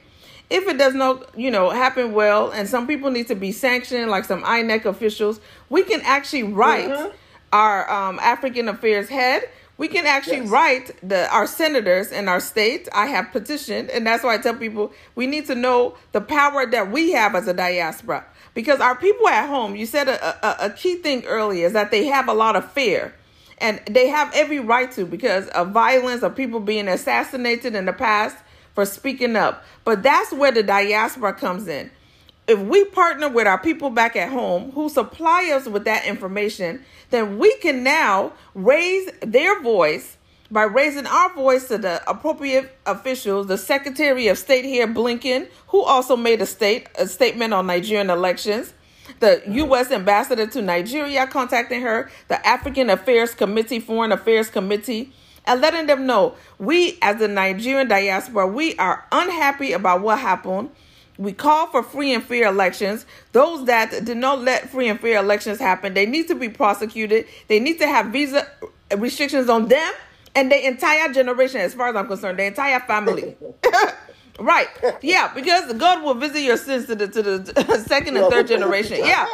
If 0.49 0.65
it 0.69 0.77
does 0.77 0.93
not, 0.93 1.37
you 1.37 1.51
know, 1.51 1.71
happen 1.71 2.13
well, 2.13 2.51
and 2.51 2.69
some 2.69 2.87
people 2.87 3.11
need 3.11 3.27
to 3.27 3.35
be 3.35 3.51
sanctioned, 3.51 4.09
like 4.09 4.23
some 4.23 4.43
INEC 4.43 4.85
officials, 4.85 5.41
we 5.69 5.83
can 5.83 5.99
actually 6.05 6.43
write 6.43 7.11
our 7.51 7.91
um, 7.91 8.17
African 8.19 8.69
affairs 8.69 9.09
head. 9.09 9.49
We 9.77 9.87
can 9.87 10.05
actually 10.07 10.37
Yes. 10.39 10.49
write 10.49 10.91
the 11.07 11.29
our 11.31 11.45
senators 11.47 12.11
in 12.11 12.27
our 12.27 12.39
state. 12.39 12.87
I 12.93 13.07
have 13.07 13.31
petitioned, 13.31 13.89
and 13.91 14.05
that's 14.07 14.23
why 14.23 14.33
I 14.33 14.37
tell 14.39 14.55
people 14.55 14.91
we 15.15 15.27
need 15.27 15.45
to 15.47 15.55
know 15.55 15.95
the 16.13 16.21
power 16.21 16.65
that 16.65 16.91
we 16.91 17.11
have 17.11 17.35
as 17.35 17.47
a 17.47 17.53
diaspora. 17.53 18.25
Because 18.55 18.79
our 18.79 18.95
people 18.95 19.27
at 19.27 19.47
home, 19.47 19.75
you 19.75 19.85
said 19.85 20.07
a, 20.07 20.45
a, 20.45 20.65
a 20.65 20.69
key 20.71 20.95
thing 20.95 21.23
earlier 21.25 21.67
is 21.67 21.73
that 21.73 21.91
they 21.91 22.05
have 22.05 22.27
a 22.27 22.33
lot 22.33 22.55
of 22.55 22.71
fear 22.71 23.13
and 23.59 23.79
they 23.89 24.07
have 24.07 24.31
every 24.33 24.59
right 24.59 24.91
to 24.93 25.05
because 25.05 25.47
of 25.49 25.69
violence 25.71 26.23
of 26.23 26.35
people 26.35 26.59
being 26.59 26.87
assassinated 26.87 27.75
in 27.75 27.85
the 27.85 27.93
past 27.93 28.35
for 28.73 28.85
speaking 28.85 29.35
up 29.35 29.63
but 29.83 30.03
that's 30.03 30.31
where 30.31 30.51
the 30.51 30.61
diaspora 30.61 31.33
comes 31.33 31.67
in 31.67 31.89
if 32.47 32.59
we 32.59 32.85
partner 32.85 33.29
with 33.29 33.47
our 33.47 33.57
people 33.57 33.89
back 33.89 34.15
at 34.15 34.31
home 34.31 34.71
who 34.71 34.89
supply 34.89 35.51
us 35.51 35.65
with 35.65 35.85
that 35.85 36.05
information 36.05 36.83
then 37.09 37.37
we 37.37 37.55
can 37.57 37.83
now 37.83 38.31
raise 38.53 39.09
their 39.21 39.61
voice 39.61 40.17
by 40.49 40.63
raising 40.63 41.05
our 41.05 41.33
voice 41.33 41.67
to 41.67 41.77
the 41.77 42.01
appropriate 42.09 42.77
officials 42.85 43.47
the 43.47 43.57
secretary 43.57 44.27
of 44.27 44.37
state 44.37 44.65
here 44.65 44.87
blinken 44.87 45.47
who 45.67 45.81
also 45.83 46.15
made 46.15 46.41
a 46.41 46.45
state 46.45 46.87
a 46.97 47.07
statement 47.07 47.53
on 47.53 47.67
nigerian 47.67 48.09
elections 48.09 48.73
the 49.19 49.41
U.S. 49.47 49.91
ambassador 49.91 50.47
to 50.47 50.61
Nigeria 50.61 51.25
contacting 51.27 51.81
her, 51.81 52.09
the 52.27 52.45
African 52.45 52.89
Affairs 52.89 53.33
Committee, 53.33 53.79
Foreign 53.79 54.11
Affairs 54.11 54.49
Committee, 54.49 55.13
and 55.45 55.61
letting 55.61 55.87
them 55.87 56.05
know 56.05 56.35
we, 56.59 56.97
as 57.01 57.17
the 57.17 57.27
Nigerian 57.27 57.87
diaspora, 57.87 58.47
we 58.47 58.75
are 58.77 59.05
unhappy 59.11 59.71
about 59.71 60.01
what 60.01 60.19
happened. 60.19 60.69
We 61.17 61.33
call 61.33 61.67
for 61.67 61.81
free 61.81 62.13
and 62.13 62.23
fair 62.23 62.47
elections. 62.47 63.05
Those 63.31 63.65
that 63.65 63.91
did 64.05 64.17
not 64.17 64.41
let 64.41 64.69
free 64.69 64.87
and 64.87 64.99
fair 64.99 65.17
elections 65.19 65.59
happen, 65.59 65.93
they 65.95 66.05
need 66.05 66.27
to 66.27 66.35
be 66.35 66.49
prosecuted. 66.49 67.25
They 67.47 67.59
need 67.59 67.79
to 67.79 67.87
have 67.87 68.07
visa 68.07 68.47
restrictions 68.95 69.49
on 69.49 69.67
them 69.67 69.93
and 70.35 70.51
the 70.51 70.67
entire 70.67 71.11
generation, 71.11 71.61
as 71.61 71.73
far 71.73 71.87
as 71.89 71.95
I'm 71.95 72.07
concerned, 72.07 72.37
the 72.39 72.45
entire 72.45 72.79
family. 72.81 73.35
Right. 74.39 74.67
Yeah, 75.01 75.33
because 75.33 75.73
God 75.73 76.03
will 76.03 76.13
visit 76.13 76.41
your 76.41 76.57
sins 76.57 76.85
to 76.85 76.93
the 76.93 77.07
to 77.07 77.23
the 77.23 77.83
second 77.87 78.17
and 78.17 78.31
third 78.31 78.47
generation. 78.47 78.99
Yeah. 78.99 79.25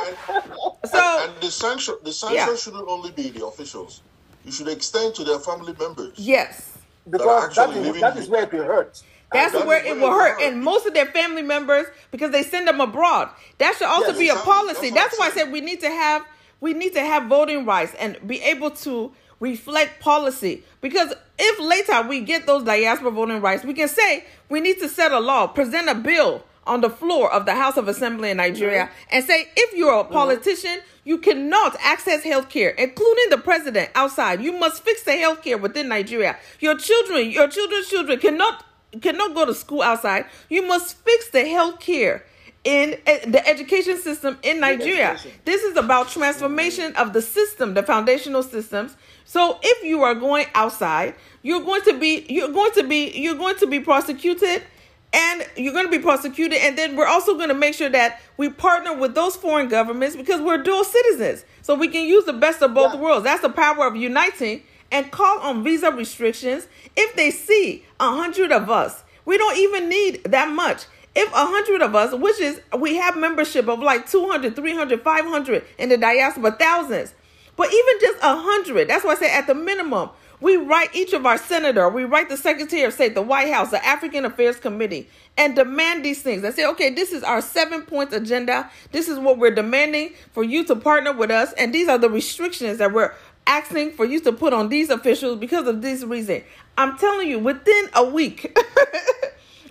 So 0.85 1.27
and 1.27 1.41
the 1.41 1.51
sanction, 1.51 1.95
the 2.05 2.13
sanction 2.13 2.37
Yeah. 2.37 2.55
shouldn't 2.55 2.87
only 2.87 3.11
be 3.11 3.29
the 3.29 3.45
officials. 3.45 4.01
You 4.45 4.53
should 4.53 4.69
extend 4.69 5.13
to 5.15 5.25
their 5.25 5.39
family 5.39 5.75
members. 5.77 6.13
yes. 6.17 6.77
Because 7.09 7.51
that 7.51 7.59
actually 7.65 7.81
is, 7.81 7.87
living 7.87 8.01
that 8.01 8.13
here. 8.13 8.21
is 8.23 8.29
where 8.29 8.43
it 8.43 8.53
will 8.53 8.63
hurt. 8.63 9.03
That's 9.33 9.53
where 9.65 9.83
it 9.85 9.99
will 9.99 10.11
hurt. 10.11 10.39
hurt. 10.39 10.41
And 10.41 10.63
most 10.63 10.85
of 10.85 10.93
their 10.93 11.07
family 11.07 11.41
members, 11.41 11.85
because 12.11 12.31
they 12.31 12.43
send 12.43 12.67
them 12.67 12.79
abroad. 12.79 13.29
That 13.57 13.75
should 13.75 13.87
also 13.87 14.09
Yes, 14.09 14.17
be 14.17 14.29
a 14.29 14.35
policy. 14.35 14.89
That's 14.89 15.17
That's 15.17 15.19
what 15.19 15.25
I'm 15.31 15.35
why 15.37 15.41
I 15.41 15.45
said 15.45 15.51
we 15.51 15.61
need 15.61 15.81
to 15.81 15.89
have 15.89 16.25
we 16.61 16.73
need 16.73 16.93
to 16.93 17.01
have 17.01 17.25
voting 17.25 17.65
rights 17.65 17.93
and 17.99 18.17
be 18.25 18.41
able 18.41 18.71
to 18.71 19.11
reflect 19.41 19.99
policy. 19.99 20.63
Because 20.79 21.13
if 21.37 21.59
later 21.59 22.07
we 22.07 22.21
get 22.21 22.45
those 22.45 22.63
diaspora 22.63 23.11
voting 23.11 23.41
rights, 23.41 23.65
we 23.65 23.73
can 23.73 23.89
say 23.89 24.23
we 24.49 24.61
need 24.61 24.79
to 24.79 24.87
set 24.87 25.11
a 25.11 25.19
law, 25.19 25.47
present 25.47 25.89
a 25.89 25.95
bill 25.95 26.43
on 26.65 26.79
the 26.79 26.89
floor 26.89 27.29
of 27.33 27.45
the 27.45 27.53
House 27.53 27.75
of 27.75 27.89
Assembly 27.89 28.29
in 28.29 28.37
Nigeria 28.37 28.89
and 29.11 29.25
say 29.25 29.49
if 29.57 29.75
you're 29.77 29.99
a 29.99 30.03
politician, 30.05 30.79
you 31.03 31.17
cannot 31.17 31.75
access 31.81 32.23
health 32.23 32.47
care, 32.47 32.69
including 32.69 33.29
the 33.29 33.37
president 33.37 33.89
outside. 33.95 34.41
You 34.41 34.53
must 34.53 34.83
fix 34.83 35.03
the 35.03 35.17
health 35.17 35.43
care 35.43 35.57
within 35.57 35.89
Nigeria. 35.89 36.37
Your 36.61 36.77
children, 36.77 37.29
your 37.29 37.49
children's 37.49 37.89
children 37.89 38.19
cannot 38.19 38.63
cannot 39.01 39.33
go 39.35 39.45
to 39.45 39.53
school 39.53 39.81
outside. 39.81 40.25
You 40.49 40.67
must 40.67 40.97
fix 40.97 41.29
the 41.29 41.47
health 41.47 41.79
care 41.79 42.23
in 42.63 42.97
eh, 43.05 43.29
the 43.29 43.45
education 43.47 43.97
system 43.97 44.37
in 44.43 44.59
Nigeria. 44.59 45.17
This 45.45 45.63
is 45.63 45.75
about 45.77 46.09
transformation 46.09 46.95
of 46.95 47.13
the 47.13 47.21
system, 47.21 47.73
the 47.73 47.83
foundational 47.83 48.43
systems. 48.43 48.95
So 49.25 49.59
if 49.61 49.83
you 49.83 50.03
are 50.03 50.15
going 50.15 50.45
outside, 50.53 51.15
you're 51.41 51.61
going 51.61 51.81
to 51.83 51.97
be 51.99 52.25
you're 52.29 52.51
going 52.51 52.71
to 52.73 52.83
be 52.83 53.11
you're 53.11 53.35
going 53.35 53.57
to 53.57 53.67
be 53.67 53.79
prosecuted 53.79 54.63
and 55.11 55.45
you're 55.55 55.73
going 55.73 55.85
to 55.85 55.91
be 55.91 55.99
prosecuted 55.99 56.57
and 56.59 56.77
then 56.77 56.95
we're 56.95 57.05
also 57.07 57.35
going 57.35 57.49
to 57.49 57.53
make 57.53 57.73
sure 57.75 57.89
that 57.89 58.21
we 58.37 58.49
partner 58.49 58.95
with 58.97 59.13
those 59.13 59.35
foreign 59.35 59.67
governments 59.67 60.15
because 60.15 60.41
we're 60.41 60.57
dual 60.57 60.83
citizens. 60.83 61.45
So 61.61 61.75
we 61.75 61.87
can 61.87 62.05
use 62.05 62.25
the 62.25 62.33
best 62.33 62.61
of 62.61 62.73
both 62.73 62.93
Yeah. 62.93 62.99
worlds. 62.99 63.23
That's 63.25 63.41
the 63.41 63.49
power 63.49 63.85
of 63.85 63.95
uniting 63.95 64.63
and 64.93 65.11
call 65.11 65.39
on 65.39 65.63
visa 65.63 65.91
restrictions 65.91 66.67
if 66.95 67.15
they 67.15 67.31
see 67.31 67.83
a 67.99 68.09
hundred 68.11 68.53
of 68.53 68.69
us. 68.69 69.03
We 69.25 69.37
don't 69.37 69.57
even 69.57 69.89
need 69.89 70.23
that 70.25 70.49
much. 70.49 70.85
If 71.15 71.29
a 71.31 71.45
hundred 71.45 71.81
of 71.81 71.95
us, 71.95 72.13
which 72.13 72.39
is 72.39 72.61
we 72.77 72.95
have 72.95 73.17
membership 73.17 73.67
of 73.67 73.79
like 73.79 74.09
200, 74.09 74.55
300, 74.55 75.01
500 75.01 75.65
in 75.77 75.89
the 75.89 75.97
diaspora, 75.97 76.51
thousands. 76.53 77.13
But 77.55 77.73
even 77.73 77.93
just 77.99 78.17
a 78.23 78.35
hundred, 78.35 78.87
that's 78.87 79.03
why 79.03 79.11
I 79.11 79.15
say 79.15 79.31
at 79.31 79.47
the 79.47 79.53
minimum, 79.53 80.09
we 80.43 80.57
write 80.57 80.93
each 80.93 81.13
of 81.13 81.25
our 81.25 81.37
senator, 81.37 81.87
we 81.87 82.03
write 82.03 82.27
the 82.27 82.35
secretary 82.35 82.83
of 82.83 82.91
state, 82.93 83.15
the 83.15 83.21
White 83.21 83.53
House, 83.53 83.71
the 83.71 83.83
African 83.83 84.25
Affairs 84.25 84.57
Committee, 84.57 85.07
and 85.37 85.55
demand 85.55 86.03
these 86.03 86.21
things 86.21 86.43
and 86.43 86.53
say, 86.53 86.65
okay, 86.65 86.89
this 86.89 87.13
is 87.13 87.23
our 87.23 87.41
seven 87.41 87.83
point 87.83 88.11
agenda. 88.11 88.69
This 88.91 89.07
is 89.07 89.17
what 89.17 89.37
we're 89.37 89.55
demanding 89.55 90.13
for 90.33 90.43
you 90.43 90.65
to 90.65 90.75
partner 90.75 91.13
with 91.13 91.31
us, 91.31 91.53
and 91.53 91.73
these 91.73 91.87
are 91.87 91.97
the 91.97 92.09
restrictions 92.09 92.79
that 92.79 92.91
we're 92.91 93.13
asking 93.47 93.91
for 93.91 94.05
you 94.05 94.19
to 94.21 94.31
put 94.31 94.53
on 94.53 94.69
these 94.69 94.89
officials 94.89 95.39
because 95.39 95.67
of 95.67 95.81
this 95.81 96.03
reason. 96.03 96.43
I'm 96.77 96.97
telling 96.97 97.29
you, 97.29 97.39
within 97.39 97.89
a 97.93 98.03
week. 98.03 98.57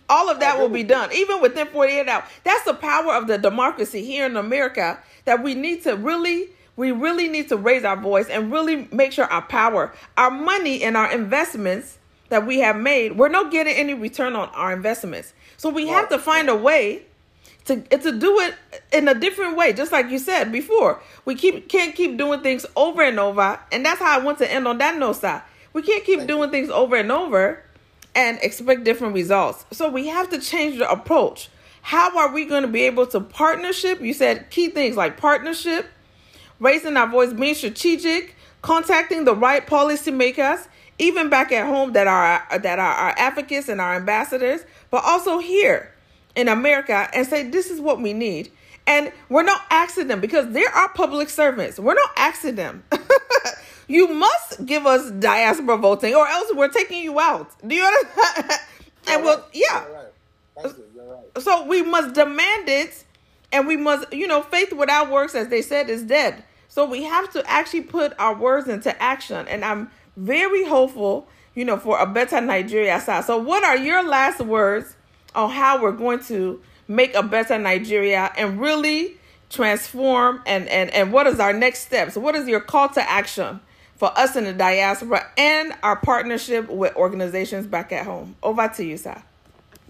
all 0.08 0.28
of 0.28 0.40
that 0.40 0.58
will 0.58 0.68
be 0.68 0.82
done 0.82 1.10
even 1.14 1.40
within 1.40 1.66
48 1.68 2.08
hours 2.08 2.24
that's 2.44 2.64
the 2.64 2.74
power 2.74 3.14
of 3.14 3.28
the 3.28 3.38
democracy 3.38 4.04
here 4.04 4.26
in 4.26 4.36
america 4.36 4.98
that 5.24 5.42
we 5.42 5.54
need 5.54 5.82
to 5.82 5.96
really 5.96 6.50
we 6.76 6.90
really 6.90 7.28
need 7.28 7.48
to 7.48 7.56
raise 7.56 7.84
our 7.84 7.96
voice 7.96 8.28
and 8.28 8.52
really 8.52 8.88
make 8.92 9.12
sure 9.12 9.24
our 9.26 9.42
power 9.42 9.94
our 10.18 10.30
money 10.30 10.82
and 10.82 10.96
our 10.96 11.10
investments 11.12 11.98
that 12.28 12.46
we 12.46 12.58
have 12.58 12.76
made 12.76 13.16
we're 13.16 13.28
not 13.28 13.50
getting 13.50 13.74
any 13.74 13.94
return 13.94 14.34
on 14.34 14.48
our 14.50 14.72
investments 14.72 15.32
so 15.56 15.70
we 15.70 15.86
have 15.86 16.08
to 16.08 16.18
find 16.18 16.48
a 16.48 16.56
way 16.56 17.02
to 17.66 17.80
to 17.80 18.18
do 18.18 18.40
it 18.40 18.54
in 18.92 19.08
a 19.08 19.14
different 19.14 19.56
way 19.56 19.72
just 19.72 19.92
like 19.92 20.10
you 20.10 20.18
said 20.18 20.50
before. 20.52 21.00
We 21.24 21.34
keep 21.34 21.68
can't 21.68 21.94
keep 21.94 22.16
doing 22.16 22.40
things 22.40 22.66
over 22.76 23.02
and 23.02 23.18
over 23.18 23.58
and 23.70 23.84
that's 23.84 24.00
how 24.00 24.18
i 24.18 24.22
want 24.22 24.38
to 24.38 24.52
end 24.52 24.66
on 24.66 24.78
that 24.78 24.98
note 24.98 25.16
side 25.16 25.42
we 25.72 25.82
can't 25.82 26.04
keep 26.04 26.26
doing 26.26 26.50
things 26.50 26.70
over 26.70 26.96
and 26.96 27.10
over 27.10 27.62
and 28.14 28.38
expect 28.42 28.84
different 28.84 29.14
results. 29.14 29.64
So 29.70 29.88
we 29.88 30.08
have 30.08 30.28
to 30.30 30.38
change 30.38 30.78
the 30.78 30.90
approach. 30.90 31.48
How 31.82 32.16
are 32.18 32.32
we 32.32 32.44
going 32.44 32.62
to 32.62 32.68
be 32.68 32.82
able 32.82 33.06
to 33.08 33.20
partnership? 33.20 34.00
You 34.00 34.12
said 34.12 34.50
key 34.50 34.68
things 34.68 34.96
like 34.96 35.16
partnership 35.16 35.86
raising 36.60 36.96
our 36.96 37.08
voice 37.08 37.32
being 37.32 37.54
strategic 37.54 38.36
contacting 38.60 39.24
the 39.24 39.34
right 39.34 39.66
policymakers 39.66 40.68
even 40.98 41.28
back 41.28 41.50
at 41.50 41.66
home 41.66 41.92
that 41.94 42.06
are 42.06 42.60
that 42.60 42.78
are 42.78 42.94
our 42.94 43.14
advocates 43.18 43.68
and 43.68 43.80
our 43.80 43.96
ambassadors 43.96 44.60
but 44.88 45.02
also 45.04 45.38
here 45.40 45.91
in 46.36 46.48
America 46.48 47.08
and 47.14 47.26
say 47.26 47.48
this 47.48 47.70
is 47.70 47.80
what 47.80 48.00
we 48.00 48.12
need. 48.12 48.50
And 48.86 49.12
we're 49.28 49.44
not 49.44 49.62
asking 49.70 50.08
them 50.08 50.20
because 50.20 50.52
they 50.52 50.64
are 50.64 50.88
public 50.90 51.28
servants. 51.30 51.78
We're 51.78 51.94
not 51.94 52.10
asking 52.16 52.56
them. 52.56 52.82
you 53.88 54.08
must 54.08 54.66
give 54.66 54.86
us 54.86 55.10
diaspora 55.12 55.76
voting 55.76 56.14
or 56.14 56.26
else 56.26 56.52
we're 56.54 56.68
taking 56.68 57.02
you 57.02 57.20
out. 57.20 57.50
Do 57.66 57.74
you 57.74 57.84
understand? 57.84 58.60
and 59.08 59.24
well, 59.24 59.46
yeah. 59.52 59.84
You're 59.84 59.94
right. 59.94 60.74
You're 60.94 61.04
right. 61.04 61.42
So 61.42 61.64
we 61.64 61.82
must 61.82 62.14
demand 62.14 62.68
it 62.68 63.04
and 63.52 63.66
we 63.66 63.76
must, 63.76 64.12
you 64.12 64.26
know, 64.26 64.42
faith 64.42 64.72
without 64.72 65.10
works, 65.10 65.34
as 65.34 65.48
they 65.48 65.62
said, 65.62 65.88
is 65.88 66.02
dead. 66.02 66.42
So 66.68 66.86
we 66.86 67.04
have 67.04 67.30
to 67.34 67.48
actually 67.48 67.82
put 67.82 68.14
our 68.18 68.34
words 68.34 68.66
into 68.66 69.00
action. 69.00 69.46
And 69.46 69.64
I'm 69.64 69.90
very 70.16 70.64
hopeful, 70.64 71.28
you 71.54 71.64
know, 71.64 71.76
for 71.76 71.98
a 71.98 72.06
better 72.06 72.40
Nigeria 72.40 72.98
side. 73.00 73.24
So 73.24 73.36
what 73.36 73.62
are 73.62 73.76
your 73.76 74.02
last 74.02 74.40
words 74.40 74.96
on 75.34 75.50
how 75.50 75.80
we're 75.82 75.92
going 75.92 76.20
to 76.24 76.60
make 76.88 77.14
a 77.14 77.22
better 77.22 77.58
Nigeria 77.58 78.32
and 78.36 78.60
really 78.60 79.16
transform 79.50 80.42
and, 80.46 80.66
and, 80.68 80.90
and 80.90 81.12
what 81.12 81.26
is 81.26 81.38
our 81.40 81.52
next 81.52 81.80
steps? 81.80 82.16
What 82.16 82.34
is 82.34 82.48
your 82.48 82.60
call 82.60 82.88
to 82.90 83.10
action 83.10 83.60
for 83.96 84.16
us 84.18 84.34
in 84.36 84.44
the 84.44 84.52
diaspora 84.52 85.26
and 85.36 85.74
our 85.82 85.96
partnership 85.96 86.68
with 86.68 86.94
organizations 86.96 87.66
back 87.66 87.92
at 87.92 88.04
home? 88.04 88.36
Over 88.42 88.68
to 88.68 88.84
you, 88.84 88.96
sir. 88.96 89.22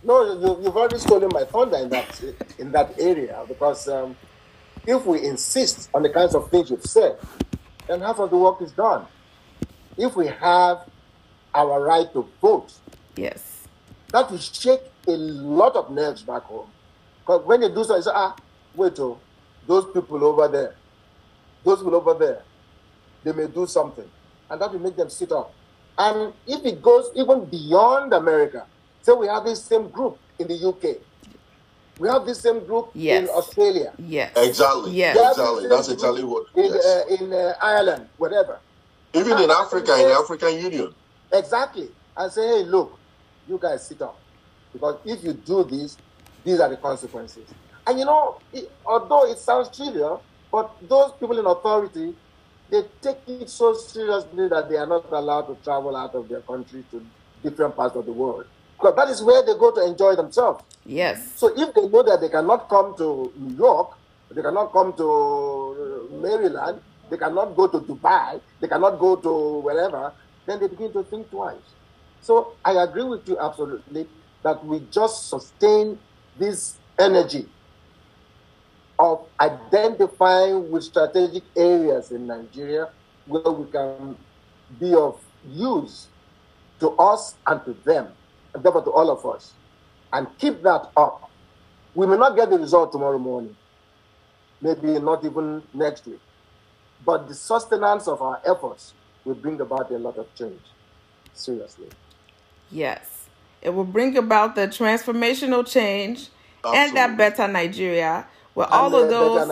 No, 0.04 0.24
you, 0.32 0.64
you've 0.64 0.76
already 0.76 0.98
stolen 0.98 1.30
my 1.32 1.44
thunder 1.44 1.76
in 1.76 1.88
that 1.90 2.22
in 2.58 2.72
that 2.72 2.98
area 2.98 3.44
because 3.46 3.86
um, 3.86 4.16
if 4.84 5.06
we 5.06 5.24
insist 5.24 5.88
on 5.94 6.02
the 6.02 6.08
kinds 6.10 6.34
of 6.34 6.50
things 6.50 6.70
you've 6.70 6.84
said, 6.84 7.16
then 7.86 8.00
half 8.00 8.18
of 8.18 8.30
the 8.30 8.36
work 8.36 8.60
is 8.62 8.72
done. 8.72 9.06
If 9.96 10.16
we 10.16 10.26
have 10.26 10.88
our 11.54 11.80
right 11.80 12.12
to 12.14 12.26
vote, 12.40 12.72
Yes. 13.14 13.68
that 14.10 14.28
will 14.30 14.38
shake 14.38 14.80
a 15.08 15.12
lot 15.12 15.76
of 15.76 15.90
nerves 15.90 16.22
back 16.22 16.42
home. 16.42 16.68
Because 17.20 17.44
when 17.46 17.62
you 17.62 17.68
do 17.68 17.84
so, 17.84 17.96
you 17.96 18.02
say, 18.02 18.10
ah, 18.14 18.34
wait, 18.74 18.98
oh, 18.98 19.18
those 19.66 19.84
people 19.92 20.24
over 20.24 20.48
there, 20.48 20.74
those 21.64 21.78
people 21.78 21.94
over 21.94 22.14
there, 22.14 22.42
they 23.24 23.32
may 23.32 23.46
do 23.46 23.66
something. 23.66 24.08
And 24.50 24.60
that 24.60 24.72
will 24.72 24.80
make 24.80 24.96
them 24.96 25.08
sit 25.10 25.32
up. 25.32 25.54
And 25.98 26.32
if 26.46 26.64
it 26.64 26.82
goes 26.82 27.10
even 27.14 27.44
beyond 27.46 28.12
America, 28.12 28.66
say 29.02 29.12
we 29.12 29.26
have 29.28 29.44
this 29.44 29.64
same 29.64 29.88
group 29.88 30.18
in 30.38 30.48
the 30.48 30.54
UK, 30.68 30.96
we 31.98 32.08
have 32.08 32.24
this 32.26 32.40
same 32.40 32.64
group 32.64 32.90
Yes. 32.94 33.22
in 33.22 33.28
Australia, 33.28 33.92
Yes. 33.98 34.32
Exactly. 34.36 34.92
Yes. 34.92 35.16
Exactly. 35.16 35.68
That's 35.68 35.88
exactly 35.88 36.24
what. 36.24 36.46
in, 36.56 36.64
Yes. 36.64 36.84
uh, 36.86 37.14
in 37.20 37.32
uh, 37.32 37.54
Ireland, 37.60 38.08
whatever. 38.16 38.58
Even 39.14 39.38
in 39.38 39.50
Africa, 39.50 39.94
in 40.00 40.08
the 40.08 40.14
African 40.14 40.56
Union. 40.58 40.94
Exactly. 41.32 41.90
I 42.16 42.28
say, 42.28 42.46
hey, 42.46 42.64
look, 42.64 42.98
you 43.46 43.58
guys 43.58 43.86
sit 43.86 44.00
up. 44.02 44.21
Because 44.72 44.98
if 45.04 45.22
you 45.22 45.32
do 45.34 45.64
this, 45.64 45.96
these 46.44 46.60
are 46.60 46.68
the 46.68 46.76
consequences. 46.76 47.48
And 47.86 47.98
you 47.98 48.04
know, 48.04 48.38
it, 48.52 48.70
although 48.86 49.30
it 49.30 49.38
sounds 49.38 49.74
trivial, 49.76 50.22
but 50.50 50.70
those 50.88 51.12
people 51.12 51.38
in 51.38 51.46
authority, 51.46 52.14
they 52.70 52.82
take 53.00 53.18
it 53.26 53.50
so 53.50 53.74
seriously 53.74 54.48
that 54.48 54.68
they 54.68 54.76
are 54.76 54.86
not 54.86 55.10
allowed 55.12 55.42
to 55.42 55.56
travel 55.62 55.96
out 55.96 56.14
of 56.14 56.28
their 56.28 56.40
country 56.40 56.84
to 56.90 57.04
different 57.42 57.76
parts 57.76 57.96
of 57.96 58.06
the 58.06 58.12
world. 58.12 58.46
Because 58.78 58.96
that 58.96 59.08
is 59.08 59.22
where 59.22 59.44
they 59.44 59.52
go 59.58 59.70
to 59.72 59.84
enjoy 59.84 60.16
themselves. 60.16 60.64
Yes. 60.84 61.32
So 61.36 61.48
if 61.56 61.74
they 61.74 61.86
know 61.88 62.02
that 62.02 62.20
they 62.20 62.28
cannot 62.28 62.68
come 62.68 62.96
to 62.98 63.32
New 63.36 63.56
York, 63.56 63.96
they 64.30 64.42
cannot 64.42 64.72
come 64.72 64.92
to 64.94 66.08
uh, 66.10 66.14
Maryland, 66.16 66.80
they 67.10 67.16
cannot 67.16 67.54
go 67.54 67.68
to 67.68 67.78
Dubai, 67.80 68.40
they 68.60 68.68
cannot 68.68 68.98
go 68.98 69.16
to 69.16 69.58
wherever, 69.60 70.12
then 70.46 70.60
they 70.60 70.68
begin 70.68 70.92
to 70.94 71.02
think 71.04 71.30
twice. 71.30 71.60
So 72.22 72.54
I 72.64 72.72
agree 72.82 73.04
with 73.04 73.28
you 73.28 73.38
absolutely 73.38 74.08
that 74.42 74.64
we 74.64 74.80
just 74.90 75.28
sustain 75.28 75.98
this 76.38 76.78
energy 76.98 77.48
of 78.98 79.26
identifying 79.40 80.70
with 80.70 80.84
strategic 80.84 81.42
areas 81.56 82.10
in 82.12 82.26
Nigeria 82.26 82.90
where 83.26 83.50
we 83.50 83.70
can 83.70 84.16
be 84.78 84.94
of 84.94 85.20
use 85.48 86.08
to 86.80 86.90
us 86.90 87.34
and 87.46 87.64
to 87.64 87.76
them, 87.84 88.08
and 88.54 88.62
therefore 88.62 88.82
to 88.84 88.90
all 88.90 89.10
of 89.10 89.24
us 89.26 89.52
and 90.12 90.26
keep 90.38 90.62
that 90.62 90.90
up. 90.96 91.30
We 91.94 92.06
may 92.06 92.16
not 92.16 92.36
get 92.36 92.50
the 92.50 92.58
result 92.58 92.92
tomorrow 92.92 93.18
morning, 93.18 93.56
maybe 94.60 94.98
not 94.98 95.24
even 95.24 95.62
next 95.74 96.06
week, 96.06 96.20
but 97.04 97.28
the 97.28 97.34
sustenance 97.34 98.08
of 98.08 98.22
our 98.22 98.40
efforts 98.44 98.94
will 99.24 99.34
bring 99.34 99.60
about 99.60 99.90
a 99.90 99.98
lot 99.98 100.16
of 100.16 100.32
change. 100.34 100.60
Seriously. 101.34 101.88
Yes. 102.70 103.11
It 103.62 103.70
will 103.74 103.84
bring 103.84 104.16
about 104.16 104.54
the 104.56 104.68
transformational 104.68 105.66
change 105.66 106.28
and 106.64 106.96
that 106.96 107.10
Absolutely. 107.10 107.16
better 107.16 107.48
Nigeria 107.52 108.26
with 108.54 108.68
all 108.70 108.94
of 108.94 109.08
those 109.10 109.48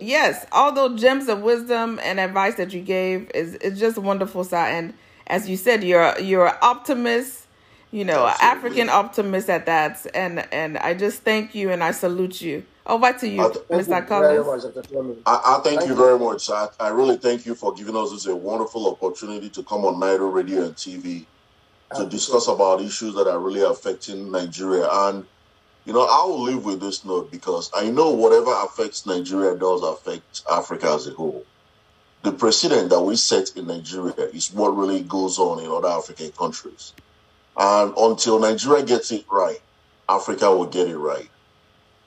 Yes, 0.00 0.46
all 0.52 0.72
those 0.72 1.00
gems 1.00 1.28
of 1.28 1.42
wisdom 1.42 2.00
and 2.02 2.20
advice 2.20 2.56
that 2.56 2.72
you 2.72 2.82
gave 2.82 3.30
is 3.34 3.56
is 3.56 3.78
just 3.80 3.98
wonderful, 3.98 4.44
sir. 4.44 4.56
And 4.58 4.94
as 5.26 5.48
you 5.48 5.56
said, 5.56 5.84
you're 5.84 6.18
you're 6.20 6.48
an 6.48 6.56
optimist, 6.62 7.46
you 7.92 8.04
know, 8.04 8.26
Absolutely. 8.26 8.82
African 8.82 8.88
optimist 8.90 9.50
at 9.50 9.66
that. 9.66 10.06
And 10.14 10.46
and 10.52 10.78
I 10.78 10.94
just 10.94 11.22
thank 11.22 11.54
you 11.54 11.70
and 11.70 11.82
I 11.84 11.92
salute 11.92 12.40
you. 12.42 12.64
Over 12.86 13.12
to 13.14 13.28
you, 13.28 13.42
Thank 13.70 13.86
Mr. 13.88 14.00
you 14.00 14.06
Collins. 14.08 14.46
much, 14.46 14.64
I, 15.26 15.40
I 15.44 15.60
thank, 15.64 15.80
Thank 15.80 15.82
you 15.82 15.96
you. 15.96 15.96
very 15.96 16.18
much. 16.18 16.50
I, 16.50 16.68
I 16.80 16.88
really 16.88 17.16
thank 17.16 17.46
you 17.46 17.54
for 17.54 17.72
giving 17.74 17.96
us 17.96 18.10
this 18.12 18.26
a 18.26 18.36
wonderful 18.36 18.88
opportunity 18.88 19.50
to 19.50 19.62
come 19.64 19.84
on 19.86 19.96
Nairo 19.96 20.32
Radio 20.32 20.64
and 20.64 20.74
TV 20.76 21.26
to 21.96 22.06
discuss 22.06 22.48
about 22.48 22.80
issues 22.80 23.14
that 23.14 23.28
are 23.28 23.38
really 23.38 23.62
affecting 23.62 24.30
Nigeria. 24.30 24.88
And 24.90 25.24
you 25.84 25.92
know, 25.92 26.02
I 26.02 26.24
will 26.24 26.42
live 26.42 26.64
with 26.64 26.80
this 26.80 27.04
note 27.04 27.30
because 27.30 27.70
I 27.74 27.90
know 27.90 28.10
whatever 28.10 28.52
affects 28.64 29.04
Nigeria 29.06 29.54
does 29.56 29.82
affect 29.82 30.42
Africa 30.50 30.92
as 30.92 31.06
a 31.06 31.10
whole. 31.10 31.44
The 32.22 32.32
precedent 32.32 32.88
that 32.88 33.02
we 33.02 33.16
set 33.16 33.54
in 33.54 33.66
Nigeria 33.66 34.14
is 34.32 34.50
what 34.50 34.70
really 34.70 35.02
goes 35.02 35.38
on 35.38 35.62
in 35.62 35.70
other 35.70 35.88
African 35.88 36.32
countries. 36.32 36.94
And 37.56 37.92
until 37.98 38.38
Nigeria 38.38 38.82
gets 38.82 39.12
it 39.12 39.26
right, 39.30 39.60
Africa 40.08 40.50
will 40.50 40.66
get 40.66 40.88
it 40.88 40.96
right. 40.96 41.28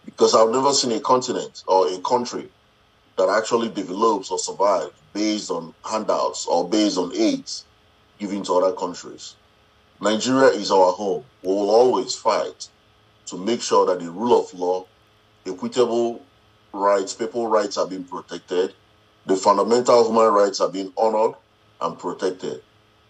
Because 0.05 0.33
I've 0.33 0.49
never 0.49 0.73
seen 0.73 0.91
a 0.93 0.99
continent 0.99 1.63
or 1.67 1.87
a 1.93 1.99
country 1.99 2.49
that 3.17 3.29
actually 3.29 3.69
develops 3.69 4.31
or 4.31 4.39
survives 4.39 4.93
based 5.13 5.51
on 5.51 5.73
handouts 5.83 6.47
or 6.47 6.67
based 6.67 6.97
on 6.97 7.15
aids 7.15 7.65
given 8.17 8.43
to 8.43 8.53
other 8.53 8.75
countries. 8.75 9.35
Nigeria 9.99 10.49
is 10.49 10.69
our 10.71 10.91
home. 10.91 11.25
We 11.41 11.49
will 11.49 11.71
always 11.71 12.13
fight 12.15 12.67
to 13.27 13.37
make 13.37 13.61
sure 13.61 13.85
that 13.87 13.99
the 13.99 14.11
rule 14.11 14.39
of 14.39 14.53
law, 14.53 14.85
equitable 15.45 16.21
rights, 16.71 17.13
people 17.13 17.47
rights 17.47 17.77
are 17.77 17.87
being 17.87 18.03
protected, 18.03 18.73
the 19.25 19.35
fundamental 19.35 20.05
human 20.05 20.31
rights 20.31 20.61
are 20.61 20.69
being 20.69 20.93
honored 20.97 21.35
and 21.81 21.97
protected. 21.97 22.61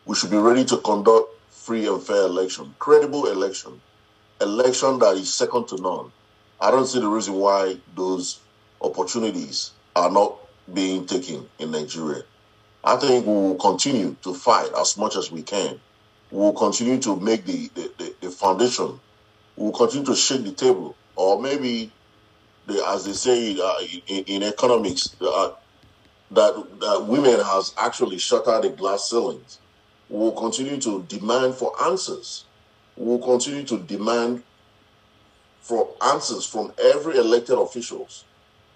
We 0.05 0.15
should 0.15 0.31
be 0.31 0.37
ready 0.37 0.63
to 0.65 0.77
conduct 0.77 1.29
free 1.49 1.87
and 1.87 2.01
fair 2.01 2.21
election, 2.23 2.73
credible 2.79 3.27
election, 3.27 3.81
election 4.39 4.99
that 4.99 5.17
is 5.17 5.33
second 5.33 5.67
to 5.67 5.81
none. 5.81 6.11
I 6.61 6.71
don't 6.71 6.87
see 6.87 7.01
the 7.01 7.07
reason 7.09 7.33
why 7.33 7.77
those 7.95 8.39
opportunities 8.81 9.71
are 9.95 10.09
not 10.09 10.37
being 10.73 11.05
taken 11.05 11.49
in 11.59 11.71
Nigeria. 11.71 12.23
I 12.83 12.95
think 12.95 13.25
we 13.25 13.33
will 13.33 13.55
continue 13.55 14.15
to 14.23 14.33
fight 14.33 14.69
as 14.79 14.97
much 14.97 15.17
as 15.17 15.29
we 15.31 15.41
can. 15.43 15.81
We 16.31 16.39
will 16.39 16.53
continue 16.53 16.99
to 17.01 17.19
make 17.19 17.45
the, 17.45 17.69
the, 17.73 17.91
the, 17.97 18.15
the 18.21 18.29
foundation. 18.29 18.99
We 19.55 19.65
will 19.65 19.71
continue 19.71 20.05
to 20.07 20.15
shake 20.15 20.43
the 20.43 20.51
table. 20.51 20.95
Or 21.15 21.41
maybe, 21.41 21.91
the, 22.67 22.83
as 22.87 23.05
they 23.05 23.13
say 23.13 23.57
uh, 23.59 23.79
in, 24.07 24.23
in 24.25 24.43
economics, 24.43 25.15
uh, 25.21 25.51
that, 26.31 26.79
that 26.81 27.05
women 27.07 27.39
has 27.39 27.73
actually 27.77 28.17
shattered 28.17 28.63
the 28.63 28.69
glass 28.69 29.09
ceilings. 29.09 29.59
We 30.09 30.19
will 30.19 30.33
continue 30.33 30.79
to 30.81 31.03
demand 31.03 31.55
for 31.55 31.71
answers. 31.83 32.45
We 32.95 33.05
will 33.05 33.19
continue 33.19 33.63
to 33.65 33.79
demand 33.79 34.43
for 35.61 35.95
answers 36.01 36.45
from 36.45 36.73
every 36.81 37.17
elected 37.17 37.57
officials 37.57 38.25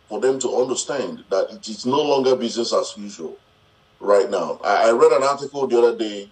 for 0.08 0.20
them 0.20 0.39
to 0.39 0.56
understand 0.58 1.24
that 1.30 1.47
it 1.52 1.68
is 1.70 1.86
no 1.86 2.02
longer 2.02 2.36
business 2.36 2.74
as 2.74 2.93
usual 2.97 3.38
right 3.99 4.30
now. 4.30 4.60
I, 4.64 4.89
I 4.89 4.91
read 4.91 5.14
an 5.14 5.24
article 5.24 5.68
the 5.68 5.78
other 5.78 5.97
day. 5.97 6.30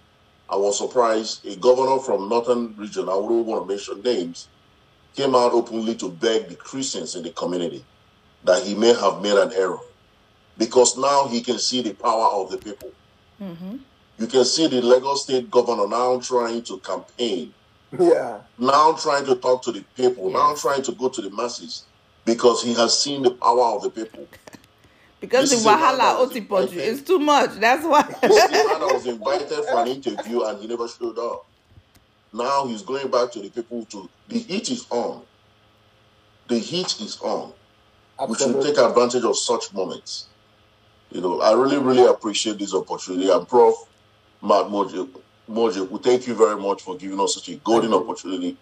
I 0.50 0.56
was 0.56 0.78
surprised. 0.78 1.46
A 1.46 1.56
governor 1.56 2.00
from 2.00 2.28
Northern 2.28 2.76
region, 2.76 3.08
I 3.08 3.14
wouldn't 3.16 3.46
want 3.46 3.62
to 3.62 3.68
mention 3.68 4.02
names, 4.02 4.48
came 5.16 5.34
out 5.34 5.52
openly 5.52 5.94
to 5.96 6.10
beg 6.10 6.48
the 6.48 6.56
Christians 6.56 7.14
in 7.14 7.22
the 7.22 7.30
community 7.32 7.84
that 8.44 8.62
he 8.64 8.74
may 8.74 8.94
have 8.94 9.22
made 9.22 9.36
an 9.38 9.52
error 9.54 9.78
because 10.56 10.96
now 10.96 11.28
he 11.28 11.42
can 11.42 11.58
see 11.58 11.82
the 11.82 11.94
power 11.94 12.28
of 12.42 12.50
the 12.50 12.58
people. 12.58 12.92
hmm 13.38 13.76
You 14.18 14.26
can 14.26 14.44
see 14.44 14.66
the 14.66 14.82
Lagos 14.82 15.24
state 15.24 15.50
governor 15.50 15.88
now 15.88 16.20
trying 16.20 16.62
to 16.64 16.80
campaign 16.80 17.54
Yeah. 17.98 18.42
now 18.58 18.92
trying 18.94 19.26
to 19.26 19.36
talk 19.36 19.62
to 19.64 19.72
the 19.72 19.84
people, 19.96 20.30
now 20.30 20.54
trying 20.54 20.82
to 20.82 20.92
go 20.92 21.08
to 21.08 21.22
the 21.22 21.30
masses 21.30 21.88
because 22.24 22.62
he 22.62 22.74
has 22.74 22.98
seen 23.02 23.22
the 23.22 23.32
power 23.32 23.76
of 23.76 23.82
the 23.82 23.90
people. 23.90 24.28
Because 25.20 25.50
This 25.50 25.62
the 25.62 25.68
is 25.70 25.74
a 25.74 25.78
man 25.78 25.78
wahala 25.78 25.98
that 25.98 26.18
was 26.18 26.30
otipoju 26.30 26.76
is 26.76 27.02
too 27.02 27.18
much. 27.18 27.50
That's 27.60 27.84
why. 27.84 28.02
This 28.22 28.44
is 28.44 28.50
the 28.50 28.68
man 28.68 28.80
that 28.80 28.94
was 28.94 29.06
invited 29.06 29.64
for 29.64 29.80
an 29.82 29.88
interview 29.88 30.42
and 30.42 30.60
he 30.60 30.66
never 30.66 30.88
showed 30.88 31.18
up. 31.18 31.46
Now 32.32 32.66
he's 32.66 32.82
going 32.82 33.10
back 33.10 33.32
to 33.32 33.40
the 33.40 33.50
people 33.50 33.84
to 33.86 34.08
the 34.28 34.38
heat 34.38 34.70
is 34.70 34.86
on. 34.90 35.22
The 36.48 36.58
heat 36.58 37.00
is 37.00 37.20
on. 37.20 37.52
Absolutely. 38.18 38.60
we 38.60 38.64
should 38.66 38.74
take 38.76 38.84
advantage 38.84 39.24
of 39.24 39.36
such 39.36 39.72
moments. 39.72 40.26
You 41.10 41.20
know, 41.20 41.40
I 41.40 41.52
really, 41.52 41.78
really 41.78 42.04
appreciate 42.06 42.58
this 42.58 42.74
opportunity. 42.74 43.30
And 43.30 43.46
Prof. 43.48 43.74
Matt 44.42 44.66
Mojo, 44.66 45.08
Mojo, 45.50 45.88
we 45.90 45.98
thank 45.98 46.26
you 46.26 46.34
very 46.34 46.56
much 46.60 46.82
for 46.82 46.96
giving 46.96 47.20
us 47.20 47.34
such 47.34 47.48
a 47.50 47.56
golden 47.56 47.92
opportunity 47.92 48.56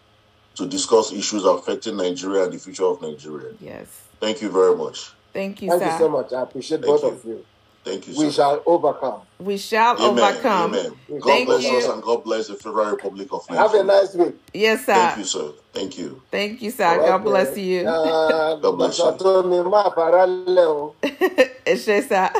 to 0.56 0.66
discuss 0.66 1.12
issues 1.12 1.44
affecting 1.44 1.96
Nigeria 1.96 2.44
and 2.44 2.52
the 2.52 2.58
future 2.58 2.84
of 2.84 3.00
Nigeria. 3.00 3.54
Yes. 3.60 3.86
Thank 4.18 4.42
you 4.42 4.50
very 4.50 4.74
much. 4.76 5.12
Thank 5.32 5.62
you, 5.62 5.70
sir. 5.70 5.78
Thank 5.78 5.92
sir. 5.92 5.92
you 5.92 5.98
so 5.98 6.08
much. 6.10 6.32
I 6.32 6.42
appreciate 6.42 6.82
Thank 6.82 7.00
both 7.00 7.02
you. 7.02 7.08
of 7.10 7.24
you. 7.24 7.46
Thank 7.84 8.08
you. 8.08 8.14
We 8.18 8.26
sir. 8.26 8.32
shall 8.32 8.62
overcome. 8.66 9.22
We 9.38 9.56
shall 9.56 9.96
Amen. 9.98 10.24
overcome. 10.24 10.74
Amen. 10.74 10.92
God 11.20 11.22
Thank 11.22 11.46
bless 11.46 11.64
you. 11.64 11.76
us 11.78 11.86
and 11.88 12.02
God 12.02 12.24
bless 12.24 12.48
the 12.48 12.54
Federal 12.56 12.90
Republic 12.90 13.28
of 13.32 13.48
Nigeria. 13.48 13.68
Have 13.70 13.74
a 13.74 13.84
nice 13.84 14.14
week. 14.14 14.34
Yes, 14.52 14.84
sir. 14.84 14.94
Thank 14.94 15.18
you, 15.18 15.24
sir. 15.24 15.52
Thank 15.72 15.98
you. 15.98 16.22
Thank 16.30 16.62
you, 16.62 16.70
sir. 16.70 16.98
God 16.98 17.24
bless 17.24 17.56
you. 17.56 17.86
Uh, 17.88 18.56
God 18.56 18.72
bless 18.72 18.98
you. 18.98 19.04
Dr. 19.04 19.18
Tomi, 19.18 19.62
ma 19.62 19.90
parallel 19.90 20.58
o. 20.58 20.96
it's 21.02 21.84
just 21.86 22.08
sir. 22.08 22.30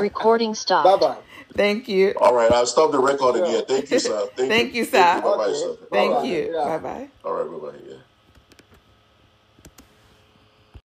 Recording 0.00 0.54
stopped. 0.54 1.00
Bye-bye. 1.00 1.18
Thank 1.56 1.88
you. 1.88 2.14
All 2.20 2.34
right, 2.34 2.52
I'll 2.52 2.66
stop 2.66 2.92
the 2.92 2.98
recording 2.98 3.44
here. 3.46 3.62
Thank 3.62 3.90
you, 3.90 3.98
sir. 3.98 4.28
Thank, 4.36 4.50
Thank 4.52 4.74
you, 4.74 4.84
Thank 4.84 5.06
sir. 5.08 5.16
you. 5.16 5.22
Bye-bye, 5.22 5.52
sir. 5.54 5.76
Thank 5.90 6.26
you. 6.26 6.52
Bye 6.62 6.78
bye. 6.78 7.08
All 7.24 7.32
right, 7.32 7.50
bye-bye. 7.50 7.78
Yeah. 7.88 7.96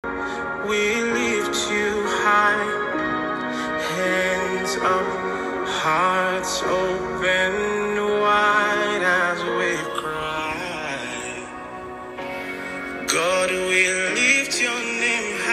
We 0.04 1.02
lift 1.02 1.70
you 1.70 2.04
high, 2.24 2.66
hands 3.95 4.76
up, 4.78 5.68
hearts 5.68 6.64
open 6.64 7.95
wide 8.22 9.04
as 9.04 9.39
we 9.58 9.72
cry. 9.99 10.97
God, 13.08 13.52
we 13.52 13.88
lift 14.16 14.62
your 14.62 14.80
name 14.80 15.39
high. 15.39 15.51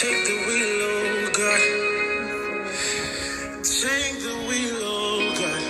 Take 0.00 0.24
the 0.24 0.36
wheel, 0.46 0.80
oh 0.88 1.30
God. 1.36 1.62
Take 3.62 4.16
the 4.24 4.34
wheel, 4.48 4.78
oh 4.80 5.20
God. 5.40 5.62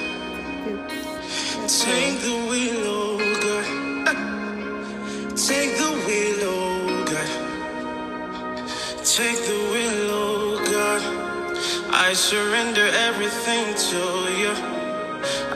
Take 1.68 2.20
the 2.20 2.36
wheel, 2.48 2.84
oh 2.86 3.18
God. 3.42 3.66
Take 5.36 5.72
the 5.78 5.90
wheel, 6.06 6.42
oh 6.44 7.04
God. 7.10 7.30
Take 9.04 9.40
the 9.50 9.58
wheel, 9.72 10.10
oh 10.12 10.64
God. 10.70 11.02
I 11.92 12.12
surrender 12.12 12.86
everything 13.08 13.74
to 13.90 14.02
you. 14.40 14.54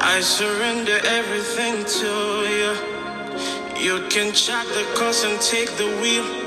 I 0.00 0.20
surrender 0.20 0.98
everything 1.04 1.84
to 2.00 2.12
you. 2.58 2.72
You 3.80 4.08
can 4.08 4.32
chop 4.32 4.66
the 4.66 4.84
course 4.96 5.22
and 5.22 5.40
take 5.40 5.70
the 5.76 5.86
wheel. 6.02 6.43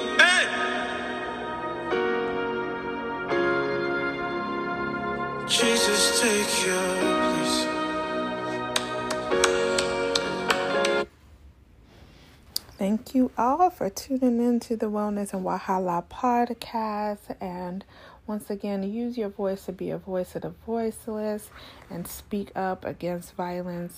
Thank 13.08 13.16
you 13.16 13.32
all 13.38 13.70
for 13.70 13.90
tuning 13.90 14.46
in 14.46 14.60
to 14.60 14.76
the 14.76 14.88
Wellness 14.88 15.32
and 15.32 15.46
Wahala 15.46 16.04
podcast. 16.10 17.38
And 17.40 17.86
once 18.28 18.50
again, 18.50 18.84
use 18.84 19.18
your 19.18 19.30
voice 19.30 19.64
to 19.68 19.72
be 19.72 19.92
a 19.92 19.98
voice 19.98 20.36
of 20.36 20.42
the 20.42 20.50
voiceless 20.66 21.50
and 21.90 22.06
speak 22.06 22.52
up 22.54 22.84
against 22.84 23.34
violence 23.36 23.98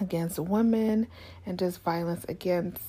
against 0.00 0.38
women 0.38 1.08
and 1.44 1.58
just 1.58 1.82
violence 1.82 2.24
against 2.26 2.80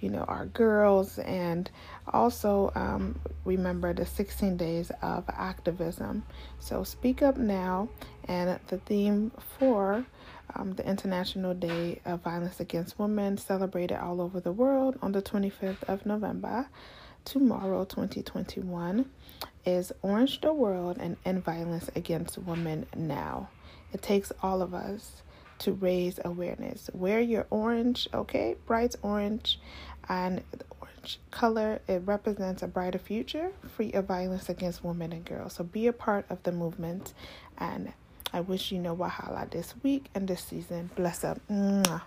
you 0.00 0.08
know 0.08 0.24
our 0.28 0.46
girls. 0.46 1.18
And 1.18 1.70
also 2.10 2.72
um, 2.74 3.20
remember 3.44 3.92
the 3.92 4.06
16 4.06 4.56
days 4.56 4.90
of 5.02 5.24
activism. 5.28 6.24
So 6.58 6.84
speak 6.84 7.20
up 7.20 7.36
now. 7.36 7.90
And 8.28 8.58
the 8.68 8.78
theme 8.78 9.30
for 9.58 10.06
um, 10.54 10.74
the 10.74 10.86
international 10.88 11.54
day 11.54 12.00
of 12.04 12.20
violence 12.22 12.60
against 12.60 12.98
women 12.98 13.36
celebrated 13.36 13.98
all 13.98 14.20
over 14.20 14.40
the 14.40 14.52
world 14.52 14.98
on 15.02 15.12
the 15.12 15.22
25th 15.22 15.82
of 15.88 16.04
november 16.04 16.68
tomorrow 17.24 17.84
2021 17.84 19.08
is 19.64 19.92
orange 20.02 20.40
the 20.40 20.52
world 20.52 20.96
and 21.00 21.16
end 21.24 21.42
violence 21.44 21.90
against 21.96 22.38
women 22.38 22.86
now 22.94 23.48
it 23.92 24.02
takes 24.02 24.32
all 24.42 24.60
of 24.60 24.74
us 24.74 25.22
to 25.60 25.72
raise 25.72 26.18
awareness. 26.24 26.90
Wear 26.92 27.20
your 27.20 27.46
orange, 27.50 28.08
okay? 28.12 28.56
Bright 28.66 28.96
orange. 29.02 29.60
And 30.08 30.42
orange 30.80 31.20
color, 31.30 31.80
it 31.88 32.02
represents 32.04 32.62
a 32.62 32.66
brighter 32.66 32.98
future 32.98 33.52
free 33.68 33.92
of 33.92 34.06
violence 34.06 34.48
against 34.48 34.84
women 34.84 35.12
and 35.12 35.24
girls. 35.24 35.54
So 35.54 35.64
be 35.64 35.86
a 35.86 35.92
part 35.92 36.26
of 36.28 36.42
the 36.42 36.52
movement. 36.52 37.14
And 37.56 37.92
I 38.34 38.40
wish 38.40 38.72
you 38.72 38.80
know 38.80 38.96
Wahala 38.96 39.48
this 39.48 39.74
week 39.84 40.06
and 40.12 40.26
this 40.26 40.42
season. 40.42 40.90
Bless 40.96 41.22
up. 41.22 41.38
Mwah. 41.48 42.02